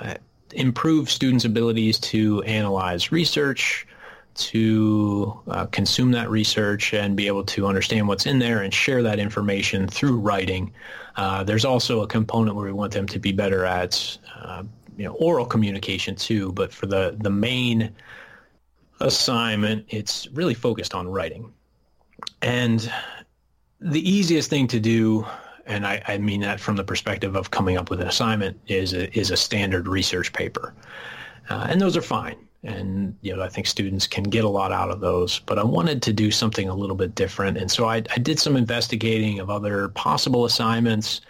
uh, 0.00 0.14
improve 0.52 1.10
students' 1.10 1.44
abilities 1.44 1.98
to 2.00 2.42
analyze 2.42 3.12
research, 3.12 3.86
to 4.34 5.40
uh, 5.48 5.66
consume 5.66 6.12
that 6.12 6.30
research 6.30 6.94
and 6.94 7.16
be 7.16 7.26
able 7.26 7.44
to 7.44 7.66
understand 7.66 8.08
what's 8.08 8.26
in 8.26 8.38
there 8.38 8.62
and 8.62 8.72
share 8.72 9.02
that 9.02 9.18
information 9.18 9.86
through 9.86 10.18
writing. 10.18 10.72
Uh, 11.16 11.44
there's 11.44 11.64
also 11.64 12.02
a 12.02 12.06
component 12.06 12.56
where 12.56 12.64
we 12.64 12.72
want 12.72 12.92
them 12.92 13.06
to 13.06 13.18
be 13.18 13.32
better 13.32 13.64
at 13.66 14.18
uh, 14.40 14.62
you 14.96 15.04
know 15.04 15.12
oral 15.14 15.46
communication 15.46 16.14
too, 16.14 16.52
but 16.52 16.72
for 16.72 16.86
the 16.86 17.16
the 17.20 17.30
main 17.30 17.94
assignment, 19.00 19.86
it's 19.88 20.28
really 20.28 20.54
focused 20.54 20.94
on 20.94 21.08
writing. 21.08 21.52
And 22.40 22.90
the 23.80 24.08
easiest 24.08 24.48
thing 24.48 24.68
to 24.68 24.80
do 24.80 25.26
and 25.66 25.86
I, 25.86 26.02
I, 26.06 26.18
mean 26.18 26.40
that 26.40 26.60
from 26.60 26.76
the 26.76 26.84
perspective 26.84 27.36
of 27.36 27.50
coming 27.50 27.76
up 27.76 27.90
with 27.90 28.00
an 28.00 28.08
assignment, 28.08 28.58
is 28.66 28.92
a, 28.92 29.16
is 29.18 29.30
a 29.30 29.36
standard 29.36 29.88
research 29.88 30.32
paper. 30.32 30.74
Uh, 31.48 31.66
and 31.68 31.80
those 31.80 31.96
are 31.96 32.02
fine. 32.02 32.36
And, 32.64 33.16
you 33.22 33.34
know, 33.34 33.42
I 33.42 33.48
think 33.48 33.66
students 33.66 34.06
can 34.06 34.24
get 34.24 34.44
a 34.44 34.48
lot 34.48 34.70
out 34.72 34.90
of 34.90 35.00
those. 35.00 35.40
But 35.40 35.58
I 35.58 35.64
wanted 35.64 36.00
to 36.02 36.12
do 36.12 36.30
something 36.30 36.68
a 36.68 36.74
little 36.74 36.94
bit 36.94 37.14
different. 37.14 37.58
And 37.58 37.70
so 37.70 37.86
I, 37.86 37.96
I 37.96 38.18
did 38.18 38.38
some 38.38 38.56
investigating 38.56 39.40
of 39.40 39.50
other 39.50 39.88
possible 39.88 40.44
assignments. 40.44 41.20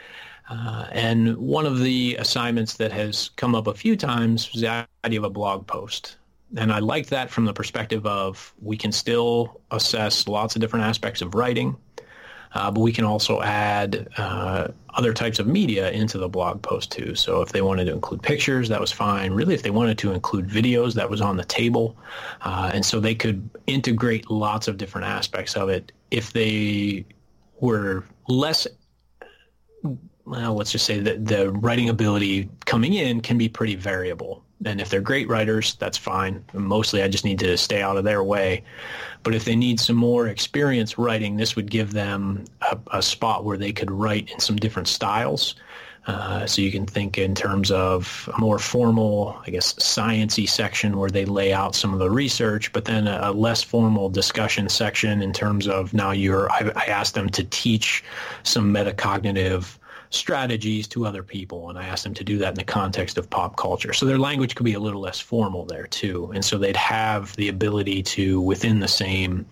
Uh, 0.51 0.87
and 0.93 1.37
one 1.39 1.65
of 1.65 1.79
the 1.79 2.17
assignments 2.19 2.75
that 2.75 2.93
has 2.93 3.31
come 3.37 3.55
up 3.55 3.67
a 3.67 3.75
few 3.75 3.97
times 3.97 4.53
was 4.53 4.61
the 4.61 4.87
idea 5.05 5.21
of 5.21 5.25
a 5.25 5.31
blog 5.31 5.67
post. 5.67 6.17
And 6.57 6.71
I 6.71 6.81
like 6.81 7.07
that 7.07 7.31
from 7.31 7.47
the 7.47 7.55
perspective 7.55 8.07
of 8.07 8.53
we 8.61 8.77
can 8.77 8.93
still 8.93 9.61
assess 9.71 10.29
lots 10.29 10.55
of 10.55 10.61
different 10.61 10.85
aspects 10.85 11.23
of 11.23 11.35
writing 11.35 11.77
uh, 12.55 12.71
but 12.71 12.81
we 12.81 12.93
can 12.93 13.05
also 13.05 13.41
add 13.43 14.09
uh, 14.17 14.69
other 14.95 15.13
types 15.13 15.39
of 15.39 15.47
media 15.47 15.91
into 15.91 16.19
the 16.19 16.29
blog 16.29 16.61
post 16.63 16.91
too. 16.91 17.15
So 17.15 17.41
if 17.41 17.53
they 17.53 17.63
wanted 17.63 17.87
to 17.87 17.93
include 17.93 18.23
pictures, 18.23 18.69
that 18.69 18.81
was 18.81 18.93
fine. 18.93 19.33
Really, 19.33 19.55
if 19.55 19.63
they 19.63 19.71
wanted 19.71 19.99
to 19.99 20.13
include 20.13 20.49
videos, 20.49 20.95
that 20.95 21.09
was 21.09 21.21
on 21.21 21.37
the 21.37 21.45
table. 21.45 21.97
Uh, 22.43 22.71
and 22.75 22.85
so 22.85 23.01
they 23.01 23.15
could 23.15 23.49
integrate 23.67 24.31
lots 24.31 24.69
of 24.69 24.77
different 24.77 25.07
aspects 25.07 25.57
of 25.57 25.69
it. 25.69 25.93
If 26.11 26.33
they 26.33 27.07
were 27.61 28.05
less 28.29 28.67
well, 30.25 30.55
let's 30.55 30.73
just 30.73 30.87
say 30.87 31.01
that 31.01 31.27
the 31.27 31.51
writing 31.51 31.89
ability 31.89 32.49
coming 32.65 32.95
in 32.95 33.21
can 33.21 33.39
be 33.39 33.49
pretty 33.49 33.75
variable. 33.75 34.43
And 34.65 34.81
if 34.81 34.91
they're 34.91 35.01
great 35.01 35.29
writers, 35.29 35.75
that's 35.75 35.99
fine. 35.99 36.45
Mostly 36.53 37.03
I 37.03 37.09
just 37.09 37.25
need 37.25 37.41
to 37.41 37.57
stay 37.57 37.83
out 37.83 37.97
of 37.97 38.05
their 38.05 38.23
way. 38.23 38.63
But 39.25 39.35
if 39.35 39.45
they 39.45 39.57
need 39.57 39.81
some 39.81 39.97
more 39.97 40.29
experience 40.29 40.99
writing, 40.99 41.37
this 41.37 41.57
would 41.57 41.71
give 41.71 41.93
them 41.93 42.45
a, 42.71 42.79
a 42.93 43.03
spot 43.03 43.45
where 43.45 43.57
they 43.57 43.73
could 43.73 43.91
write 43.91 44.31
in 44.31 44.39
some 44.39 44.57
different 44.57 44.87
styles. 44.87 45.57
Uh, 46.07 46.45
so 46.47 46.61
you 46.61 46.73
can 46.73 46.85
think 46.85 47.17
in 47.17 47.33
terms 47.33 47.71
of 47.71 48.29
a 48.37 48.41
more 48.41 48.59
formal, 48.59 49.41
I 49.47 49.51
guess, 49.51 49.73
sciency 49.75 50.49
section 50.49 50.99
where 50.99 51.11
they 51.11 51.25
lay 51.25 51.53
out 51.53 51.77
some 51.77 51.93
of 51.93 52.01
the 52.01 52.11
research, 52.11 52.73
but 52.73 52.85
then 52.85 53.07
a, 53.07 53.21
a 53.23 53.33
less 53.33 53.63
formal 53.63 54.09
discussion 54.09 54.69
section 54.69 55.23
in 55.23 55.33
terms 55.33 55.69
of 55.69 55.95
now 55.95 56.11
you're, 56.11 56.51
I, 56.51 56.73
I 56.75 56.85
asked 56.87 57.15
them 57.15 57.29
to 57.31 57.45
teach 57.45 58.03
some 58.43 58.75
metacognitive 58.75 59.79
strategies 60.15 60.87
to 60.89 61.07
other 61.07 61.23
people. 61.23 61.71
And 61.71 61.79
I 61.79 61.87
asked 61.87 62.05
them 62.05 62.15
to 62.15 62.25
do 62.25 62.39
that 62.39 62.51
in 62.51 62.55
the 62.55 62.65
context 62.65 63.19
of 63.19 63.29
pop 63.31 63.57
culture. 63.57 63.93
So 63.93 64.07
their 64.07 64.19
language 64.19 64.55
could 64.55 64.65
be 64.65 64.75
a 64.75 64.81
little 64.81 65.01
less 65.01 65.19
formal 65.19 65.65
there 65.65 65.87
too. 65.87 66.31
And 66.35 66.45
so 66.45 66.59
they'd 66.59 66.77
have 66.77 67.35
the 67.37 67.49
ability 67.49 68.03
to, 68.03 68.41
within 68.41 68.81
the 68.81 68.89
same 68.89 69.47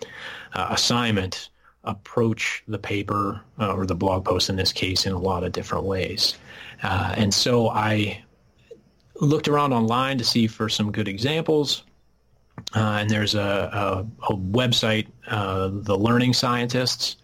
uh, 0.55 0.68
assignment, 0.70 1.49
approach 1.85 2.62
the 2.68 2.79
paper 2.79 3.40
uh, 3.59 3.73
or 3.73 3.87
the 3.87 3.94
blog 3.94 4.25
post 4.25 4.51
in 4.51 4.57
this 4.57 4.73
case 4.73 5.07
in 5.07 5.12
a 5.12 5.18
lot 5.18 5.44
of 5.44 5.53
different 5.53 5.85
ways. 5.85 6.37
Uh, 6.83 7.14
and 7.16 7.33
so 7.33 7.70
I 7.70 8.23
looked 9.20 9.49
around 9.49 9.73
online 9.73 10.18
to 10.18 10.25
see 10.25 10.46
for 10.46 10.68
some 10.68 10.92
good 10.92 11.09
examples. 11.09 11.85
Uh, 12.75 12.99
and 13.01 13.11
there's 13.11 13.35
a, 13.35 13.40
a, 14.20 14.33
a 14.33 14.37
website, 14.37 15.07
uh, 15.29 15.70
The 15.73 15.96
Learning 15.96 16.35
Scientists, 16.35 17.16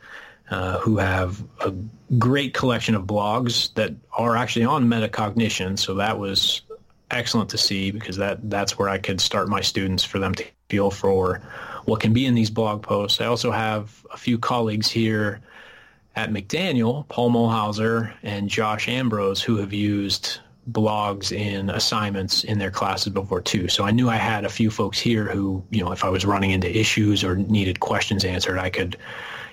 uh, 0.50 0.78
who 0.78 0.96
have 0.98 1.42
a 1.60 1.74
great 2.18 2.54
collection 2.54 2.94
of 2.94 3.04
blogs 3.04 3.74
that 3.74 3.94
are 4.12 4.36
actually 4.36 4.64
on 4.64 4.86
metacognition. 4.86 5.78
So 5.78 5.94
that 5.94 6.18
was 6.18 6.62
excellent 7.10 7.50
to 7.50 7.58
see 7.58 7.90
because 7.90 8.16
that 8.16 8.50
that's 8.50 8.78
where 8.78 8.88
I 8.88 8.98
could 8.98 9.20
start 9.20 9.48
my 9.48 9.60
students 9.60 10.04
for 10.04 10.18
them 10.18 10.34
to 10.34 10.44
feel 10.68 10.90
for 10.90 11.40
what 11.84 12.00
can 12.00 12.12
be 12.12 12.26
in 12.26 12.34
these 12.34 12.50
blog 12.50 12.82
posts. 12.82 13.20
I 13.20 13.26
also 13.26 13.50
have 13.50 14.04
a 14.12 14.16
few 14.16 14.38
colleagues 14.38 14.90
here 14.90 15.40
at 16.16 16.30
McDaniel, 16.30 17.06
Paul 17.08 17.30
Muhlhauser 17.30 18.12
and 18.22 18.48
Josh 18.48 18.88
Ambrose, 18.88 19.42
who 19.42 19.56
have 19.58 19.72
used 19.72 20.40
blogs 20.70 21.30
in 21.30 21.70
assignments 21.70 22.44
in 22.44 22.58
their 22.58 22.70
classes 22.70 23.12
before 23.12 23.40
too. 23.40 23.68
So 23.68 23.84
I 23.84 23.90
knew 23.92 24.08
I 24.08 24.16
had 24.16 24.44
a 24.44 24.48
few 24.48 24.70
folks 24.70 24.98
here 24.98 25.26
who, 25.26 25.62
you 25.70 25.84
know, 25.84 25.92
if 25.92 26.04
I 26.04 26.08
was 26.08 26.24
running 26.24 26.50
into 26.50 26.74
issues 26.76 27.22
or 27.22 27.36
needed 27.36 27.80
questions 27.80 28.24
answered, 28.24 28.58
I 28.58 28.70
could, 28.70 28.96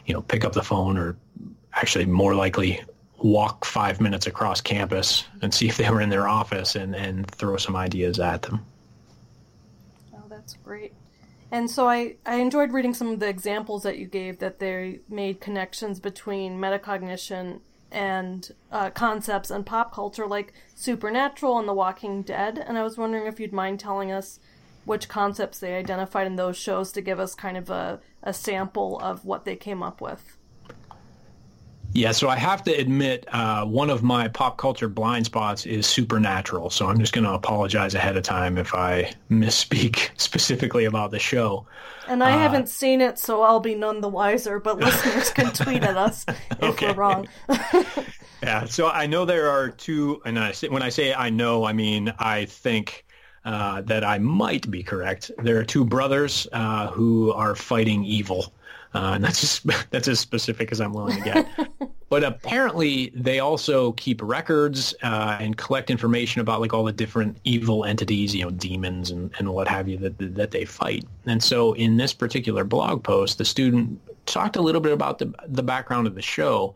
you 0.06 0.14
know, 0.14 0.22
pick 0.22 0.44
up 0.44 0.54
the 0.54 0.64
phone 0.64 0.98
or 0.98 1.16
actually 1.74 2.06
more 2.06 2.34
likely 2.36 2.82
walk 3.20 3.64
five 3.64 4.02
minutes 4.02 4.28
across 4.28 4.60
campus 4.60 5.24
and 5.42 5.54
see 5.54 5.68
if 5.68 5.78
they 5.78 5.90
were 5.90 6.02
in 6.02 6.10
their 6.10 6.28
office 6.28 6.76
and, 6.76 6.96
and 6.96 7.30
throw 7.32 7.58
some 7.58 7.76
ideas 7.76 8.20
at 8.20 8.42
them. 8.42 8.66
Oh, 10.14 10.24
that's 10.30 10.56
great. 10.56 10.94
And 11.52 11.70
so 11.70 11.88
I, 11.88 12.16
I 12.26 12.38
enjoyed 12.38 12.74
reading 12.74 12.96
some 12.96 13.10
of 13.10 13.20
the 13.20 13.30
examples 13.30 13.84
that 13.84 14.00
you 14.00 14.08
gave 14.08 14.40
that 14.40 14.58
they 14.58 15.00
made 15.08 15.40
connections 15.40 16.00
between 16.00 16.58
metacognition 16.58 17.60
and 17.94 18.52
uh, 18.72 18.90
concepts 18.90 19.52
and 19.52 19.66
pop 19.66 19.94
culture 19.94 20.28
like 20.28 20.54
Supernatural 20.76 21.60
and 21.60 21.68
The 21.68 21.74
Walking 21.74 22.24
Dead. 22.24 22.58
And 22.58 22.78
I 22.78 22.84
was 22.84 22.98
wondering 22.98 23.28
if 23.28 23.40
you'd 23.40 23.54
mind 23.54 23.80
telling 23.80 24.12
us 24.12 24.40
which 24.86 25.08
concepts 25.08 25.60
they 25.60 25.76
identified 25.76 26.28
in 26.28 26.36
those 26.36 26.58
shows 26.58 26.92
to 26.92 27.02
give 27.02 27.20
us 27.20 27.36
kind 27.36 27.56
of 27.56 27.70
a, 27.70 28.02
a 28.22 28.34
sample 28.34 29.00
of 29.00 29.24
what 29.24 29.46
they 29.46 29.56
came 29.56 29.82
up 29.82 30.02
with. 30.02 30.38
Yeah, 31.96 32.12
so 32.12 32.28
I 32.28 32.38
have 32.38 32.64
to 32.64 32.72
admit, 32.72 33.26
uh, 33.32 33.66
one 33.66 33.92
of 33.92 34.02
my 34.02 34.28
pop 34.28 34.58
culture 34.58 34.90
blind 34.90 35.28
spots 35.28 35.68
is 35.68 35.86
Supernatural. 35.86 36.72
So 36.72 36.88
I'm 36.88 37.00
just 37.00 37.14
going 37.14 37.26
to 37.26 37.34
apologize 37.34 37.94
ahead 37.94 38.18
of 38.18 38.24
time 38.24 38.58
if 38.58 38.74
I 38.74 39.14
misspeak 39.30 40.10
specifically 40.18 40.86
about 40.86 41.12
the 41.12 41.20
show. 41.20 41.68
And 42.08 42.24
I 42.24 42.34
uh, 42.34 42.40
haven't 42.40 42.70
seen 42.70 43.00
it, 43.00 43.20
so 43.20 43.44
I'll 43.44 43.60
be 43.60 43.76
none 43.76 44.02
the 44.02 44.10
wiser. 44.10 44.60
But 44.60 44.80
listeners 44.80 45.30
can 45.30 45.52
tweet 45.52 45.84
at 45.84 45.96
us 45.96 46.26
if 46.28 46.64
okay. 46.64 46.88
we're 46.88 46.94
wrong. 46.94 47.28
yeah, 48.44 48.66
so 48.66 48.88
I 48.88 49.06
know 49.06 49.26
there 49.26 49.50
are 49.50 49.70
two, 49.70 50.20
and 50.26 50.40
I 50.40 50.52
say, 50.52 50.70
when 50.70 50.82
I 50.82 50.90
say 50.90 51.14
I 51.14 51.30
know, 51.30 51.64
I 51.64 51.74
mean 51.74 52.12
I 52.18 52.46
think 52.46 53.06
uh, 53.46 53.82
that 53.82 54.04
I 54.04 54.18
might 54.18 54.70
be 54.72 54.82
correct. 54.84 55.30
There 55.38 55.60
are 55.60 55.64
two 55.64 55.86
brothers 55.86 56.48
uh, 56.54 56.88
who 56.88 57.32
are 57.34 57.56
fighting 57.56 58.04
evil. 58.04 58.54
Uh, 58.94 59.14
and 59.16 59.24
that's 59.24 59.42
just, 59.42 59.66
that's 59.90 60.08
as 60.08 60.20
specific 60.20 60.72
as 60.72 60.80
I'm 60.80 60.94
willing 60.94 61.18
to 61.18 61.24
get. 61.24 61.48
but 62.10 62.24
apparently, 62.24 63.12
they 63.16 63.40
also 63.40 63.94
keep 63.94 64.22
records 64.22 64.94
uh, 65.04 65.38
and 65.40 65.58
collect 65.58 65.90
information 65.90 66.42
about 66.42 66.62
like 66.62 66.74
all 66.74 66.84
the 66.84 66.92
different 66.92 67.38
evil 67.44 67.86
entities, 67.86 68.36
you 68.36 68.44
know, 68.44 68.52
demons 68.52 69.12
and, 69.12 69.32
and 69.40 69.54
what 69.54 69.68
have 69.68 69.88
you 69.88 69.98
that 69.98 70.36
that 70.36 70.52
they 70.52 70.66
fight. 70.66 71.06
And 71.26 71.42
so, 71.42 71.74
in 71.74 71.98
this 71.98 72.14
particular 72.14 72.64
blog 72.64 73.04
post, 73.04 73.38
the 73.38 73.46
student 73.46 74.00
talked 74.26 74.56
a 74.56 74.62
little 74.62 74.82
bit 74.82 74.92
about 74.92 75.20
the 75.20 75.34
the 75.48 75.64
background 75.64 76.08
of 76.08 76.16
the 76.16 76.22
show, 76.22 76.76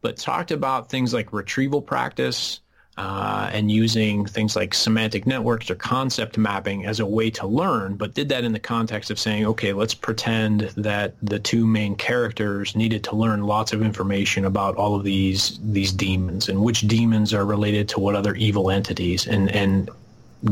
but 0.00 0.16
talked 0.16 0.50
about 0.50 0.88
things 0.88 1.12
like 1.12 1.32
retrieval 1.32 1.82
practice 1.82 2.60
uh, 3.00 3.48
and 3.50 3.70
using 3.70 4.26
things 4.26 4.54
like 4.54 4.74
semantic 4.74 5.26
networks 5.26 5.70
or 5.70 5.74
concept 5.74 6.36
mapping 6.36 6.84
as 6.84 7.00
a 7.00 7.06
way 7.06 7.30
to 7.30 7.46
learn, 7.46 7.94
but 7.94 8.12
did 8.12 8.28
that 8.28 8.44
in 8.44 8.52
the 8.52 8.58
context 8.58 9.10
of 9.10 9.18
saying, 9.18 9.46
okay, 9.46 9.72
let's 9.72 9.94
pretend 9.94 10.60
that 10.76 11.14
the 11.22 11.38
two 11.38 11.66
main 11.66 11.96
characters 11.96 12.76
needed 12.76 13.02
to 13.02 13.16
learn 13.16 13.44
lots 13.44 13.72
of 13.72 13.80
information 13.80 14.44
about 14.44 14.76
all 14.76 14.94
of 14.94 15.02
these 15.02 15.58
these 15.62 15.92
demons 15.92 16.50
and 16.50 16.60
which 16.60 16.82
demons 16.82 17.32
are 17.32 17.46
related 17.46 17.88
to 17.88 18.00
what 18.00 18.14
other 18.14 18.34
evil 18.34 18.70
entities, 18.70 19.26
and 19.26 19.50
and 19.50 19.88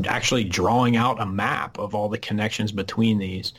actually 0.07 0.42
drawing 0.42 0.96
out 0.96 1.20
a 1.20 1.26
map 1.26 1.78
of 1.78 1.94
all 1.94 2.09
the 2.09 2.16
connections 2.16 2.72
between 2.72 3.18
these. 3.18 3.53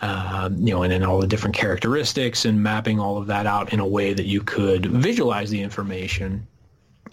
Uh, 0.00 0.48
you 0.56 0.72
know, 0.72 0.82
and 0.82 0.92
then 0.92 1.02
all 1.02 1.18
the 1.20 1.26
different 1.26 1.54
characteristics 1.54 2.46
and 2.46 2.62
mapping 2.62 2.98
all 2.98 3.18
of 3.18 3.26
that 3.26 3.46
out 3.46 3.74
in 3.74 3.80
a 3.80 3.86
way 3.86 4.14
that 4.14 4.26
you 4.26 4.40
could 4.40 4.86
visualize 4.86 5.50
the 5.50 5.60
information 5.60 6.46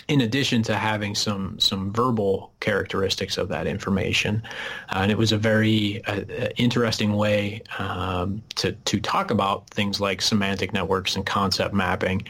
in 0.07 0.21
addition 0.21 0.63
to 0.63 0.75
having 0.75 1.15
some 1.15 1.59
some 1.59 1.91
verbal 1.91 2.51
characteristics 2.59 3.37
of 3.37 3.47
that 3.49 3.67
information, 3.67 4.43
uh, 4.89 4.99
and 4.99 5.11
it 5.11 5.17
was 5.17 5.31
a 5.31 5.37
very 5.37 6.03
uh, 6.05 6.21
uh, 6.21 6.47
interesting 6.57 7.13
way 7.13 7.61
um, 7.79 8.41
to 8.55 8.71
to 8.71 8.99
talk 8.99 9.31
about 9.31 9.69
things 9.69 9.99
like 9.99 10.21
semantic 10.21 10.73
networks 10.73 11.15
and 11.15 11.25
concept 11.25 11.73
mapping, 11.73 12.21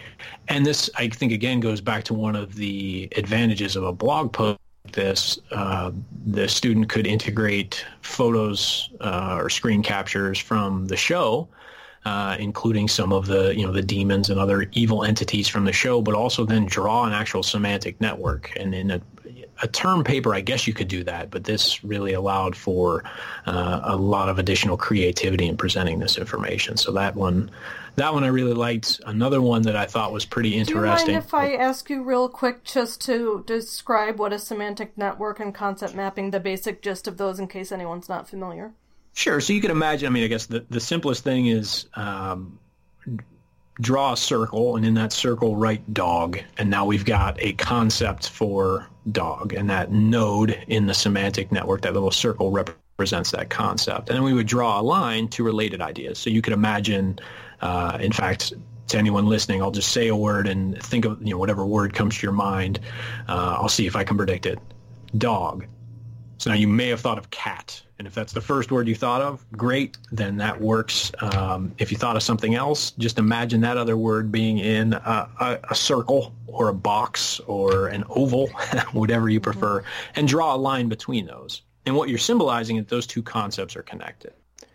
and 0.48 0.66
this 0.66 0.90
I 0.96 1.10
think 1.10 1.32
again 1.32 1.60
goes 1.60 1.82
back 1.82 2.04
to 2.06 2.14
one 2.14 2.36
of 2.36 2.56
the 2.56 3.10
advantages 3.16 3.76
of 3.76 3.84
a 3.84 3.94
blog 3.94 4.32
post. 4.32 4.60
This 4.92 5.40
uh, 5.52 5.92
the 6.26 6.48
student 6.48 6.90
could 6.90 7.08
integrate 7.08 7.86
photos 8.02 8.90
uh, 9.02 9.38
or 9.40 9.50
screen 9.50 9.82
captures 9.82 10.38
from 10.38 10.86
the 10.88 10.98
show 10.98 11.48
uh, 12.06 12.36
including 12.40 12.88
some 12.88 13.14
of 13.14 13.28
the 13.28 13.56
you 13.56 13.66
know 13.66 13.72
the 13.72 13.82
demons 13.82 14.30
and 14.30 14.40
other 14.40 14.66
evil 14.74 15.04
entities 15.04 15.48
from 15.48 15.66
the 15.66 15.74
show, 15.74 16.02
but 16.02 16.14
also 16.14 16.46
then 16.46 16.66
draw 16.66 17.06
an 17.06 17.14
actual 17.14 17.44
semantic 17.44 18.00
network. 18.02 18.52
And 18.58 18.76
in 18.76 18.92
a, 18.92 19.02
a 19.62 19.68
term 19.68 20.04
paper, 20.04 20.36
I 20.36 20.42
guess 20.42 20.68
you 20.68 20.74
could 20.74 20.90
do 20.90 21.04
that, 21.06 21.32
but 21.32 21.46
this 21.46 21.84
really 21.84 22.14
allowed 22.14 22.56
for 22.56 23.04
uh, 23.46 23.82
a 23.84 23.96
lot 23.96 24.28
of 24.28 24.38
additional 24.38 24.76
creativity 24.76 25.48
in 25.48 25.56
presenting 25.56 26.00
this 26.00 26.18
information. 26.18 26.76
So 26.76 26.92
that 26.92 27.16
one, 27.16 27.50
that 27.96 28.14
one 28.14 28.26
I 28.26 28.28
really 28.28 28.54
liked. 28.54 29.00
Another 29.06 29.42
one 29.42 29.62
that 29.62 29.78
I 29.78 29.86
thought 29.86 30.12
was 30.12 30.26
pretty 30.26 30.56
interesting. 30.56 31.06
Do 31.06 31.12
you 31.14 31.18
mind 31.20 31.26
if 31.26 31.34
I 31.34 31.56
ask 31.56 31.90
you 31.90 32.04
real 32.04 32.28
quick 32.28 32.66
just 32.66 33.00
to 33.02 33.44
describe 33.48 34.20
what 34.20 34.34
a 34.34 34.40
semantic 34.40 34.98
network 34.98 35.40
and 35.40 35.56
concept 35.56 35.96
mapping, 35.96 36.32
the 36.32 36.42
basic 36.42 36.82
gist 36.82 37.08
of 37.08 37.18
those, 37.18 37.40
in 37.40 37.48
case 37.48 37.72
anyone's 37.72 38.10
not 38.10 38.28
familiar? 38.28 38.74
Sure. 39.14 39.40
So 39.40 39.54
you 39.54 39.62
can 39.62 39.72
imagine. 39.72 40.08
I 40.08 40.10
mean, 40.10 40.24
I 40.24 40.28
guess 40.28 40.48
the 40.48 40.66
the 40.70 40.80
simplest 40.80 41.24
thing 41.24 41.48
is 41.48 41.88
um, 41.94 42.60
draw 43.80 44.14
a 44.14 44.18
circle, 44.18 44.76
and 44.76 44.86
in 44.86 44.96
that 44.96 45.14
circle 45.14 45.56
write 45.56 45.94
dog, 45.94 46.40
and 46.58 46.70
now 46.70 46.86
we've 46.86 47.06
got 47.06 47.38
a 47.40 47.54
concept 47.54 48.30
for 48.30 48.88
dog, 49.12 49.54
and 49.54 49.70
that 49.70 49.92
node 49.92 50.64
in 50.68 50.88
the 50.88 50.94
semantic 50.94 51.52
network, 51.52 51.82
that 51.82 51.94
little 51.94 52.12
circle 52.12 52.52
represents 52.52 53.32
that 53.32 53.50
concept, 53.50 54.10
and 54.10 54.18
then 54.18 54.24
we 54.24 54.34
would 54.34 54.48
draw 54.48 54.80
a 54.80 54.84
line 54.84 55.28
to 55.28 55.44
related 55.44 55.82
ideas. 55.82 56.18
So 56.18 56.32
you 56.32 56.42
could 56.42 56.54
imagine, 56.54 57.20
uh, 57.62 58.00
in 58.02 58.12
fact, 58.12 58.54
to 58.88 58.98
anyone 58.98 59.28
listening, 59.28 59.62
I'll 59.62 59.72
just 59.72 59.92
say 59.92 60.08
a 60.08 60.16
word 60.16 60.48
and 60.48 60.82
think 60.82 61.06
of 61.06 61.22
you 61.22 61.32
know 61.32 61.38
whatever 61.38 61.66
word 61.68 61.94
comes 61.94 62.18
to 62.18 62.24
your 62.26 62.34
mind. 62.34 62.80
Uh, 63.28 63.58
I'll 63.60 63.70
see 63.70 63.86
if 63.86 63.96
I 63.96 64.04
can 64.04 64.18
predict 64.18 64.48
it. 64.48 64.58
Dog. 65.16 65.68
So 66.40 66.50
now 66.50 66.56
you 66.56 66.68
may 66.68 66.90
have 66.90 67.00
thought 67.00 67.20
of 67.20 67.30
cat. 67.30 67.83
And 68.00 68.08
if 68.08 68.16
that's 68.16 68.34
the 68.34 68.42
first 68.42 68.72
word 68.72 68.88
you 68.88 68.96
thought 68.96 69.22
of, 69.22 69.46
great, 69.52 69.98
then 70.12 70.38
that 70.38 70.60
works. 70.60 71.12
Um, 71.22 71.74
if 71.78 71.92
you 71.92 71.98
thought 71.98 72.16
of 72.16 72.24
something 72.24 72.56
else, 72.56 72.92
just 72.92 73.20
imagine 73.20 73.62
that 73.62 73.78
other 73.78 73.98
word 73.98 74.32
being 74.32 74.58
in 74.58 74.94
a, 74.94 75.30
a, 75.40 75.60
a 75.70 75.76
circle 75.76 76.34
or 76.48 76.70
a 76.70 76.74
box 76.74 77.40
or 77.42 77.88
an 77.88 78.04
oval, 78.10 78.48
whatever 78.94 79.30
you 79.30 79.40
prefer, 79.40 79.84
and 80.16 80.28
draw 80.28 80.56
a 80.56 80.58
line 80.58 80.90
between 80.90 81.26
those. 81.26 81.62
And 81.86 81.96
what 81.96 82.10
you're 82.10 82.18
symbolizing 82.18 82.78
is 82.78 82.88
those 82.88 83.06
two 83.06 83.22
concepts 83.22 83.76
are 83.76 83.84
connected. 83.84 84.34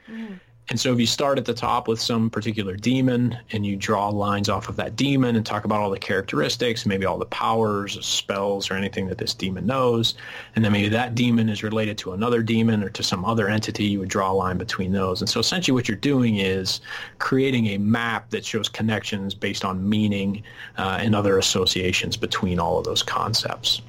Mm. 0.09 0.39
And 0.71 0.79
so 0.79 0.93
if 0.93 1.01
you 1.01 1.07
start 1.07 1.39
at 1.39 1.47
the 1.47 1.55
top 1.55 1.89
with 1.89 1.99
some 1.99 2.29
particular 2.29 2.77
demon 2.77 3.39
and 3.53 3.64
you 3.64 3.75
draw 3.75 4.09
lines 4.11 4.51
off 4.51 4.69
of 4.69 4.77
that 4.77 4.97
demon 4.97 5.35
and 5.35 5.47
talk 5.47 5.64
about 5.64 5.81
all 5.81 5.89
the 5.89 5.99
characteristics, 5.99 6.85
maybe 6.85 7.07
all 7.07 7.16
the 7.16 7.25
powers, 7.27 8.05
spells, 8.05 8.71
or 8.71 8.75
anything 8.75 9.07
that 9.07 9.16
this 9.16 9.33
demon 9.33 9.64
knows, 9.64 10.14
and 10.55 10.64
then 10.64 10.73
maybe 10.73 10.91
that 10.91 11.14
demon 11.14 11.49
is 11.49 11.62
related 11.62 11.97
to 11.99 12.12
another 12.12 12.43
demon 12.43 12.85
or 12.85 12.91
to 12.91 13.03
some 13.03 13.25
other 13.25 13.49
entity, 13.49 13.85
you 13.85 13.99
would 13.99 14.11
draw 14.11 14.31
a 14.31 14.35
line 14.35 14.59
between 14.59 14.93
those. 14.93 15.23
And 15.23 15.29
so 15.29 15.41
essentially 15.41 15.73
what 15.75 15.89
you're 15.89 15.97
doing 15.97 16.37
is 16.37 16.83
creating 17.19 17.69
a 17.69 17.79
map 17.79 18.29
that 18.31 18.45
shows 18.45 18.69
connections 18.69 19.35
based 19.35 19.64
on 19.64 19.89
meaning 19.89 20.43
uh, 20.77 20.99
and 21.01 21.14
other 21.14 21.39
associations 21.39 22.16
between 22.16 22.59
all 22.59 22.79
of 22.79 22.85
those 22.85 23.03
concepts. 23.03 23.81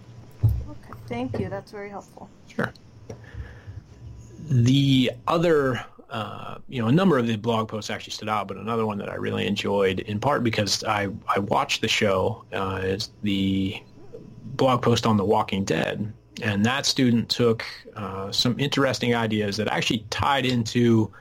Okay, 0.46 1.00
thank 1.08 1.38
you. 1.40 1.50
That's 1.50 1.72
very 1.72 1.90
helpful. 1.90 2.30
Sure. 2.48 2.72
The 4.50 5.12
other 5.28 5.86
uh, 6.10 6.58
you 6.68 6.82
know, 6.82 6.88
a 6.88 6.92
number 6.92 7.18
of 7.18 7.28
the 7.28 7.36
blog 7.36 7.68
posts 7.68 7.90
actually 7.90 8.14
stood 8.14 8.30
out, 8.30 8.48
but 8.48 8.58
another 8.58 8.86
one 8.86 8.98
that 8.98 9.10
I 9.10 9.16
really 9.16 9.46
enjoyed, 9.46 10.00
in 10.02 10.20
part 10.20 10.44
because 10.44 10.84
I, 10.84 11.10
I 11.28 11.40
watched 11.40 11.82
the 11.82 11.88
show, 11.88 12.44
uh, 12.52 12.82
is 12.84 13.12
the 13.22 13.82
blog 14.56 14.82
post 14.82 15.06
on 15.06 15.18
The 15.18 15.26
Walking 15.26 15.64
Dead. 15.64 16.12
And 16.42 16.66
that 16.66 16.86
student 16.86 17.30
took 17.30 17.66
uh, 17.96 18.32
some 18.32 18.60
interesting 18.60 19.14
ideas 19.14 19.58
that 19.58 19.68
actually 19.68 20.06
tied 20.10 20.46
into 20.46 21.12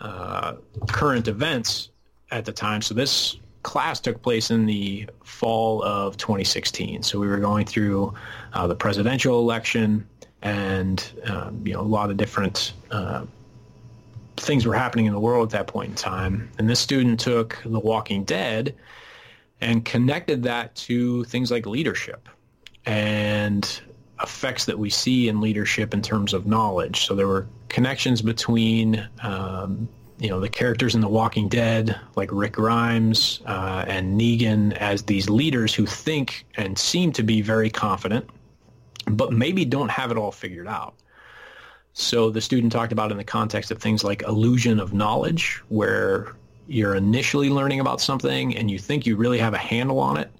uh, 0.00 0.54
current 0.88 1.28
events 1.28 1.90
at 2.30 2.44
the 2.44 2.52
time. 2.52 2.80
So 2.80 2.94
this 2.94 3.36
class 3.62 4.00
took 4.00 4.22
place 4.22 4.50
in 4.50 4.66
the 4.66 5.08
fall 5.24 5.82
of 5.82 6.16
2016. 6.16 7.02
So 7.02 7.18
we 7.18 7.28
were 7.28 7.38
going 7.38 7.66
through 7.66 8.14
uh, 8.52 8.66
the 8.66 8.74
presidential 8.74 9.38
election 9.38 10.06
and, 10.42 11.12
um, 11.24 11.64
you 11.64 11.74
know, 11.74 11.80
a 11.80 11.82
lot 11.82 12.10
of 12.10 12.16
different 12.16 12.72
uh, 12.90 13.24
things 14.36 14.66
were 14.66 14.74
happening 14.74 15.06
in 15.06 15.12
the 15.12 15.20
world 15.20 15.52
at 15.52 15.58
that 15.58 15.66
point 15.66 15.90
in 15.90 15.94
time. 15.94 16.50
And 16.58 16.68
this 16.68 16.80
student 16.80 17.20
took 17.20 17.58
The 17.64 17.80
Walking 17.80 18.24
Dead 18.24 18.74
and 19.60 19.84
connected 19.84 20.42
that 20.42 20.74
to 20.74 21.24
things 21.24 21.50
like 21.50 21.66
leadership 21.66 22.28
and 22.84 23.80
effects 24.22 24.64
that 24.66 24.78
we 24.78 24.90
see 24.90 25.28
in 25.28 25.40
leadership 25.40 25.94
in 25.94 26.02
terms 26.02 26.32
of 26.32 26.46
knowledge. 26.46 27.06
So 27.06 27.14
there 27.14 27.28
were 27.28 27.46
connections 27.68 28.22
between, 28.22 29.08
um, 29.22 29.88
you 30.18 30.28
know, 30.28 30.40
the 30.40 30.48
characters 30.48 30.94
in 30.94 31.00
The 31.00 31.08
Walking 31.08 31.48
Dead, 31.48 31.98
like 32.16 32.30
Rick 32.32 32.52
Grimes 32.52 33.40
uh, 33.46 33.84
and 33.88 34.20
Negan, 34.20 34.76
as 34.76 35.02
these 35.02 35.28
leaders 35.28 35.74
who 35.74 35.86
think 35.86 36.46
and 36.56 36.78
seem 36.78 37.12
to 37.12 37.22
be 37.22 37.40
very 37.40 37.70
confident, 37.70 38.28
but 39.06 39.32
maybe 39.32 39.64
don't 39.64 39.90
have 39.90 40.10
it 40.10 40.16
all 40.16 40.32
figured 40.32 40.68
out. 40.68 40.94
So 41.94 42.30
the 42.30 42.40
student 42.40 42.72
talked 42.72 42.92
about 42.92 43.10
in 43.10 43.18
the 43.18 43.24
context 43.24 43.70
of 43.70 43.78
things 43.78 44.02
like 44.02 44.22
illusion 44.22 44.80
of 44.80 44.94
knowledge, 44.94 45.62
where 45.68 46.34
you're 46.66 46.94
initially 46.94 47.50
learning 47.50 47.80
about 47.80 48.00
something 48.00 48.56
and 48.56 48.70
you 48.70 48.78
think 48.78 49.04
you 49.04 49.16
really 49.16 49.38
have 49.38 49.52
a 49.52 49.58
handle 49.58 49.98
on 49.98 50.16
it, 50.16 50.30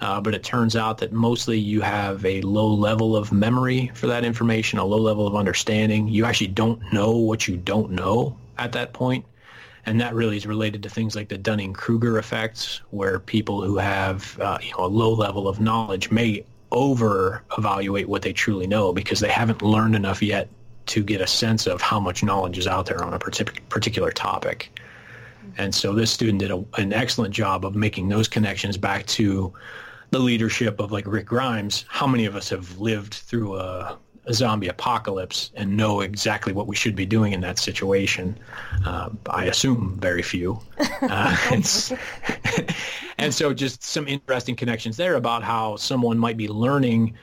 uh, 0.00 0.20
but 0.20 0.34
it 0.34 0.42
turns 0.42 0.76
out 0.76 0.98
that 0.98 1.12
mostly 1.12 1.58
you 1.58 1.82
have 1.82 2.24
a 2.24 2.40
low 2.40 2.68
level 2.68 3.16
of 3.16 3.32
memory 3.32 3.90
for 3.94 4.06
that 4.06 4.24
information, 4.24 4.78
a 4.78 4.84
low 4.84 4.98
level 4.98 5.26
of 5.26 5.36
understanding. 5.36 6.08
You 6.08 6.24
actually 6.24 6.48
don't 6.48 6.80
know 6.92 7.10
what 7.12 7.46
you 7.46 7.56
don't 7.56 7.90
know 7.90 8.36
at 8.56 8.72
that 8.72 8.92
point. 8.92 9.24
And 9.86 10.00
that 10.00 10.14
really 10.14 10.38
is 10.38 10.46
related 10.46 10.82
to 10.84 10.88
things 10.88 11.14
like 11.14 11.28
the 11.28 11.36
Dunning-Kruger 11.36 12.16
effects, 12.18 12.80
where 12.90 13.18
people 13.20 13.62
who 13.62 13.76
have 13.76 14.40
uh, 14.40 14.56
you 14.62 14.70
know, 14.70 14.84
a 14.84 14.86
low 14.86 15.12
level 15.12 15.46
of 15.46 15.60
knowledge 15.60 16.10
may 16.10 16.46
over 16.72 17.42
evaluate 17.58 18.08
what 18.08 18.22
they 18.22 18.32
truly 18.32 18.66
know 18.66 18.92
because 18.92 19.20
they 19.20 19.28
haven't 19.28 19.60
learned 19.60 19.94
enough 19.94 20.22
yet 20.22 20.48
to 20.86 21.02
get 21.02 21.20
a 21.20 21.26
sense 21.26 21.66
of 21.66 21.80
how 21.80 22.00
much 22.00 22.22
knowledge 22.22 22.58
is 22.58 22.66
out 22.66 22.86
there 22.86 23.02
on 23.02 23.14
a 23.14 23.18
particular 23.18 24.10
topic. 24.10 24.70
And 25.56 25.74
so 25.74 25.94
this 25.94 26.10
student 26.10 26.40
did 26.40 26.50
a, 26.50 26.64
an 26.76 26.92
excellent 26.92 27.34
job 27.34 27.64
of 27.64 27.74
making 27.74 28.08
those 28.08 28.28
connections 28.28 28.76
back 28.76 29.06
to 29.06 29.52
the 30.10 30.18
leadership 30.18 30.80
of 30.80 30.92
like 30.92 31.06
Rick 31.06 31.26
Grimes. 31.26 31.84
How 31.88 32.06
many 32.06 32.24
of 32.26 32.36
us 32.36 32.48
have 32.50 32.78
lived 32.78 33.14
through 33.14 33.56
a, 33.56 33.98
a 34.26 34.34
zombie 34.34 34.68
apocalypse 34.68 35.50
and 35.54 35.76
know 35.76 36.00
exactly 36.00 36.52
what 36.52 36.66
we 36.66 36.76
should 36.76 36.94
be 36.94 37.06
doing 37.06 37.32
in 37.32 37.40
that 37.42 37.58
situation? 37.58 38.38
Uh, 38.84 39.10
I 39.28 39.44
assume 39.46 39.98
very 39.98 40.22
few. 40.22 40.60
Uh, 41.02 41.36
and, 41.52 41.98
and 43.18 43.34
so 43.34 43.52
just 43.52 43.82
some 43.82 44.08
interesting 44.08 44.56
connections 44.56 44.96
there 44.96 45.16
about 45.16 45.42
how 45.42 45.76
someone 45.76 46.18
might 46.18 46.38
be 46.38 46.48
learning 46.48 47.14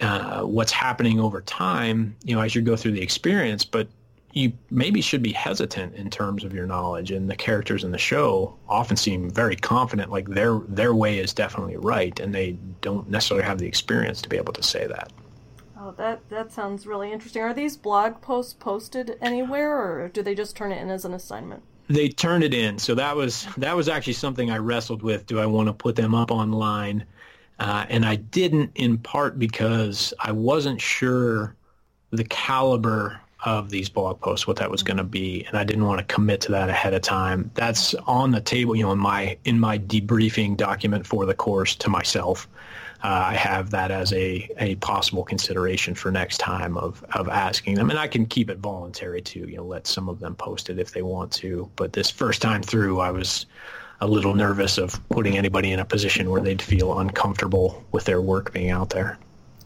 uh, 0.00 0.42
what's 0.42 0.72
happening 0.72 1.18
over 1.20 1.40
time, 1.40 2.16
you 2.24 2.34
know, 2.34 2.42
as 2.42 2.54
you 2.54 2.62
go 2.62 2.76
through 2.76 2.92
the 2.92 3.02
experience, 3.02 3.64
but 3.64 3.88
you 4.36 4.52
maybe 4.70 5.00
should 5.00 5.22
be 5.22 5.32
hesitant 5.32 5.94
in 5.94 6.10
terms 6.10 6.44
of 6.44 6.52
your 6.52 6.66
knowledge. 6.66 7.10
And 7.10 7.30
the 7.30 7.36
characters 7.36 7.84
in 7.84 7.90
the 7.90 7.98
show 7.98 8.54
often 8.68 8.96
seem 8.96 9.30
very 9.30 9.56
confident 9.56 10.10
like 10.10 10.28
their 10.28 10.60
their 10.68 10.94
way 10.94 11.18
is 11.18 11.32
definitely 11.32 11.78
right 11.78 12.18
and 12.20 12.34
they 12.34 12.58
don't 12.82 13.08
necessarily 13.08 13.46
have 13.46 13.58
the 13.58 13.66
experience 13.66 14.20
to 14.22 14.28
be 14.28 14.36
able 14.36 14.52
to 14.52 14.62
say 14.62 14.86
that. 14.86 15.10
Oh 15.78 15.92
that 15.96 16.28
that 16.28 16.52
sounds 16.52 16.86
really 16.86 17.10
interesting. 17.10 17.42
Are 17.42 17.54
these 17.54 17.78
blog 17.78 18.20
posts 18.20 18.52
posted 18.52 19.16
anywhere 19.22 19.74
or 19.74 20.08
do 20.08 20.22
they 20.22 20.34
just 20.34 20.54
turn 20.54 20.70
it 20.70 20.82
in 20.82 20.90
as 20.90 21.06
an 21.06 21.14
assignment? 21.14 21.62
They 21.88 22.08
turned 22.10 22.44
it 22.44 22.52
in. 22.52 22.78
So 22.78 22.94
that 22.94 23.16
was 23.16 23.46
that 23.56 23.74
was 23.74 23.88
actually 23.88 24.12
something 24.14 24.50
i 24.50 24.58
wrestled 24.58 25.02
with. 25.02 25.24
Do 25.26 25.40
i 25.40 25.46
want 25.46 25.68
to 25.68 25.72
put 25.72 25.96
them 25.96 26.14
up 26.14 26.30
online 26.30 27.06
uh, 27.58 27.86
and 27.88 28.04
i 28.04 28.16
didn't 28.16 28.70
in 28.74 28.98
part 28.98 29.38
because 29.38 30.12
i 30.20 30.32
wasn't 30.32 30.80
sure 30.80 31.54
the 32.10 32.24
caliber 32.24 33.20
of 33.44 33.70
these 33.70 33.88
blog 33.88 34.20
posts, 34.20 34.46
what 34.46 34.56
that 34.56 34.70
was 34.70 34.82
going 34.82 34.96
to 34.96 35.04
be, 35.04 35.44
and 35.44 35.56
I 35.56 35.64
didn't 35.64 35.84
want 35.84 35.98
to 35.98 36.14
commit 36.14 36.40
to 36.42 36.52
that 36.52 36.68
ahead 36.68 36.94
of 36.94 37.02
time. 37.02 37.50
That's 37.54 37.94
on 38.06 38.32
the 38.32 38.40
table, 38.40 38.74
you 38.74 38.82
know, 38.82 38.92
in 38.92 38.98
my 38.98 39.36
in 39.44 39.60
my 39.60 39.78
debriefing 39.78 40.56
document 40.56 41.06
for 41.06 41.26
the 41.26 41.34
course 41.34 41.74
to 41.76 41.90
myself. 41.90 42.48
Uh, 43.04 43.24
I 43.26 43.34
have 43.34 43.70
that 43.70 43.90
as 43.90 44.12
a, 44.14 44.50
a 44.58 44.74
possible 44.76 45.22
consideration 45.22 45.94
for 45.94 46.10
next 46.10 46.38
time 46.38 46.78
of, 46.78 47.04
of 47.12 47.28
asking 47.28 47.74
them, 47.74 47.90
and 47.90 47.98
I 47.98 48.08
can 48.08 48.24
keep 48.24 48.48
it 48.48 48.58
voluntary 48.58 49.20
too. 49.20 49.40
You 49.40 49.58
know, 49.58 49.64
let 49.64 49.86
some 49.86 50.08
of 50.08 50.18
them 50.18 50.34
post 50.34 50.70
it 50.70 50.78
if 50.78 50.92
they 50.92 51.02
want 51.02 51.30
to. 51.34 51.70
But 51.76 51.92
this 51.92 52.10
first 52.10 52.40
time 52.40 52.62
through, 52.62 53.00
I 53.00 53.10
was 53.10 53.46
a 54.00 54.06
little 54.06 54.34
nervous 54.34 54.78
of 54.78 55.00
putting 55.08 55.38
anybody 55.38 55.72
in 55.72 55.80
a 55.80 55.84
position 55.84 56.30
where 56.30 56.40
they'd 56.40 56.62
feel 56.62 56.98
uncomfortable 56.98 57.84
with 57.92 58.04
their 58.04 58.20
work 58.20 58.52
being 58.52 58.70
out 58.70 58.90
there. 58.90 59.18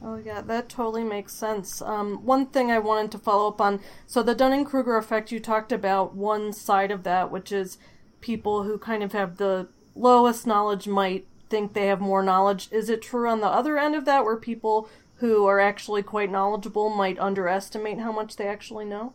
Oh, 0.02 0.16
yeah, 0.16 0.40
that 0.42 0.68
totally 0.68 1.04
makes 1.04 1.34
sense. 1.34 1.82
Um, 1.82 2.24
one 2.24 2.46
thing 2.46 2.70
I 2.70 2.78
wanted 2.78 3.10
to 3.12 3.18
follow 3.18 3.48
up 3.48 3.60
on 3.60 3.80
so, 4.06 4.22
the 4.22 4.34
Dunning 4.34 4.64
Kruger 4.64 4.96
effect, 4.96 5.30
you 5.30 5.40
talked 5.40 5.72
about 5.72 6.14
one 6.14 6.52
side 6.52 6.90
of 6.90 7.02
that, 7.02 7.30
which 7.30 7.52
is 7.52 7.76
people 8.20 8.62
who 8.62 8.78
kind 8.78 9.02
of 9.02 9.12
have 9.12 9.36
the 9.36 9.68
lowest 9.94 10.46
knowledge 10.46 10.86
might 10.88 11.26
think 11.50 11.74
they 11.74 11.88
have 11.88 12.00
more 12.00 12.22
knowledge. 12.22 12.68
Is 12.70 12.88
it 12.88 13.02
true 13.02 13.28
on 13.28 13.40
the 13.40 13.46
other 13.46 13.76
end 13.76 13.94
of 13.94 14.06
that, 14.06 14.24
where 14.24 14.36
people 14.36 14.88
who 15.16 15.46
are 15.46 15.60
actually 15.60 16.02
quite 16.02 16.30
knowledgeable 16.30 16.88
might 16.88 17.18
underestimate 17.18 17.98
how 17.98 18.12
much 18.12 18.36
they 18.36 18.46
actually 18.46 18.86
know? 18.86 19.12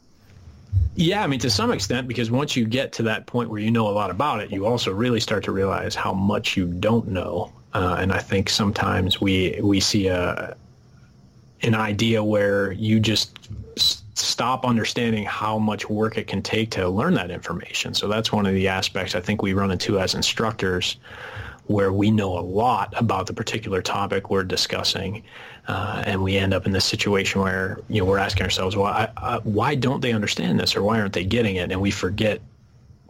Yeah, 0.96 1.24
I 1.24 1.28
mean, 1.28 1.40
to 1.42 1.50
some 1.50 1.72
extent, 1.72 2.08
because 2.08 2.32
once 2.32 2.56
you 2.56 2.66
get 2.66 2.94
to 2.94 3.04
that 3.04 3.26
point 3.26 3.50
where 3.50 3.60
you 3.60 3.70
know 3.70 3.88
a 3.88 3.92
lot 3.92 4.10
about 4.10 4.40
it, 4.40 4.50
you 4.52 4.66
also 4.66 4.94
really 4.94 5.20
start 5.20 5.44
to 5.44 5.52
realize 5.52 5.94
how 5.94 6.14
much 6.14 6.56
you 6.56 6.68
don't 6.68 7.10
know. 7.10 7.52
Uh, 7.74 7.98
and 8.00 8.14
I 8.14 8.20
think 8.20 8.50
sometimes 8.50 9.20
we 9.20 9.60
we 9.62 9.82
see 9.82 10.08
a 10.08 10.56
an 11.64 11.76
idea 11.76 12.24
where 12.24 12.72
you 12.72 13.00
just 13.00 13.38
stop 14.16 14.66
understanding 14.66 15.26
how 15.26 15.58
much 15.58 15.90
work 15.90 16.18
it 16.18 16.28
can 16.28 16.42
take 16.42 16.72
to 16.72 16.88
learn 16.88 17.14
that 17.16 17.30
information. 17.30 17.94
So 17.94 18.08
that's 18.08 18.32
one 18.32 18.46
of 18.46 18.54
the 18.54 18.70
aspects 18.70 19.16
I 19.16 19.20
think 19.20 19.42
we 19.42 19.54
run 19.54 19.72
into 19.72 20.00
as 20.00 20.16
instructors 20.16 20.96
where 21.68 21.92
we 21.92 22.12
know 22.12 22.38
a 22.38 22.42
lot 22.42 22.94
about 22.96 23.28
the 23.28 23.34
particular 23.34 23.82
topic 23.82 24.30
we're 24.30 24.44
discussing, 24.44 25.24
uh, 25.68 26.04
and 26.06 26.22
we 26.22 26.38
end 26.38 26.54
up 26.54 26.66
in 26.66 26.72
this 26.72 26.86
situation 26.86 27.42
where 27.42 27.80
you 27.90 28.00
know 28.00 28.06
we're 28.06 28.18
asking 28.18 28.44
ourselves, 28.44 28.76
well, 28.76 28.88
I, 28.88 29.10
I, 29.18 29.38
why 29.40 29.76
don't 29.76 30.02
they 30.02 30.14
understand 30.14 30.60
this, 30.60 30.76
or 30.76 30.84
why 30.84 31.00
aren't 31.00 31.14
they 31.14 31.26
getting 31.26 31.56
it? 31.56 31.72
And 31.72 31.82
we 31.82 31.92
forget 31.92 32.42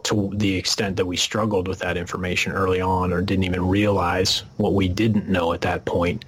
to 0.04 0.30
the 0.34 0.54
extent 0.54 0.96
that 0.96 1.06
we 1.06 1.16
struggled 1.16 1.66
with 1.66 1.80
that 1.80 1.96
information 1.96 2.52
early 2.52 2.80
on 2.80 3.12
or 3.12 3.20
didn't 3.20 3.42
even 3.42 3.66
realize 3.66 4.44
what 4.56 4.72
we 4.72 4.86
didn't 4.86 5.28
know 5.28 5.52
at 5.52 5.62
that 5.62 5.84
point 5.84 6.24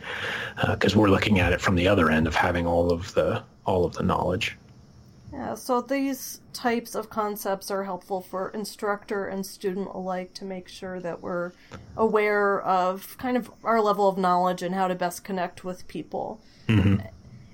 because 0.67 0.97
uh, 0.97 0.99
we're 0.99 1.09
looking 1.09 1.39
at 1.39 1.53
it 1.53 1.61
from 1.61 1.77
the 1.77 1.87
other 1.87 2.11
end 2.11 2.27
of 2.27 2.35
having 2.35 2.67
all 2.67 2.91
of 2.91 3.15
the 3.15 3.41
all 3.67 3.85
of 3.85 3.93
the 3.95 4.03
knowledge. 4.03 4.57
Yeah, 5.39 5.55
so 5.55 5.81
these 5.81 6.41
types 6.53 6.97
of 6.97 7.11
concepts 7.11 7.71
are 7.71 7.85
helpful 7.85 8.21
for 8.21 8.49
instructor 8.49 9.27
and 9.29 9.47
student 9.47 9.87
alike 9.95 10.35
to 10.35 10.45
make 10.45 10.67
sure 10.67 10.99
that 10.99 11.23
we're 11.23 11.53
aware 11.97 12.61
of 12.63 13.17
kind 13.19 13.37
of 13.37 13.49
our 13.63 13.81
level 13.81 14.09
of 14.09 14.19
knowledge 14.19 14.63
and 14.63 14.75
how 14.75 14.89
to 14.89 14.97
best 14.97 15.23
connect 15.23 15.63
with 15.63 15.87
people. 15.87 16.41
Mm-hmm. 16.67 17.07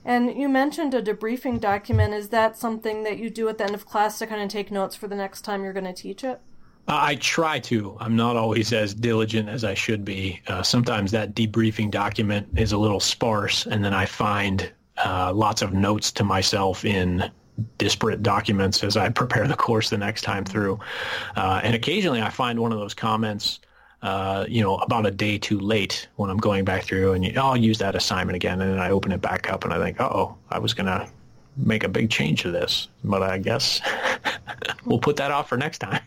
And 0.03 0.35
you 0.35 0.49
mentioned 0.49 0.95
a 0.95 1.03
debriefing 1.03 1.61
document. 1.61 2.15
Is 2.15 2.31
that 2.31 2.57
something 2.57 3.03
that 3.03 3.19
you 3.19 3.29
do 3.29 3.51
at 3.51 3.59
the 3.59 3.65
end 3.65 3.75
of 3.75 3.85
class 3.85 4.19
to 4.21 4.27
kind 4.27 4.41
of 4.41 4.49
take 4.49 4.71
notes 4.71 4.97
for 4.97 5.07
the 5.07 5.17
next 5.17 5.43
time 5.43 5.63
you're 5.63 5.75
going 5.75 5.85
to 5.85 5.93
teach 5.93 6.25
it? 6.25 6.41
I 6.89 7.17
try 7.17 7.59
to. 7.61 7.99
I'm 8.01 8.17
not 8.17 8.37
always 8.37 8.73
as 8.73 8.95
diligent 8.95 9.51
as 9.51 9.63
I 9.63 9.75
should 9.75 10.07
be. 10.07 10.41
Uh, 10.47 10.63
sometimes 10.63 11.11
that 11.11 11.35
debriefing 11.35 11.91
document 11.91 12.49
is 12.57 12.73
a 12.73 12.79
little 12.79 13.01
sparse, 13.01 13.67
and 13.67 13.85
then 13.85 13.93
I 13.93 14.07
find 14.07 14.73
uh, 15.05 15.35
lots 15.35 15.61
of 15.61 15.75
notes 15.75 16.11
to 16.13 16.25
myself 16.25 16.87
in 16.87 17.31
disparate 17.79 18.23
documents 18.23 18.83
as 18.83 18.97
I 18.97 19.09
prepare 19.23 19.47
the 19.47 19.57
course 19.57 19.91
the 19.91 19.99
next 19.99 20.23
time 20.23 20.45
through. 20.45 20.79
Uh, 21.37 21.61
and 21.63 21.75
occasionally 21.75 22.23
I 22.23 22.31
find 22.31 22.59
one 22.61 22.73
of 22.73 22.79
those 22.79 22.95
comments 22.95 23.61
uh, 24.05 24.45
you 24.47 24.61
know, 24.61 24.77
about 24.77 25.07
a 25.07 25.11
day 25.11 25.39
too 25.39 25.59
late 25.59 26.09
when 26.17 26.29
I'm 26.29 26.37
going 26.37 26.67
back 26.67 26.85
through 26.85 27.15
and 27.15 27.25
you, 27.25 27.33
I'll 27.41 27.57
use 27.57 27.79
that 27.79 27.95
assignment 27.95 28.37
again. 28.37 28.61
And 28.61 28.75
then 28.75 28.79
I 28.79 28.91
open 28.91 29.13
it 29.13 29.23
back 29.23 29.51
up 29.51 29.65
and 29.65 29.73
I 29.73 29.79
think, 29.79 29.99
oh, 29.99 30.37
I 30.51 30.59
was 30.59 30.75
going 30.75 30.87
to 30.87 31.09
make 31.57 31.85
a 31.85 31.89
big 31.89 32.11
change 32.11 32.43
to 32.43 32.51
this, 32.51 32.89
but 33.03 33.23
I 33.23 33.39
guess 33.39 33.81
we'll 34.85 34.99
put 34.99 35.17
that 35.17 35.31
off 35.31 35.49
for 35.49 35.57
next 35.57 35.79
time. 35.79 36.03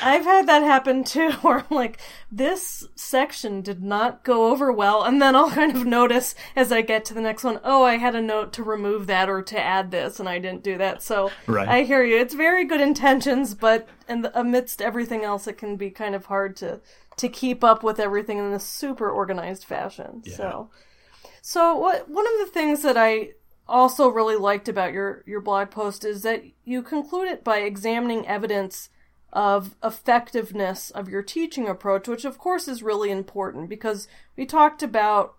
I've 0.00 0.24
had 0.24 0.46
that 0.48 0.62
happen 0.62 1.04
too, 1.04 1.32
where 1.42 1.58
I'm 1.58 1.76
like, 1.76 2.00
this 2.30 2.86
section 2.94 3.60
did 3.60 3.82
not 3.82 4.24
go 4.24 4.50
over 4.50 4.72
well, 4.72 5.02
and 5.02 5.20
then 5.20 5.36
I'll 5.36 5.50
kind 5.50 5.76
of 5.76 5.84
notice 5.84 6.34
as 6.56 6.72
I 6.72 6.82
get 6.82 7.04
to 7.06 7.14
the 7.14 7.20
next 7.20 7.44
one, 7.44 7.60
oh, 7.64 7.82
I 7.82 7.96
had 7.96 8.14
a 8.14 8.22
note 8.22 8.52
to 8.54 8.62
remove 8.62 9.06
that 9.08 9.28
or 9.28 9.42
to 9.42 9.60
add 9.60 9.90
this, 9.90 10.18
and 10.18 10.28
I 10.28 10.38
didn't 10.38 10.62
do 10.62 10.78
that. 10.78 11.02
So 11.02 11.30
right. 11.46 11.68
I 11.68 11.82
hear 11.82 12.04
you. 12.04 12.16
It's 12.16 12.34
very 12.34 12.64
good 12.64 12.80
intentions, 12.80 13.54
but 13.54 13.88
and 14.08 14.30
amidst 14.34 14.80
everything 14.80 15.24
else, 15.24 15.46
it 15.46 15.58
can 15.58 15.76
be 15.76 15.90
kind 15.90 16.14
of 16.14 16.26
hard 16.26 16.56
to 16.56 16.80
to 17.16 17.28
keep 17.28 17.62
up 17.62 17.82
with 17.82 18.00
everything 18.00 18.38
in 18.38 18.52
a 18.52 18.60
super 18.60 19.10
organized 19.10 19.64
fashion. 19.64 20.22
Yeah. 20.24 20.36
So, 20.36 20.70
so 21.42 21.76
what 21.76 22.08
one 22.08 22.26
of 22.26 22.46
the 22.46 22.52
things 22.52 22.82
that 22.82 22.96
I 22.96 23.32
also 23.68 24.08
really 24.08 24.36
liked 24.36 24.68
about 24.68 24.92
your 24.92 25.22
your 25.26 25.40
blog 25.40 25.70
post 25.70 26.04
is 26.04 26.22
that 26.22 26.42
you 26.64 26.82
conclude 26.82 27.28
it 27.28 27.44
by 27.44 27.58
examining 27.58 28.26
evidence 28.26 28.88
of 29.32 29.76
effectiveness 29.82 30.90
of 30.90 31.08
your 31.08 31.22
teaching 31.22 31.68
approach, 31.68 32.06
which 32.06 32.24
of 32.24 32.38
course 32.38 32.68
is 32.68 32.82
really 32.82 33.10
important 33.10 33.68
because 33.68 34.06
we 34.36 34.44
talked 34.44 34.82
about 34.82 35.34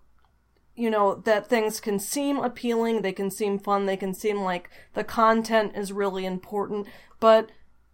you 0.76 0.90
know 0.90 1.14
that 1.24 1.46
things 1.48 1.80
can 1.80 1.98
seem 1.98 2.38
appealing, 2.38 3.02
they 3.02 3.12
can 3.12 3.30
seem 3.30 3.58
fun, 3.58 3.86
they 3.86 3.96
can 3.96 4.12
seem 4.12 4.40
like 4.40 4.68
the 4.94 5.04
content 5.04 5.72
is 5.76 5.92
really 5.92 6.26
important, 6.26 6.86
but 7.20 7.50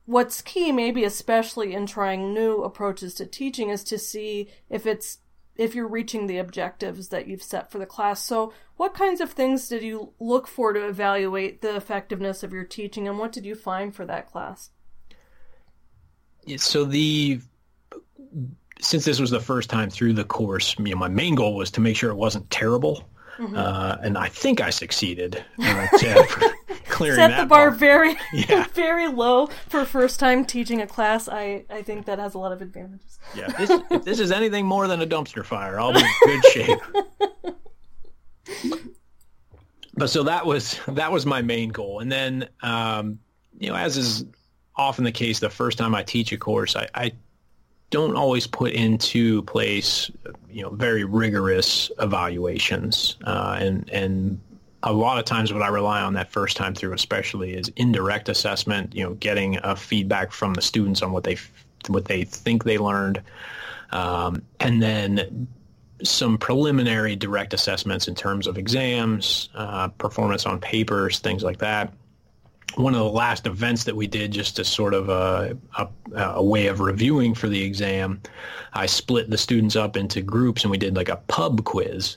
what's 0.07 0.43
key, 0.43 0.73
maybe 0.73 1.05
especially 1.05 1.75
in 1.75 1.87
trying 1.87 2.35
new 2.35 2.63
approaches 2.63 3.15
to 3.15 3.27
teaching, 3.27 3.71
is 3.71 3.85
to 3.85 3.99
see 3.99 4.49
if 4.69 4.87
it's 4.87 5.19
if 5.57 5.75
you're 5.75 5.87
reaching 5.87 6.27
the 6.27 6.39
objectives 6.39 7.09
that 7.09 7.29
you've 7.29 7.43
set 7.43 7.71
for 7.71 7.79
the 7.79 7.85
class. 7.85 8.25
So, 8.25 8.53
what 8.77 8.95
kinds 8.95 9.21
of 9.21 9.33
things 9.33 9.69
did 9.69 9.83
you 9.83 10.15
look 10.19 10.49
for 10.49 10.73
to 10.73 10.89
evaluate 10.89 11.61
the 11.61 11.77
effectiveness 11.77 12.43
of 12.43 12.53
your 12.53 12.65
teaching, 12.65 13.07
and 13.07 13.19
what 13.19 13.33
did 13.33 13.45
you 13.45 13.55
find 13.55 13.95
for 13.95 14.07
that 14.07 14.31
class? 14.31 14.71
So 16.57 16.85
the 16.85 17.41
since 18.81 19.05
this 19.05 19.21
was 19.21 19.31
the 19.31 19.41
first 19.41 19.71
time 19.71 19.91
through 19.91 20.15
the 20.15 20.25
course, 20.25 20.75
you 20.79 20.87
know, 20.87 20.97
my 20.97 21.09
main 21.09 21.35
goal 21.35 21.55
was 21.55 21.71
to 21.73 21.81
make 21.81 21.97
sure 21.97 22.11
it 22.11 22.17
wasn't 22.17 22.49
terrible. 22.51 23.09
Mm-hmm. 23.39 23.57
Uh, 23.57 23.97
and 24.03 24.19
I 24.19 24.29
think 24.29 24.61
I 24.61 24.71
succeeded. 24.71 25.43
Uh, 25.63 25.87
clearing 26.89 27.17
set 27.17 27.41
the 27.41 27.47
bar, 27.47 27.71
bar. 27.71 27.79
very 27.79 28.17
yeah. 28.33 28.67
very 28.75 29.09
low 29.09 29.47
for 29.69 29.85
first 29.85 30.21
time 30.21 30.45
teaching 30.45 30.83
a 30.83 30.87
class. 30.87 31.29
I 31.29 31.65
I 31.71 31.83
think 31.83 32.07
that 32.07 32.19
has 32.19 32.35
a 32.35 32.39
lot 32.39 32.53
of 32.53 32.61
advantages. 32.61 33.19
Yeah, 33.35 33.47
if 33.49 33.57
this, 33.57 33.71
if 33.91 34.05
this 34.05 34.21
is 34.21 34.31
anything 34.31 34.67
more 34.67 34.87
than 34.89 35.01
a 35.01 35.07
dumpster 35.07 35.45
fire, 35.45 35.81
I'll 35.81 35.93
be 35.93 36.01
in 36.01 36.11
good 36.25 36.45
shape. 36.53 36.79
but 39.95 40.11
so 40.11 40.25
that 40.25 40.45
was 40.45 40.79
that 40.89 41.11
was 41.11 41.25
my 41.25 41.41
main 41.41 41.71
goal, 41.71 42.01
and 42.01 42.13
then 42.13 42.49
um, 42.63 43.19
you 43.59 43.71
know, 43.71 43.77
as 43.77 43.97
is 43.97 44.25
often 44.81 45.05
the 45.05 45.13
case, 45.13 45.39
the 45.39 45.51
first 45.51 45.79
time 45.79 45.95
I 45.95 46.03
teach 46.03 46.33
a 46.33 46.37
course, 46.37 46.75
I, 46.77 46.89
I 46.95 47.13
don't 47.91 48.17
always 48.17 48.47
put 48.47 48.73
into 48.73 49.43
place, 49.43 50.11
you 50.51 50.63
know, 50.63 50.71
very 50.71 51.05
rigorous 51.05 51.91
evaluations, 51.99 53.17
uh, 53.25 53.59
and 53.61 53.89
and 53.91 54.41
a 54.83 54.93
lot 54.93 55.19
of 55.19 55.27
times 55.27 55.53
what 55.53 55.63
I 55.63 55.69
rely 55.69 56.01
on 56.01 56.15
that 56.15 56.33
first 56.33 56.57
time 56.57 56.75
through 56.75 56.95
especially 56.95 57.55
is 57.55 57.69
indirect 57.77 58.29
assessment, 58.29 58.95
you 58.95 59.05
know, 59.05 59.15
getting 59.15 59.59
a 59.63 59.77
feedback 59.77 60.33
from 60.33 60.55
the 60.55 60.63
students 60.63 61.03
on 61.03 61.13
what 61.13 61.25
they 61.25 61.37
what 61.89 62.07
they 62.07 62.25
think 62.25 62.65
they 62.65 62.79
learned. 62.79 63.21
Um, 63.93 64.43
and 64.61 64.83
then 64.83 65.49
some 66.03 66.39
preliminary 66.39 67.17
direct 67.17 67.53
assessments 67.53 68.09
in 68.09 68.15
terms 68.15 68.47
of 68.47 68.57
exams, 68.57 69.51
uh, 69.55 69.89
performance 69.89 70.47
on 70.47 70.59
papers, 70.61 71.19
things 71.19 71.43
like 71.43 71.59
that. 71.59 71.93
One 72.77 72.95
of 72.95 73.01
the 73.01 73.11
last 73.11 73.47
events 73.47 73.85
that 73.85 73.97
we 73.97 74.07
did 74.07 74.31
just 74.31 74.59
as 74.59 74.69
sort 74.69 74.95
of 74.95 75.09
a, 75.09 75.57
a, 75.77 75.89
a, 76.15 76.43
way 76.43 76.67
of 76.67 76.81
reviewing 76.81 77.35
for 77.35 77.49
the 77.49 77.63
exam, 77.63 78.21
I 78.73 78.87
split 78.87 79.31
the 79.31 79.39
students 79.39 79.77
up 79.77 79.97
into 79.97 80.21
groups 80.23 80.63
and 80.63 80.71
we 80.71 80.79
did 80.79 80.97
like 80.97 81.09
a 81.09 81.17
pub 81.17 81.65
quiz. 81.65 82.17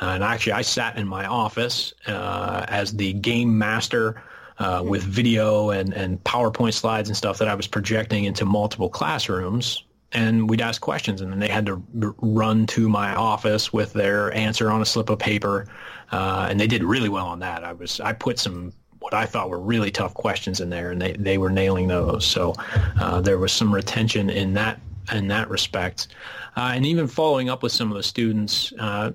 Uh, 0.00 0.06
and 0.06 0.24
actually, 0.24 0.52
I 0.52 0.62
sat 0.62 0.96
in 0.96 1.06
my 1.06 1.24
office 1.26 1.94
uh, 2.06 2.64
as 2.68 2.92
the 2.92 3.12
game 3.14 3.56
master 3.56 4.22
uh, 4.58 4.82
with 4.84 5.02
video 5.02 5.70
and, 5.70 5.92
and 5.94 6.22
PowerPoint 6.24 6.74
slides 6.74 7.08
and 7.08 7.16
stuff 7.16 7.38
that 7.38 7.48
I 7.48 7.54
was 7.54 7.66
projecting 7.66 8.24
into 8.24 8.44
multiple 8.44 8.88
classrooms. 8.88 9.84
And 10.12 10.48
we'd 10.48 10.60
ask 10.60 10.80
questions, 10.80 11.20
and 11.20 11.32
then 11.32 11.40
they 11.40 11.48
had 11.48 11.66
to 11.66 11.82
r- 12.02 12.14
run 12.18 12.66
to 12.68 12.88
my 12.88 13.14
office 13.14 13.72
with 13.72 13.92
their 13.94 14.32
answer 14.32 14.70
on 14.70 14.80
a 14.80 14.84
slip 14.84 15.10
of 15.10 15.18
paper. 15.18 15.66
Uh, 16.12 16.46
and 16.48 16.60
they 16.60 16.68
did 16.68 16.84
really 16.84 17.08
well 17.08 17.26
on 17.26 17.40
that. 17.40 17.64
I 17.64 17.72
was 17.72 17.98
I 17.98 18.12
put 18.12 18.38
some 18.38 18.72
what 19.04 19.12
I 19.12 19.26
thought 19.26 19.50
were 19.50 19.60
really 19.60 19.90
tough 19.90 20.14
questions 20.14 20.62
in 20.62 20.70
there, 20.70 20.90
and 20.90 21.00
they, 21.00 21.12
they 21.12 21.36
were 21.36 21.50
nailing 21.50 21.88
those. 21.88 22.24
So 22.24 22.54
uh, 22.98 23.20
there 23.20 23.36
was 23.36 23.52
some 23.52 23.72
retention 23.72 24.30
in 24.30 24.54
that 24.54 24.80
in 25.12 25.28
that 25.28 25.50
respect, 25.50 26.08
uh, 26.56 26.72
and 26.74 26.86
even 26.86 27.06
following 27.06 27.50
up 27.50 27.62
with 27.62 27.70
some 27.70 27.90
of 27.90 27.98
the 27.98 28.02
students, 28.02 28.72
uh, 28.78 29.12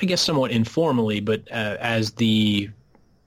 I 0.00 0.06
guess 0.06 0.22
somewhat 0.22 0.52
informally, 0.52 1.18
but 1.18 1.40
uh, 1.50 1.76
as 1.80 2.12
the 2.12 2.70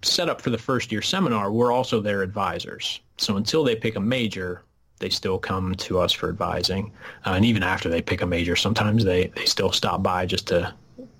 setup 0.01 0.39
for 0.39 0.51
the 0.51 0.57
first 0.57 0.89
year 0.93 1.01
seminar, 1.01 1.51
we're 1.51 1.73
also 1.73 1.99
their 1.99 2.21
advisors. 2.21 3.01
So 3.17 3.35
until 3.35 3.65
they 3.65 3.75
pick 3.75 3.97
a 3.97 3.99
major, 3.99 4.63
they 4.99 5.09
still 5.09 5.37
come 5.37 5.75
to 5.75 5.99
us 5.99 6.13
for 6.13 6.29
advising, 6.29 6.93
uh, 7.25 7.31
and 7.31 7.43
even 7.43 7.61
after 7.61 7.89
they 7.89 8.01
pick 8.01 8.21
a 8.21 8.25
major, 8.25 8.55
sometimes 8.55 9.03
they, 9.03 9.27
they 9.35 9.43
still 9.43 9.73
stop 9.73 10.01
by 10.01 10.25
just 10.25 10.47
to 10.47 10.73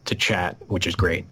to 0.06 0.16
chat, 0.16 0.56
which 0.68 0.88
is 0.88 0.96
great. 0.96 1.26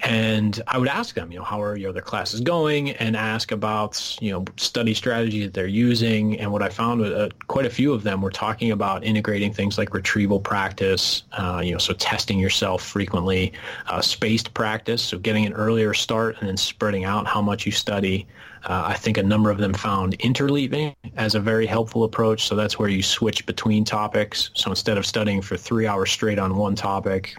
And 0.00 0.62
I 0.66 0.78
would 0.78 0.88
ask 0.88 1.14
them, 1.14 1.32
you 1.32 1.38
know, 1.38 1.44
how 1.44 1.60
are 1.60 1.76
your 1.76 1.90
other 1.90 2.00
classes 2.00 2.40
going, 2.40 2.90
and 2.92 3.16
ask 3.16 3.52
about, 3.52 4.16
you 4.20 4.30
know, 4.30 4.44
study 4.56 4.94
strategy 4.94 5.44
that 5.44 5.54
they're 5.54 5.66
using. 5.66 6.38
And 6.40 6.52
what 6.52 6.62
I 6.62 6.68
found, 6.68 7.04
uh, 7.04 7.28
quite 7.48 7.66
a 7.66 7.70
few 7.70 7.92
of 7.92 8.02
them 8.02 8.22
were 8.22 8.30
talking 8.30 8.70
about 8.70 9.04
integrating 9.04 9.52
things 9.52 9.76
like 9.76 9.94
retrieval 9.94 10.40
practice, 10.40 11.24
uh, 11.32 11.60
you 11.64 11.72
know, 11.72 11.78
so 11.78 11.94
testing 11.94 12.38
yourself 12.38 12.82
frequently, 12.82 13.52
uh, 13.88 14.00
spaced 14.00 14.54
practice, 14.54 15.02
so 15.02 15.18
getting 15.18 15.46
an 15.46 15.52
earlier 15.52 15.94
start 15.94 16.36
and 16.40 16.48
then 16.48 16.56
spreading 16.56 17.04
out 17.04 17.26
how 17.26 17.42
much 17.42 17.66
you 17.66 17.72
study. 17.72 18.26
Uh, 18.64 18.84
I 18.86 18.94
think 18.94 19.18
a 19.18 19.22
number 19.22 19.50
of 19.50 19.58
them 19.58 19.72
found 19.72 20.18
interleaving 20.18 20.94
as 21.16 21.34
a 21.34 21.40
very 21.40 21.66
helpful 21.66 22.04
approach. 22.04 22.46
So 22.46 22.56
that's 22.56 22.78
where 22.78 22.88
you 22.88 23.02
switch 23.02 23.46
between 23.46 23.84
topics. 23.84 24.50
So 24.54 24.70
instead 24.70 24.98
of 24.98 25.06
studying 25.06 25.42
for 25.42 25.56
three 25.56 25.86
hours 25.86 26.10
straight 26.10 26.38
on 26.38 26.56
one 26.56 26.74
topic, 26.74 27.36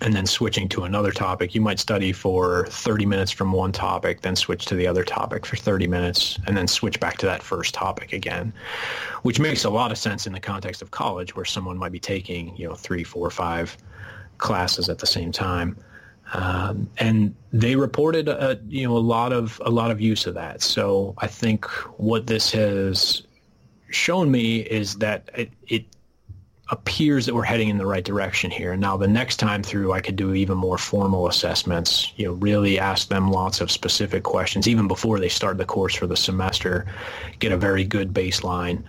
and 0.00 0.14
then 0.14 0.26
switching 0.26 0.68
to 0.70 0.84
another 0.84 1.12
topic. 1.12 1.54
You 1.54 1.60
might 1.60 1.78
study 1.78 2.12
for 2.12 2.66
30 2.66 3.06
minutes 3.06 3.30
from 3.30 3.52
one 3.52 3.72
topic, 3.72 4.22
then 4.22 4.36
switch 4.36 4.66
to 4.66 4.74
the 4.74 4.86
other 4.86 5.04
topic 5.04 5.46
for 5.46 5.56
30 5.56 5.86
minutes, 5.86 6.38
and 6.46 6.56
then 6.56 6.66
switch 6.66 6.98
back 7.00 7.18
to 7.18 7.26
that 7.26 7.42
first 7.42 7.74
topic 7.74 8.12
again, 8.12 8.52
which 9.22 9.38
makes 9.38 9.64
a 9.64 9.70
lot 9.70 9.92
of 9.92 9.98
sense 9.98 10.26
in 10.26 10.32
the 10.32 10.40
context 10.40 10.82
of 10.82 10.90
college 10.90 11.36
where 11.36 11.44
someone 11.44 11.78
might 11.78 11.92
be 11.92 12.00
taking, 12.00 12.56
you 12.56 12.68
know, 12.68 12.74
three, 12.74 13.04
four, 13.04 13.30
five 13.30 13.76
classes 14.38 14.88
at 14.88 14.98
the 14.98 15.06
same 15.06 15.30
time. 15.30 15.76
Um, 16.32 16.90
and 16.98 17.34
they 17.52 17.76
reported, 17.76 18.28
a, 18.28 18.58
you 18.66 18.86
know, 18.86 18.96
a 18.96 18.98
lot 18.98 19.32
of 19.32 19.60
a 19.64 19.70
lot 19.70 19.90
of 19.90 20.00
use 20.00 20.26
of 20.26 20.34
that. 20.34 20.62
So 20.62 21.14
I 21.18 21.26
think 21.26 21.66
what 21.98 22.26
this 22.26 22.50
has 22.52 23.22
shown 23.90 24.30
me 24.30 24.60
is 24.60 24.96
that 24.96 25.30
it, 25.36 25.50
it 25.68 25.84
appears 26.74 27.24
that 27.24 27.34
we're 27.34 27.44
heading 27.44 27.68
in 27.68 27.78
the 27.78 27.86
right 27.86 28.04
direction 28.04 28.50
here. 28.50 28.76
Now 28.76 28.96
the 28.96 29.06
next 29.06 29.36
time 29.36 29.62
through, 29.62 29.92
I 29.92 30.00
could 30.00 30.16
do 30.16 30.34
even 30.34 30.58
more 30.58 30.76
formal 30.76 31.28
assessments, 31.28 32.12
you 32.16 32.26
know, 32.26 32.32
really 32.32 32.80
ask 32.80 33.08
them 33.08 33.30
lots 33.30 33.60
of 33.60 33.70
specific 33.70 34.24
questions, 34.24 34.66
even 34.66 34.88
before 34.88 35.20
they 35.20 35.28
start 35.28 35.56
the 35.56 35.64
course 35.64 35.94
for 35.94 36.08
the 36.08 36.16
semester, 36.16 36.84
get 37.38 37.52
a 37.52 37.56
very 37.56 37.84
good 37.84 38.12
baseline, 38.12 38.82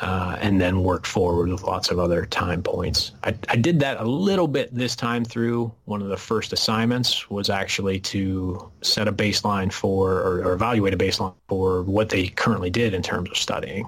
uh, 0.00 0.36
and 0.40 0.60
then 0.60 0.84
work 0.84 1.04
forward 1.04 1.48
with 1.50 1.64
lots 1.64 1.90
of 1.90 1.98
other 1.98 2.26
time 2.26 2.62
points. 2.62 3.10
I, 3.24 3.34
I 3.48 3.56
did 3.56 3.80
that 3.80 3.98
a 3.98 4.04
little 4.04 4.48
bit 4.48 4.72
this 4.72 4.94
time 4.94 5.24
through. 5.24 5.72
One 5.84 6.00
of 6.00 6.08
the 6.08 6.16
first 6.16 6.52
assignments 6.52 7.28
was 7.28 7.50
actually 7.50 7.98
to 8.00 8.70
set 8.82 9.08
a 9.08 9.12
baseline 9.12 9.72
for, 9.72 10.12
or, 10.12 10.44
or 10.44 10.52
evaluate 10.52 10.94
a 10.94 10.96
baseline 10.96 11.34
for 11.48 11.82
what 11.82 12.08
they 12.08 12.28
currently 12.28 12.70
did 12.70 12.94
in 12.94 13.02
terms 13.02 13.30
of 13.30 13.36
studying. 13.36 13.86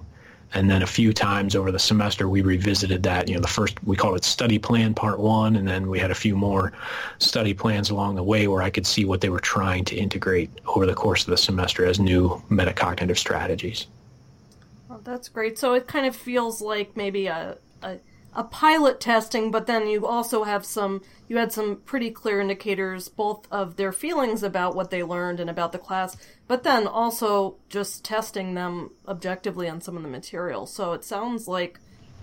And 0.54 0.70
then 0.70 0.82
a 0.82 0.86
few 0.86 1.12
times 1.12 1.56
over 1.56 1.72
the 1.72 1.78
semester, 1.78 2.28
we 2.28 2.40
revisited 2.40 3.02
that. 3.02 3.28
You 3.28 3.34
know, 3.34 3.40
the 3.40 3.48
first, 3.48 3.82
we 3.84 3.96
called 3.96 4.16
it 4.16 4.24
study 4.24 4.58
plan 4.58 4.94
part 4.94 5.18
one, 5.18 5.56
and 5.56 5.66
then 5.66 5.88
we 5.90 5.98
had 5.98 6.10
a 6.10 6.14
few 6.14 6.36
more 6.36 6.72
study 7.18 7.52
plans 7.52 7.90
along 7.90 8.14
the 8.14 8.22
way 8.22 8.46
where 8.46 8.62
I 8.62 8.70
could 8.70 8.86
see 8.86 9.04
what 9.04 9.20
they 9.20 9.30
were 9.30 9.40
trying 9.40 9.84
to 9.86 9.96
integrate 9.96 10.50
over 10.66 10.86
the 10.86 10.94
course 10.94 11.22
of 11.24 11.30
the 11.30 11.36
semester 11.36 11.84
as 11.84 11.98
new 11.98 12.42
metacognitive 12.50 13.18
strategies. 13.18 13.86
That's 15.02 15.28
great. 15.28 15.58
So 15.58 15.74
it 15.74 15.86
kind 15.86 16.06
of 16.06 16.16
feels 16.16 16.62
like 16.62 16.96
maybe 16.96 17.26
a, 17.26 17.58
a 17.82 17.98
a 18.34 18.44
pilot 18.44 19.00
testing, 19.00 19.50
but 19.50 19.66
then 19.66 19.86
you 19.86 20.06
also 20.06 20.44
have 20.44 20.64
some, 20.64 21.02
you 21.28 21.36
had 21.36 21.52
some 21.52 21.76
pretty 21.76 22.10
clear 22.10 22.40
indicators 22.40 23.08
both 23.08 23.46
of 23.50 23.76
their 23.76 23.92
feelings 23.92 24.42
about 24.42 24.74
what 24.74 24.90
they 24.90 25.02
learned 25.02 25.40
and 25.40 25.48
about 25.48 25.72
the 25.72 25.78
class, 25.78 26.16
but 26.48 26.62
then 26.62 26.86
also 26.86 27.56
just 27.68 28.04
testing 28.04 28.54
them 28.54 28.90
objectively 29.06 29.68
on 29.68 29.80
some 29.80 29.96
of 29.96 30.02
the 30.02 30.08
material. 30.08 30.66
So 30.66 30.92
it 30.92 31.04
sounds 31.04 31.46
like 31.46 31.78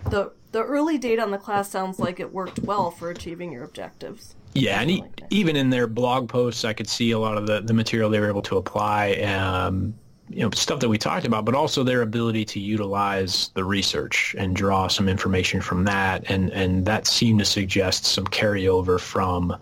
the 0.09 0.31
the 0.51 0.63
early 0.63 0.97
data 0.97 1.21
on 1.21 1.31
the 1.31 1.37
class 1.37 1.69
sounds 1.69 1.97
like 1.99 2.19
it 2.19 2.33
worked 2.33 2.59
well 2.59 2.91
for 2.91 3.09
achieving 3.09 3.51
your 3.51 3.63
objectives. 3.63 4.35
Yeah, 4.53 4.81
and 4.81 4.91
e- 4.91 5.03
even 5.29 5.55
in 5.55 5.69
their 5.69 5.87
blog 5.87 6.27
posts, 6.27 6.65
I 6.65 6.73
could 6.73 6.89
see 6.89 7.11
a 7.11 7.19
lot 7.19 7.37
of 7.37 7.47
the, 7.47 7.61
the 7.61 7.73
material 7.73 8.09
they 8.09 8.19
were 8.19 8.27
able 8.27 8.41
to 8.43 8.57
apply. 8.57 9.13
Um, 9.13 9.93
you 10.31 10.41
know 10.41 10.49
stuff 10.51 10.79
that 10.79 10.89
we 10.89 10.97
talked 10.97 11.25
about, 11.25 11.45
but 11.45 11.55
also 11.55 11.83
their 11.83 12.01
ability 12.01 12.45
to 12.45 12.59
utilize 12.59 13.49
the 13.53 13.63
research 13.63 14.35
and 14.37 14.55
draw 14.55 14.87
some 14.87 15.09
information 15.09 15.61
from 15.61 15.83
that, 15.85 16.29
and 16.29 16.51
and 16.51 16.85
that 16.85 17.07
seemed 17.07 17.39
to 17.39 17.45
suggest 17.45 18.05
some 18.05 18.25
carryover 18.25 18.99
from 18.99 19.55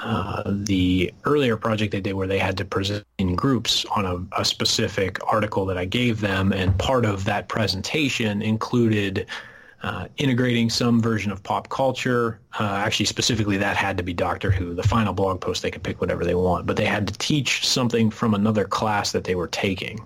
uh, 0.00 0.42
the 0.46 1.12
earlier 1.24 1.56
project 1.56 1.92
they 1.92 2.00
did 2.00 2.14
where 2.14 2.28
they 2.28 2.38
had 2.38 2.56
to 2.56 2.64
present 2.64 3.04
in 3.18 3.34
groups 3.34 3.84
on 3.96 4.06
a, 4.06 4.40
a, 4.40 4.44
specific 4.44 5.18
article 5.26 5.66
that 5.66 5.76
I 5.76 5.84
gave 5.86 6.20
them, 6.20 6.52
and 6.52 6.76
part 6.78 7.04
of 7.04 7.24
that 7.24 7.48
presentation 7.48 8.40
included 8.40 9.26
uh, 9.82 10.08
integrating 10.16 10.68
some 10.68 11.00
version 11.00 11.30
of 11.30 11.42
pop 11.42 11.68
culture. 11.68 12.40
Uh, 12.58 12.82
actually, 12.84 13.06
specifically, 13.06 13.56
that 13.56 13.76
had 13.76 13.96
to 13.96 14.02
be 14.02 14.12
Doctor 14.12 14.50
Who. 14.50 14.74
The 14.74 14.82
final 14.82 15.12
blog 15.12 15.40
post, 15.40 15.62
they 15.62 15.70
could 15.70 15.82
pick 15.82 16.00
whatever 16.00 16.24
they 16.24 16.34
want, 16.34 16.66
but 16.66 16.76
they 16.76 16.84
had 16.84 17.06
to 17.08 17.14
teach 17.18 17.66
something 17.66 18.10
from 18.10 18.34
another 18.34 18.64
class 18.64 19.12
that 19.12 19.24
they 19.24 19.34
were 19.34 19.48
taking. 19.48 20.04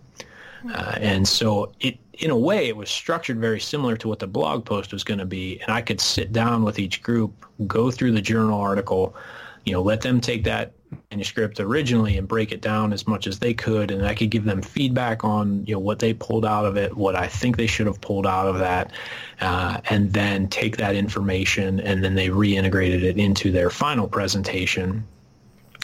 Uh, 0.75 0.97
and 1.01 1.27
so 1.27 1.73
it, 1.81 1.99
in 2.15 2.31
a 2.31 2.37
way, 2.37 2.69
it 2.69 2.77
was 2.77 2.91
structured 2.91 3.41
very 3.41 3.59
similar 3.59 3.97
to 3.97 4.09
what 4.09 4.19
the 4.19 4.27
blog 4.27 4.65
post 4.65 4.93
was 4.93 5.03
going 5.03 5.19
to 5.19 5.27
be. 5.27 5.61
And 5.61 5.71
I 5.71 5.81
could 5.81 6.01
sit 6.01 6.33
down 6.33 6.63
with 6.63 6.79
each 6.79 7.03
group, 7.03 7.47
go 7.67 7.91
through 7.91 8.13
the 8.13 8.21
journal 8.21 8.61
article, 8.61 9.17
you 9.65 9.73
know, 9.73 9.83
let 9.83 10.01
them 10.01 10.21
take 10.21 10.45
that 10.45 10.73
manuscript 11.11 11.61
originally 11.61 12.17
and 12.19 12.29
break 12.29 12.53
it 12.53 12.61
down 12.61 12.93
as 12.93 13.07
much 13.07 13.27
as 13.27 13.39
they 13.39 13.55
could, 13.55 13.91
and 13.91 14.05
I 14.05 14.15
could 14.15 14.31
give 14.31 14.45
them 14.45 14.61
feedback 14.63 15.25
on 15.25 15.65
you 15.67 15.75
know 15.75 15.79
what 15.79 15.99
they 15.99 16.13
pulled 16.15 16.45
out 16.45 16.65
of 16.65 16.77
it, 16.77 16.97
what 16.97 17.17
I 17.17 17.29
think 17.29 17.57
they 17.57 17.67
should 17.67 17.87
have 17.87 18.01
pulled 18.01 18.27
out 18.27 18.47
of 18.47 18.59
that, 18.59 18.93
uh, 19.41 19.81
and 19.91 20.13
then 20.13 20.49
take 20.49 20.77
that 20.79 20.95
information 20.95 21.81
and 21.81 22.05
then 22.05 22.15
they 22.15 22.29
reintegrated 22.29 23.03
it 23.03 23.19
into 23.19 23.51
their 23.51 23.71
final 23.71 24.09
presentation. 24.09 25.07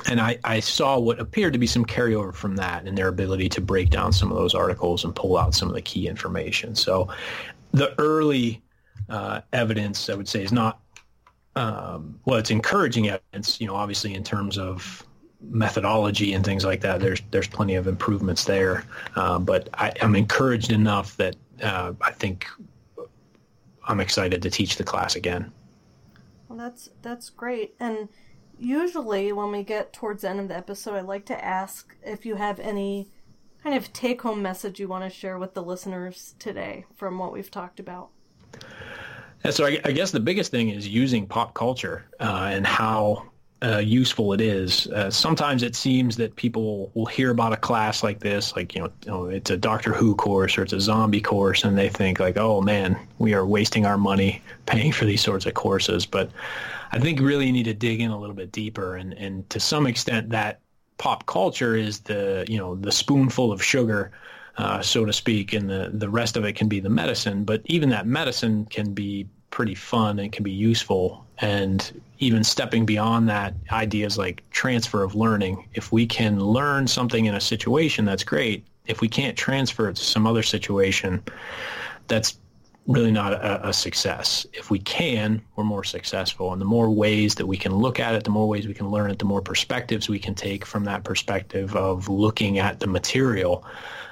And 0.09 0.21
I, 0.21 0.39
I 0.45 0.61
saw 0.61 0.99
what 0.99 1.19
appeared 1.19 1.53
to 1.55 1.59
be 1.59 1.67
some 1.67 1.85
carryover 1.85 2.33
from 2.33 2.57
that 2.57 2.87
and 2.87 2.97
their 2.97 3.09
ability 3.09 3.49
to 3.51 3.61
break 3.61 3.91
down 3.91 4.13
some 4.13 4.31
of 4.31 4.39
those 4.39 4.55
articles 4.55 5.05
and 5.05 5.15
pull 5.15 5.37
out 5.37 5.55
some 5.55 5.69
of 5.69 5.75
the 5.75 5.83
key 5.83 6.07
information. 6.07 6.75
So 6.77 7.09
the 7.73 7.99
early 8.01 8.63
uh, 9.09 9.41
evidence, 9.53 10.09
I 10.09 10.15
would 10.15 10.29
say, 10.29 10.43
is 10.43 10.53
not 10.53 10.81
um, 11.59 12.21
well, 12.25 12.39
it's 12.39 12.53
encouraging 12.53 13.09
evidence, 13.09 13.61
you 13.61 13.67
know, 13.67 13.75
obviously 13.75 14.15
in 14.15 14.23
terms 14.23 14.59
of 14.59 15.05
methodology 15.41 16.33
and 16.35 16.45
things 16.45 16.65
like 16.65 16.81
that. 16.83 17.01
There's 17.01 17.21
there's 17.33 17.49
plenty 17.49 17.75
of 17.75 17.89
improvements 17.89 18.45
there, 18.45 18.85
uh, 19.17 19.41
but 19.41 19.69
I, 19.75 19.93
am 20.01 20.15
encouraged 20.15 20.71
enough 20.71 21.17
that 21.17 21.35
uh, 21.61 21.95
I 22.01 22.13
think 22.13 22.47
I'm 23.89 23.99
excited 23.99 24.41
to 24.43 24.51
teach 24.51 24.77
the 24.77 24.85
class 24.85 25.17
again. 25.17 25.51
Well, 26.49 26.59
that's 26.59 26.91
that's 27.03 27.29
great. 27.29 27.75
And 27.81 28.09
usually 28.57 29.33
when 29.33 29.51
we 29.51 29.65
get 29.65 29.93
towards 29.93 30.23
the 30.23 30.31
end 30.31 30.39
of 30.39 30.47
the 30.47 30.57
episode, 30.57 30.95
I 30.95 31.01
like 31.01 31.27
to 31.27 31.45
ask 31.45 31.93
if 32.05 32.25
you 32.25 32.37
have 32.37 32.61
any 32.61 33.11
kind 33.65 33.77
of 33.77 33.93
take-home 33.93 34.41
message 34.41 34.79
you 34.79 34.87
want 34.87 35.03
to 35.03 35.11
share 35.11 35.39
with 35.39 35.55
the 35.55 35.63
listeners 35.63 36.37
today 36.39 36.87
from 36.95 37.19
what 37.19 37.33
we've 37.33 37.51
talked 37.51 37.81
about. 37.81 38.11
And 39.45 39.55
so 39.55 39.67
I, 39.67 39.79
I, 39.85 39.93
guess 39.93 40.11
the 40.11 40.21
biggest 40.21 40.51
thing 40.51 40.71
is 40.71 40.89
using 40.89 41.27
pop 41.27 41.55
culture 41.55 42.05
uh, 42.19 42.49
and 42.51 42.67
how 42.67 43.29
uh, 43.63 43.79
useful 43.79 44.33
it 44.33 44.41
is. 44.41 44.87
Uh, 44.89 45.11
sometimes 45.11 45.63
it 45.63 45.75
seems 45.75 46.17
that 46.17 46.37
people 46.37 46.91
will 46.95 47.07
hear 47.07 47.31
about 47.31 47.53
a 47.53 47.57
class 47.57 48.03
like 48.03 48.21
this, 48.21 48.55
like 48.55 48.75
you 48.75 48.83
know, 48.83 48.93
you 49.05 49.11
know, 49.11 49.27
it's 49.27 49.51
a 49.51 49.57
Doctor 49.57 49.93
Who 49.93 50.15
course 50.15 50.57
or 50.57 50.63
it's 50.63 50.73
a 50.73 50.81
zombie 50.81 51.21
course, 51.21 51.65
and 51.65 51.77
they 51.77 51.89
think 51.89 52.21
like, 52.21 52.37
oh 52.37 52.61
man, 52.61 52.97
we 53.19 53.35
are 53.35 53.47
wasting 53.47 53.85
our 53.85 53.99
money 53.99 54.43
paying 54.67 54.93
for 54.93 55.05
these 55.05 55.23
sorts 55.23 55.47
of 55.47 55.55
courses. 55.55 56.07
But 56.07 56.31
I 56.93 56.99
think 56.99 57.21
really 57.21 57.47
you 57.47 57.53
need 57.53 57.65
to 57.65 57.75
dig 57.75 58.01
in 58.01 58.11
a 58.11 58.19
little 58.19 58.37
bit 58.37 58.53
deeper, 58.53 58.97
and 58.97 59.13
and 59.15 59.49
to 59.51 59.61
some 59.61 59.87
extent 59.87 60.31
that 60.31 60.61
pop 60.99 61.27
culture 61.27 61.75
is 61.75 62.01
the 62.01 62.45
you 62.49 62.59
know 62.59 62.77
the 62.77 62.93
spoonful 62.93 63.51
of 63.51 63.63
sugar, 63.63 64.13
uh, 64.59 64.83
so 64.83 65.05
to 65.05 65.13
speak, 65.13 65.53
and 65.53 65.71
the 65.71 65.91
the 65.95 66.09
rest 66.09 66.37
of 66.37 66.45
it 66.45 66.55
can 66.55 66.69
be 66.69 66.81
the 66.81 66.91
medicine. 66.91 67.45
But 67.45 67.63
even 67.67 67.89
that 67.91 68.07
medicine 68.07 68.67
can 68.67 68.93
be 68.93 69.29
pretty 69.51 69.75
fun 69.75 70.19
and 70.19 70.33
can 70.33 70.45
be 70.45 70.51
useful. 70.51 71.25
And 71.39 72.03
even 72.19 72.43
stepping 72.43 72.85
beyond 72.85 73.29
that, 73.29 73.55
ideas 73.71 74.19
like 74.19 74.43
transfer 74.51 75.03
of 75.03 75.15
learning. 75.15 75.69
If 75.75 75.93
we 75.93 76.07
can 76.07 76.41
learn 76.41 76.89
something 76.89 77.27
in 77.27 77.35
a 77.35 77.41
situation, 77.41 78.05
that's 78.05 78.25
great. 78.25 78.67
If 78.87 79.01
we 79.01 79.09
can't 79.09 79.37
transfer 79.37 79.89
it 79.89 79.97
to 79.97 80.05
some 80.05 80.27
other 80.27 80.43
situation, 80.43 81.23
that's 82.09 82.39
really 82.89 83.13
not 83.13 83.35
a, 83.35 83.69
a, 83.69 83.73
success. 83.73 84.47
If 84.55 84.71
we 84.71 84.79
can, 84.79 85.43
we're 85.55 85.65
more 85.65 85.85
successful. 85.85 86.53
And 86.53 86.61
the 86.61 86.65
more 86.67 86.91
ways 86.91 87.35
that 87.35 87.47
we 87.47 87.59
can 87.59 87.75
look 87.75 88.01
at 88.01 88.15
it, 88.15 88.25
the 88.25 88.31
more 88.31 88.49
ways 88.49 88.67
we 88.67 88.73
can 88.73 88.91
learn 88.91 89.11
it, 89.11 89.19
the 89.19 89.27
more 89.27 89.43
perspectives 89.43 90.09
we 90.09 90.19
can 90.19 90.35
take 90.35 90.65
from 90.65 90.85
that 90.85 91.05
perspective 91.05 91.77
of 91.77 92.09
looking 92.09 92.59
at 92.59 92.81
the 92.81 92.87
material 92.87 93.65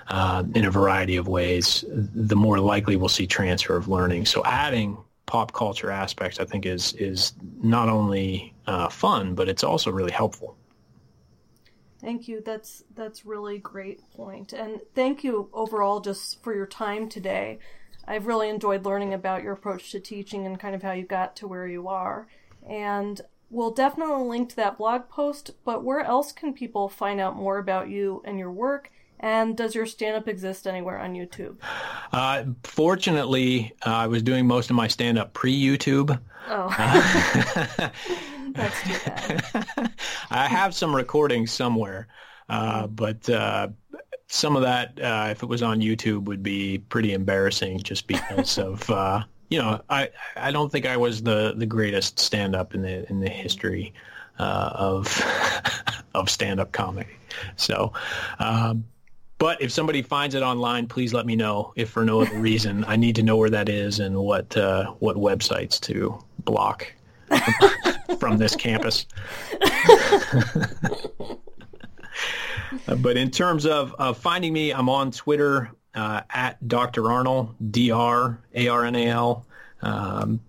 uh, 0.08 0.44
in 0.54 0.64
a 0.64 0.70
variety 0.70 1.16
of 1.16 1.28
ways, 1.28 1.84
the 1.88 2.36
more 2.36 2.58
likely 2.58 2.96
we'll 2.96 3.08
see 3.08 3.26
transfer 3.26 3.76
of 3.76 3.88
learning. 3.88 4.26
So 4.26 4.42
adding 4.44 4.98
pop 5.26 5.52
culture 5.52 5.90
aspects, 5.90 6.38
I 6.38 6.44
think, 6.44 6.66
is 6.66 6.92
is 6.94 7.32
not 7.62 7.88
only 7.88 8.54
uh, 8.66 8.88
fun, 8.88 9.34
but 9.34 9.48
it's 9.48 9.64
also 9.64 9.90
really 9.90 10.12
helpful. 10.12 10.56
Thank 12.00 12.28
you. 12.28 12.42
That's 12.44 12.84
that's 12.94 13.26
really 13.26 13.58
great 13.58 14.00
point, 14.12 14.52
and 14.52 14.80
thank 14.94 15.24
you 15.24 15.48
overall 15.52 16.00
just 16.00 16.42
for 16.42 16.54
your 16.54 16.66
time 16.66 17.08
today. 17.08 17.58
I've 18.08 18.26
really 18.26 18.48
enjoyed 18.48 18.84
learning 18.84 19.14
about 19.14 19.42
your 19.42 19.52
approach 19.52 19.90
to 19.90 20.00
teaching 20.00 20.46
and 20.46 20.60
kind 20.60 20.74
of 20.76 20.82
how 20.82 20.92
you 20.92 21.04
got 21.04 21.34
to 21.36 21.48
where 21.48 21.66
you 21.66 21.88
are. 21.88 22.28
And 22.68 23.20
we'll 23.50 23.72
definitely 23.72 24.24
link 24.28 24.50
to 24.50 24.56
that 24.56 24.78
blog 24.78 25.08
post, 25.08 25.50
but 25.64 25.82
where 25.82 26.00
else 26.00 26.30
can 26.30 26.52
people 26.52 26.88
find 26.88 27.20
out 27.20 27.34
more 27.34 27.58
about 27.58 27.88
you 27.88 28.22
and 28.24 28.38
your 28.38 28.52
work? 28.52 28.92
And 29.20 29.56
does 29.56 29.74
your 29.74 29.86
stand 29.86 30.16
up 30.16 30.28
exist 30.28 30.66
anywhere 30.66 30.98
on 30.98 31.14
YouTube? 31.14 31.56
Uh, 32.12 32.44
fortunately, 32.64 33.72
uh, 33.86 33.90
I 33.90 34.06
was 34.06 34.22
doing 34.22 34.46
most 34.46 34.70
of 34.70 34.76
my 34.76 34.88
stand 34.88 35.18
up 35.18 35.32
pre 35.32 35.58
YouTube. 35.58 36.18
Oh. 36.48 36.74
Uh, 36.78 37.88
That's 38.56 38.82
too 38.82 39.10
bad. 39.10 39.92
I 40.30 40.46
have 40.48 40.74
some 40.74 40.94
recordings 40.94 41.52
somewhere, 41.52 42.08
uh, 42.48 42.86
but 42.86 43.28
uh, 43.28 43.68
some 44.28 44.56
of 44.56 44.62
that, 44.62 44.98
uh, 45.00 45.28
if 45.30 45.42
it 45.42 45.46
was 45.46 45.62
on 45.62 45.80
YouTube, 45.80 46.24
would 46.24 46.42
be 46.42 46.78
pretty 46.78 47.12
embarrassing 47.12 47.80
just 47.80 48.06
because 48.06 48.58
of 48.58 48.88
uh, 48.90 49.22
you 49.50 49.58
know 49.58 49.80
I 49.90 50.10
I 50.36 50.50
don't 50.50 50.70
think 50.70 50.86
I 50.86 50.96
was 50.96 51.22
the 51.22 51.54
the 51.56 51.66
greatest 51.66 52.18
stand 52.18 52.56
up 52.56 52.74
in 52.74 52.82
the 52.82 53.08
in 53.10 53.20
the 53.20 53.30
history 53.30 53.92
uh, 54.38 54.70
of 54.74 55.22
of 56.14 56.30
stand 56.30 56.60
up 56.60 56.72
comedy. 56.72 57.10
So. 57.56 57.92
Um, 58.38 58.84
but 59.38 59.60
if 59.60 59.70
somebody 59.70 60.02
finds 60.02 60.34
it 60.34 60.42
online, 60.42 60.86
please 60.86 61.12
let 61.12 61.26
me 61.26 61.36
know. 61.36 61.72
If 61.76 61.90
for 61.90 62.04
no 62.04 62.22
other 62.22 62.38
reason, 62.38 62.84
I 62.86 62.96
need 62.96 63.16
to 63.16 63.22
know 63.22 63.36
where 63.36 63.50
that 63.50 63.68
is 63.68 64.00
and 64.00 64.16
what 64.16 64.56
uh, 64.56 64.92
what 64.98 65.16
websites 65.16 65.78
to 65.82 66.18
block 66.44 66.92
from 68.18 68.38
this 68.38 68.56
campus. 68.56 69.06
but 72.98 73.16
in 73.16 73.30
terms 73.30 73.66
of, 73.66 73.94
of 73.98 74.18
finding 74.18 74.52
me, 74.52 74.72
I'm 74.72 74.88
on 74.88 75.10
Twitter 75.10 75.70
uh, 75.94 76.22
at 76.30 76.66
Dr. 76.68 77.02
Arnal, 77.02 77.54
D-R, 77.70 78.38
A-R-N-A-L. 78.54 79.46
Um, 79.82 80.40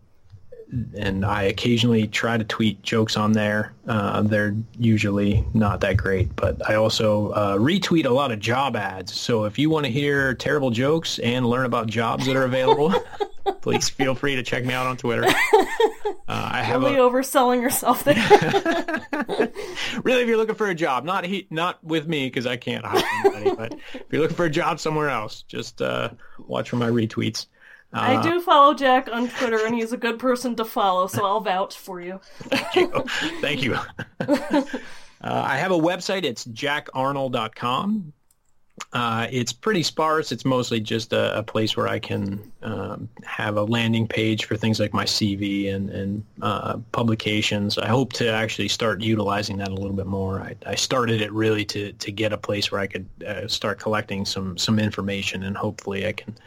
and 0.98 1.26
I 1.26 1.44
occasionally 1.44 2.08
try 2.08 2.38
to 2.38 2.44
tweet 2.44 2.82
jokes 2.82 3.16
on 3.16 3.32
there. 3.32 3.74
Uh, 3.88 4.22
they're 4.22 4.56
usually 4.78 5.46
not 5.54 5.82
that 5.82 5.98
great, 5.98 6.36
but 6.36 6.68
I 6.70 6.76
also 6.76 7.30
uh, 7.30 7.58
retweet 7.58 8.06
a 8.06 8.10
lot 8.10 8.32
of 8.32 8.40
job 8.40 8.76
ads. 8.76 9.14
So 9.14 9.46
if 9.46 9.58
you 9.58 9.70
want 9.70 9.86
to 9.86 9.92
hear 9.92 10.34
terrible 10.34 10.72
jokes 10.72 11.20
and 11.20 11.46
learn 11.46 11.66
about 11.66 11.88
jobs 11.88 12.26
that 12.26 12.36
are 12.36 12.44
available, 12.44 12.94
please 13.62 13.88
feel 13.90 14.16
free 14.16 14.36
to 14.36 14.44
check 14.44 14.66
me 14.66 14.74
out 14.74 14.88
on 14.88 14.98
Twitter. 14.98 15.26
Uh, 16.30 16.50
I 16.52 16.62
have 16.62 16.82
really 16.82 16.96
a... 16.96 17.00
overselling 17.00 17.62
yourself 17.62 18.04
there. 18.04 18.16
really, 20.04 20.22
if 20.24 20.28
you're 20.28 20.36
looking 20.36 20.56
for 20.56 20.68
a 20.68 20.76
job, 20.76 21.06
not 21.06 21.24
he, 21.24 21.48
not 21.50 21.82
with 21.82 22.06
me 22.06 22.28
because 22.28 22.46
I 22.46 22.58
can't 22.58 22.86
hire 22.86 23.02
anybody, 23.26 23.56
but 23.56 23.80
if 23.94 24.04
you're 24.12 24.22
looking 24.22 24.36
for 24.36 24.44
a 24.44 24.50
job 24.50 24.82
somewhere 24.82 25.10
else, 25.10 25.44
just 25.44 25.82
uh, 25.82 26.10
watch 26.46 26.70
for 26.70 26.76
my 26.76 26.90
retweets. 26.90 27.46
I 27.94 28.22
do 28.22 28.42
follow 28.42 28.74
Jack 28.74 29.10
on 29.12 29.30
Twitter, 29.30 29.66
and 29.66 29.74
he's 29.74 29.94
a 29.94 29.98
good 29.98 30.20
person 30.20 30.56
to 30.58 30.66
follow, 30.66 31.08
so 31.08 31.26
I'll 31.26 31.40
vouch 31.40 31.78
for 31.78 32.02
you. 32.02 32.20
Thank 32.40 32.76
you. 32.76 33.06
Thank 33.42 33.64
you. 33.64 33.76
uh, 34.20 34.64
I 35.22 35.58
have 35.58 35.72
a 35.72 35.78
website. 35.78 36.24
It's 36.24 36.46
jackarnal.com. 36.46 38.14
Uh, 38.94 39.28
it's 39.32 39.52
pretty 39.52 39.82
sparse. 39.82 40.32
It's 40.32 40.46
mostly 40.46 40.80
just 40.80 41.12
a, 41.12 41.40
a 41.40 41.44
place 41.44 41.76
where 41.76 41.88
I 41.88 41.98
can 41.98 42.52
um, 42.62 43.10
have 43.26 43.58
a 43.58 43.64
landing 43.64 44.08
page 44.08 44.46
for 44.46 44.56
things 44.56 44.80
like 44.80 44.94
my 44.94 45.04
CV 45.04 45.74
and, 45.74 45.90
and 45.90 46.24
uh, 46.42 46.78
publications. 46.92 47.78
I 47.80 47.88
hope 47.88 48.14
to 48.14 48.32
actually 48.32 48.68
start 48.68 49.02
utilizing 49.02 49.58
that 49.58 49.70
a 49.70 49.74
little 49.74 49.96
bit 49.96 50.06
more. 50.06 50.42
I, 50.42 50.56
I 50.66 50.76
started 50.76 51.22
it 51.22 51.32
really 51.32 51.66
to, 51.66 51.92
to 51.92 52.12
get 52.12 52.32
a 52.34 52.38
place 52.38 52.72
where 52.72 52.80
I 52.80 52.88
could 52.88 53.08
uh, 53.26 53.48
start 53.48 53.80
collecting 53.80 54.26
some, 54.26 54.58
some 54.58 54.78
information, 54.78 55.44
and 55.44 55.58
hopefully 55.58 56.06
I 56.06 56.14
can 56.14 56.38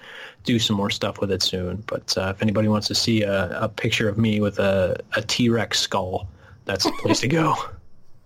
do 0.44 0.58
some 0.60 0.76
more 0.76 0.90
stuff 0.90 1.20
with 1.20 1.32
it 1.32 1.42
soon. 1.42 1.82
But 1.88 2.16
uh, 2.16 2.32
if 2.34 2.42
anybody 2.42 2.68
wants 2.68 2.86
to 2.88 2.94
see 2.94 3.22
a, 3.22 3.64
a 3.64 3.68
picture 3.68 4.08
of 4.08 4.18
me 4.18 4.40
with 4.40 4.60
a, 4.60 4.96
a 5.14 5.22
T-Rex 5.22 5.80
skull, 5.80 6.28
that's 6.64 6.84
the 6.84 6.92
place 7.02 7.20
to 7.20 7.28
go. 7.28 7.56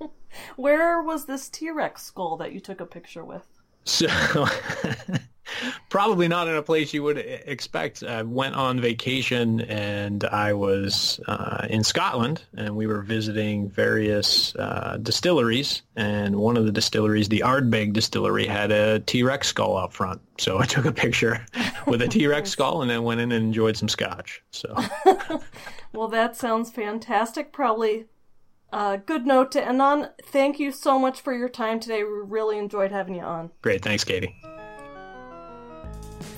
Where 0.56 1.02
was 1.02 1.24
this 1.24 1.48
T-Rex 1.48 2.02
skull 2.02 2.36
that 2.36 2.52
you 2.52 2.60
took 2.60 2.80
a 2.80 2.86
picture 2.86 3.24
with? 3.24 3.46
So 3.84 4.08
probably 5.88 6.28
not 6.28 6.48
in 6.48 6.54
a 6.54 6.62
place 6.62 6.92
you 6.92 7.02
would 7.02 7.18
expect. 7.18 8.02
I 8.02 8.22
went 8.22 8.54
on 8.54 8.80
vacation 8.80 9.60
and 9.62 10.24
I 10.24 10.52
was 10.52 11.20
uh, 11.26 11.66
in 11.68 11.84
Scotland 11.84 12.42
and 12.56 12.76
we 12.76 12.86
were 12.86 13.02
visiting 13.02 13.68
various 13.68 14.54
uh, 14.56 14.98
distilleries. 15.02 15.82
And 15.96 16.36
one 16.36 16.56
of 16.56 16.64
the 16.64 16.72
distilleries, 16.72 17.28
the 17.28 17.42
Ardbeg 17.44 17.92
distillery, 17.92 18.46
had 18.46 18.72
a 18.72 19.00
T-Rex 19.00 19.48
skull 19.48 19.76
out 19.76 19.92
front. 19.92 20.20
So 20.38 20.58
I 20.58 20.66
took 20.66 20.84
a 20.84 20.92
picture 20.92 21.44
with 21.86 22.02
a 22.02 22.08
T-Rex 22.08 22.50
skull 22.50 22.82
and 22.82 22.90
then 22.90 23.02
went 23.02 23.20
in 23.20 23.32
and 23.32 23.44
enjoyed 23.44 23.76
some 23.76 23.88
scotch. 23.88 24.42
So. 24.50 24.74
well, 25.92 26.08
that 26.08 26.36
sounds 26.36 26.70
fantastic. 26.70 27.52
Probably 27.52 28.06
uh, 28.74 28.96
good 28.96 29.24
note 29.24 29.52
to 29.52 29.64
end 29.64 29.80
on. 29.80 30.08
Thank 30.24 30.58
you 30.58 30.72
so 30.72 30.98
much 30.98 31.20
for 31.20 31.32
your 31.32 31.48
time 31.48 31.78
today. 31.78 32.02
We 32.02 32.10
really 32.10 32.58
enjoyed 32.58 32.90
having 32.90 33.14
you 33.14 33.22
on. 33.22 33.52
Great. 33.62 33.82
Thanks, 33.82 34.02
Katie. 34.02 34.34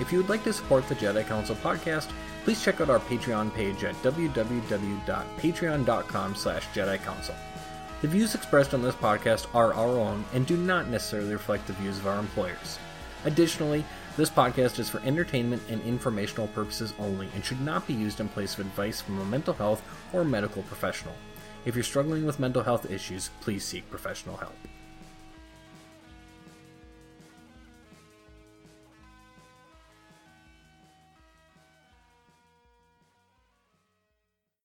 If 0.00 0.12
you 0.12 0.18
would 0.18 0.28
like 0.28 0.44
to 0.44 0.52
support 0.52 0.88
the 0.88 0.94
Jedi 0.94 1.26
Counsel 1.26 1.56
podcast, 1.56 2.08
please 2.44 2.62
check 2.62 2.80
out 2.80 2.90
our 2.90 3.00
Patreon 3.00 3.52
page 3.52 3.82
at 3.82 3.96
www.patreon.com 3.96 6.34
slash 6.36 6.68
Jedi 6.68 7.02
Counsel. 7.02 7.34
The 8.00 8.06
views 8.06 8.36
expressed 8.36 8.74
on 8.74 8.82
this 8.82 8.94
podcast 8.94 9.52
are 9.56 9.74
our 9.74 9.98
own 9.98 10.24
and 10.32 10.46
do 10.46 10.56
not 10.56 10.86
necessarily 10.86 11.32
reflect 11.32 11.66
the 11.66 11.72
views 11.72 11.98
of 11.98 12.06
our 12.06 12.20
employers. 12.20 12.78
Additionally, 13.24 13.84
this 14.16 14.30
podcast 14.30 14.78
is 14.78 14.88
for 14.88 15.00
entertainment 15.00 15.60
and 15.68 15.82
informational 15.82 16.46
purposes 16.46 16.94
only 17.00 17.28
and 17.34 17.44
should 17.44 17.60
not 17.60 17.88
be 17.88 17.94
used 17.94 18.20
in 18.20 18.28
place 18.28 18.54
of 18.54 18.60
advice 18.60 19.00
from 19.00 19.18
a 19.18 19.24
mental 19.24 19.52
health 19.52 19.82
or 20.12 20.24
medical 20.24 20.62
professional. 20.62 21.14
If 21.64 21.74
you're 21.74 21.82
struggling 21.82 22.24
with 22.24 22.38
mental 22.38 22.62
health 22.62 22.88
issues, 22.88 23.30
please 23.40 23.64
seek 23.64 23.90
professional 23.90 24.36
help. 24.36 24.54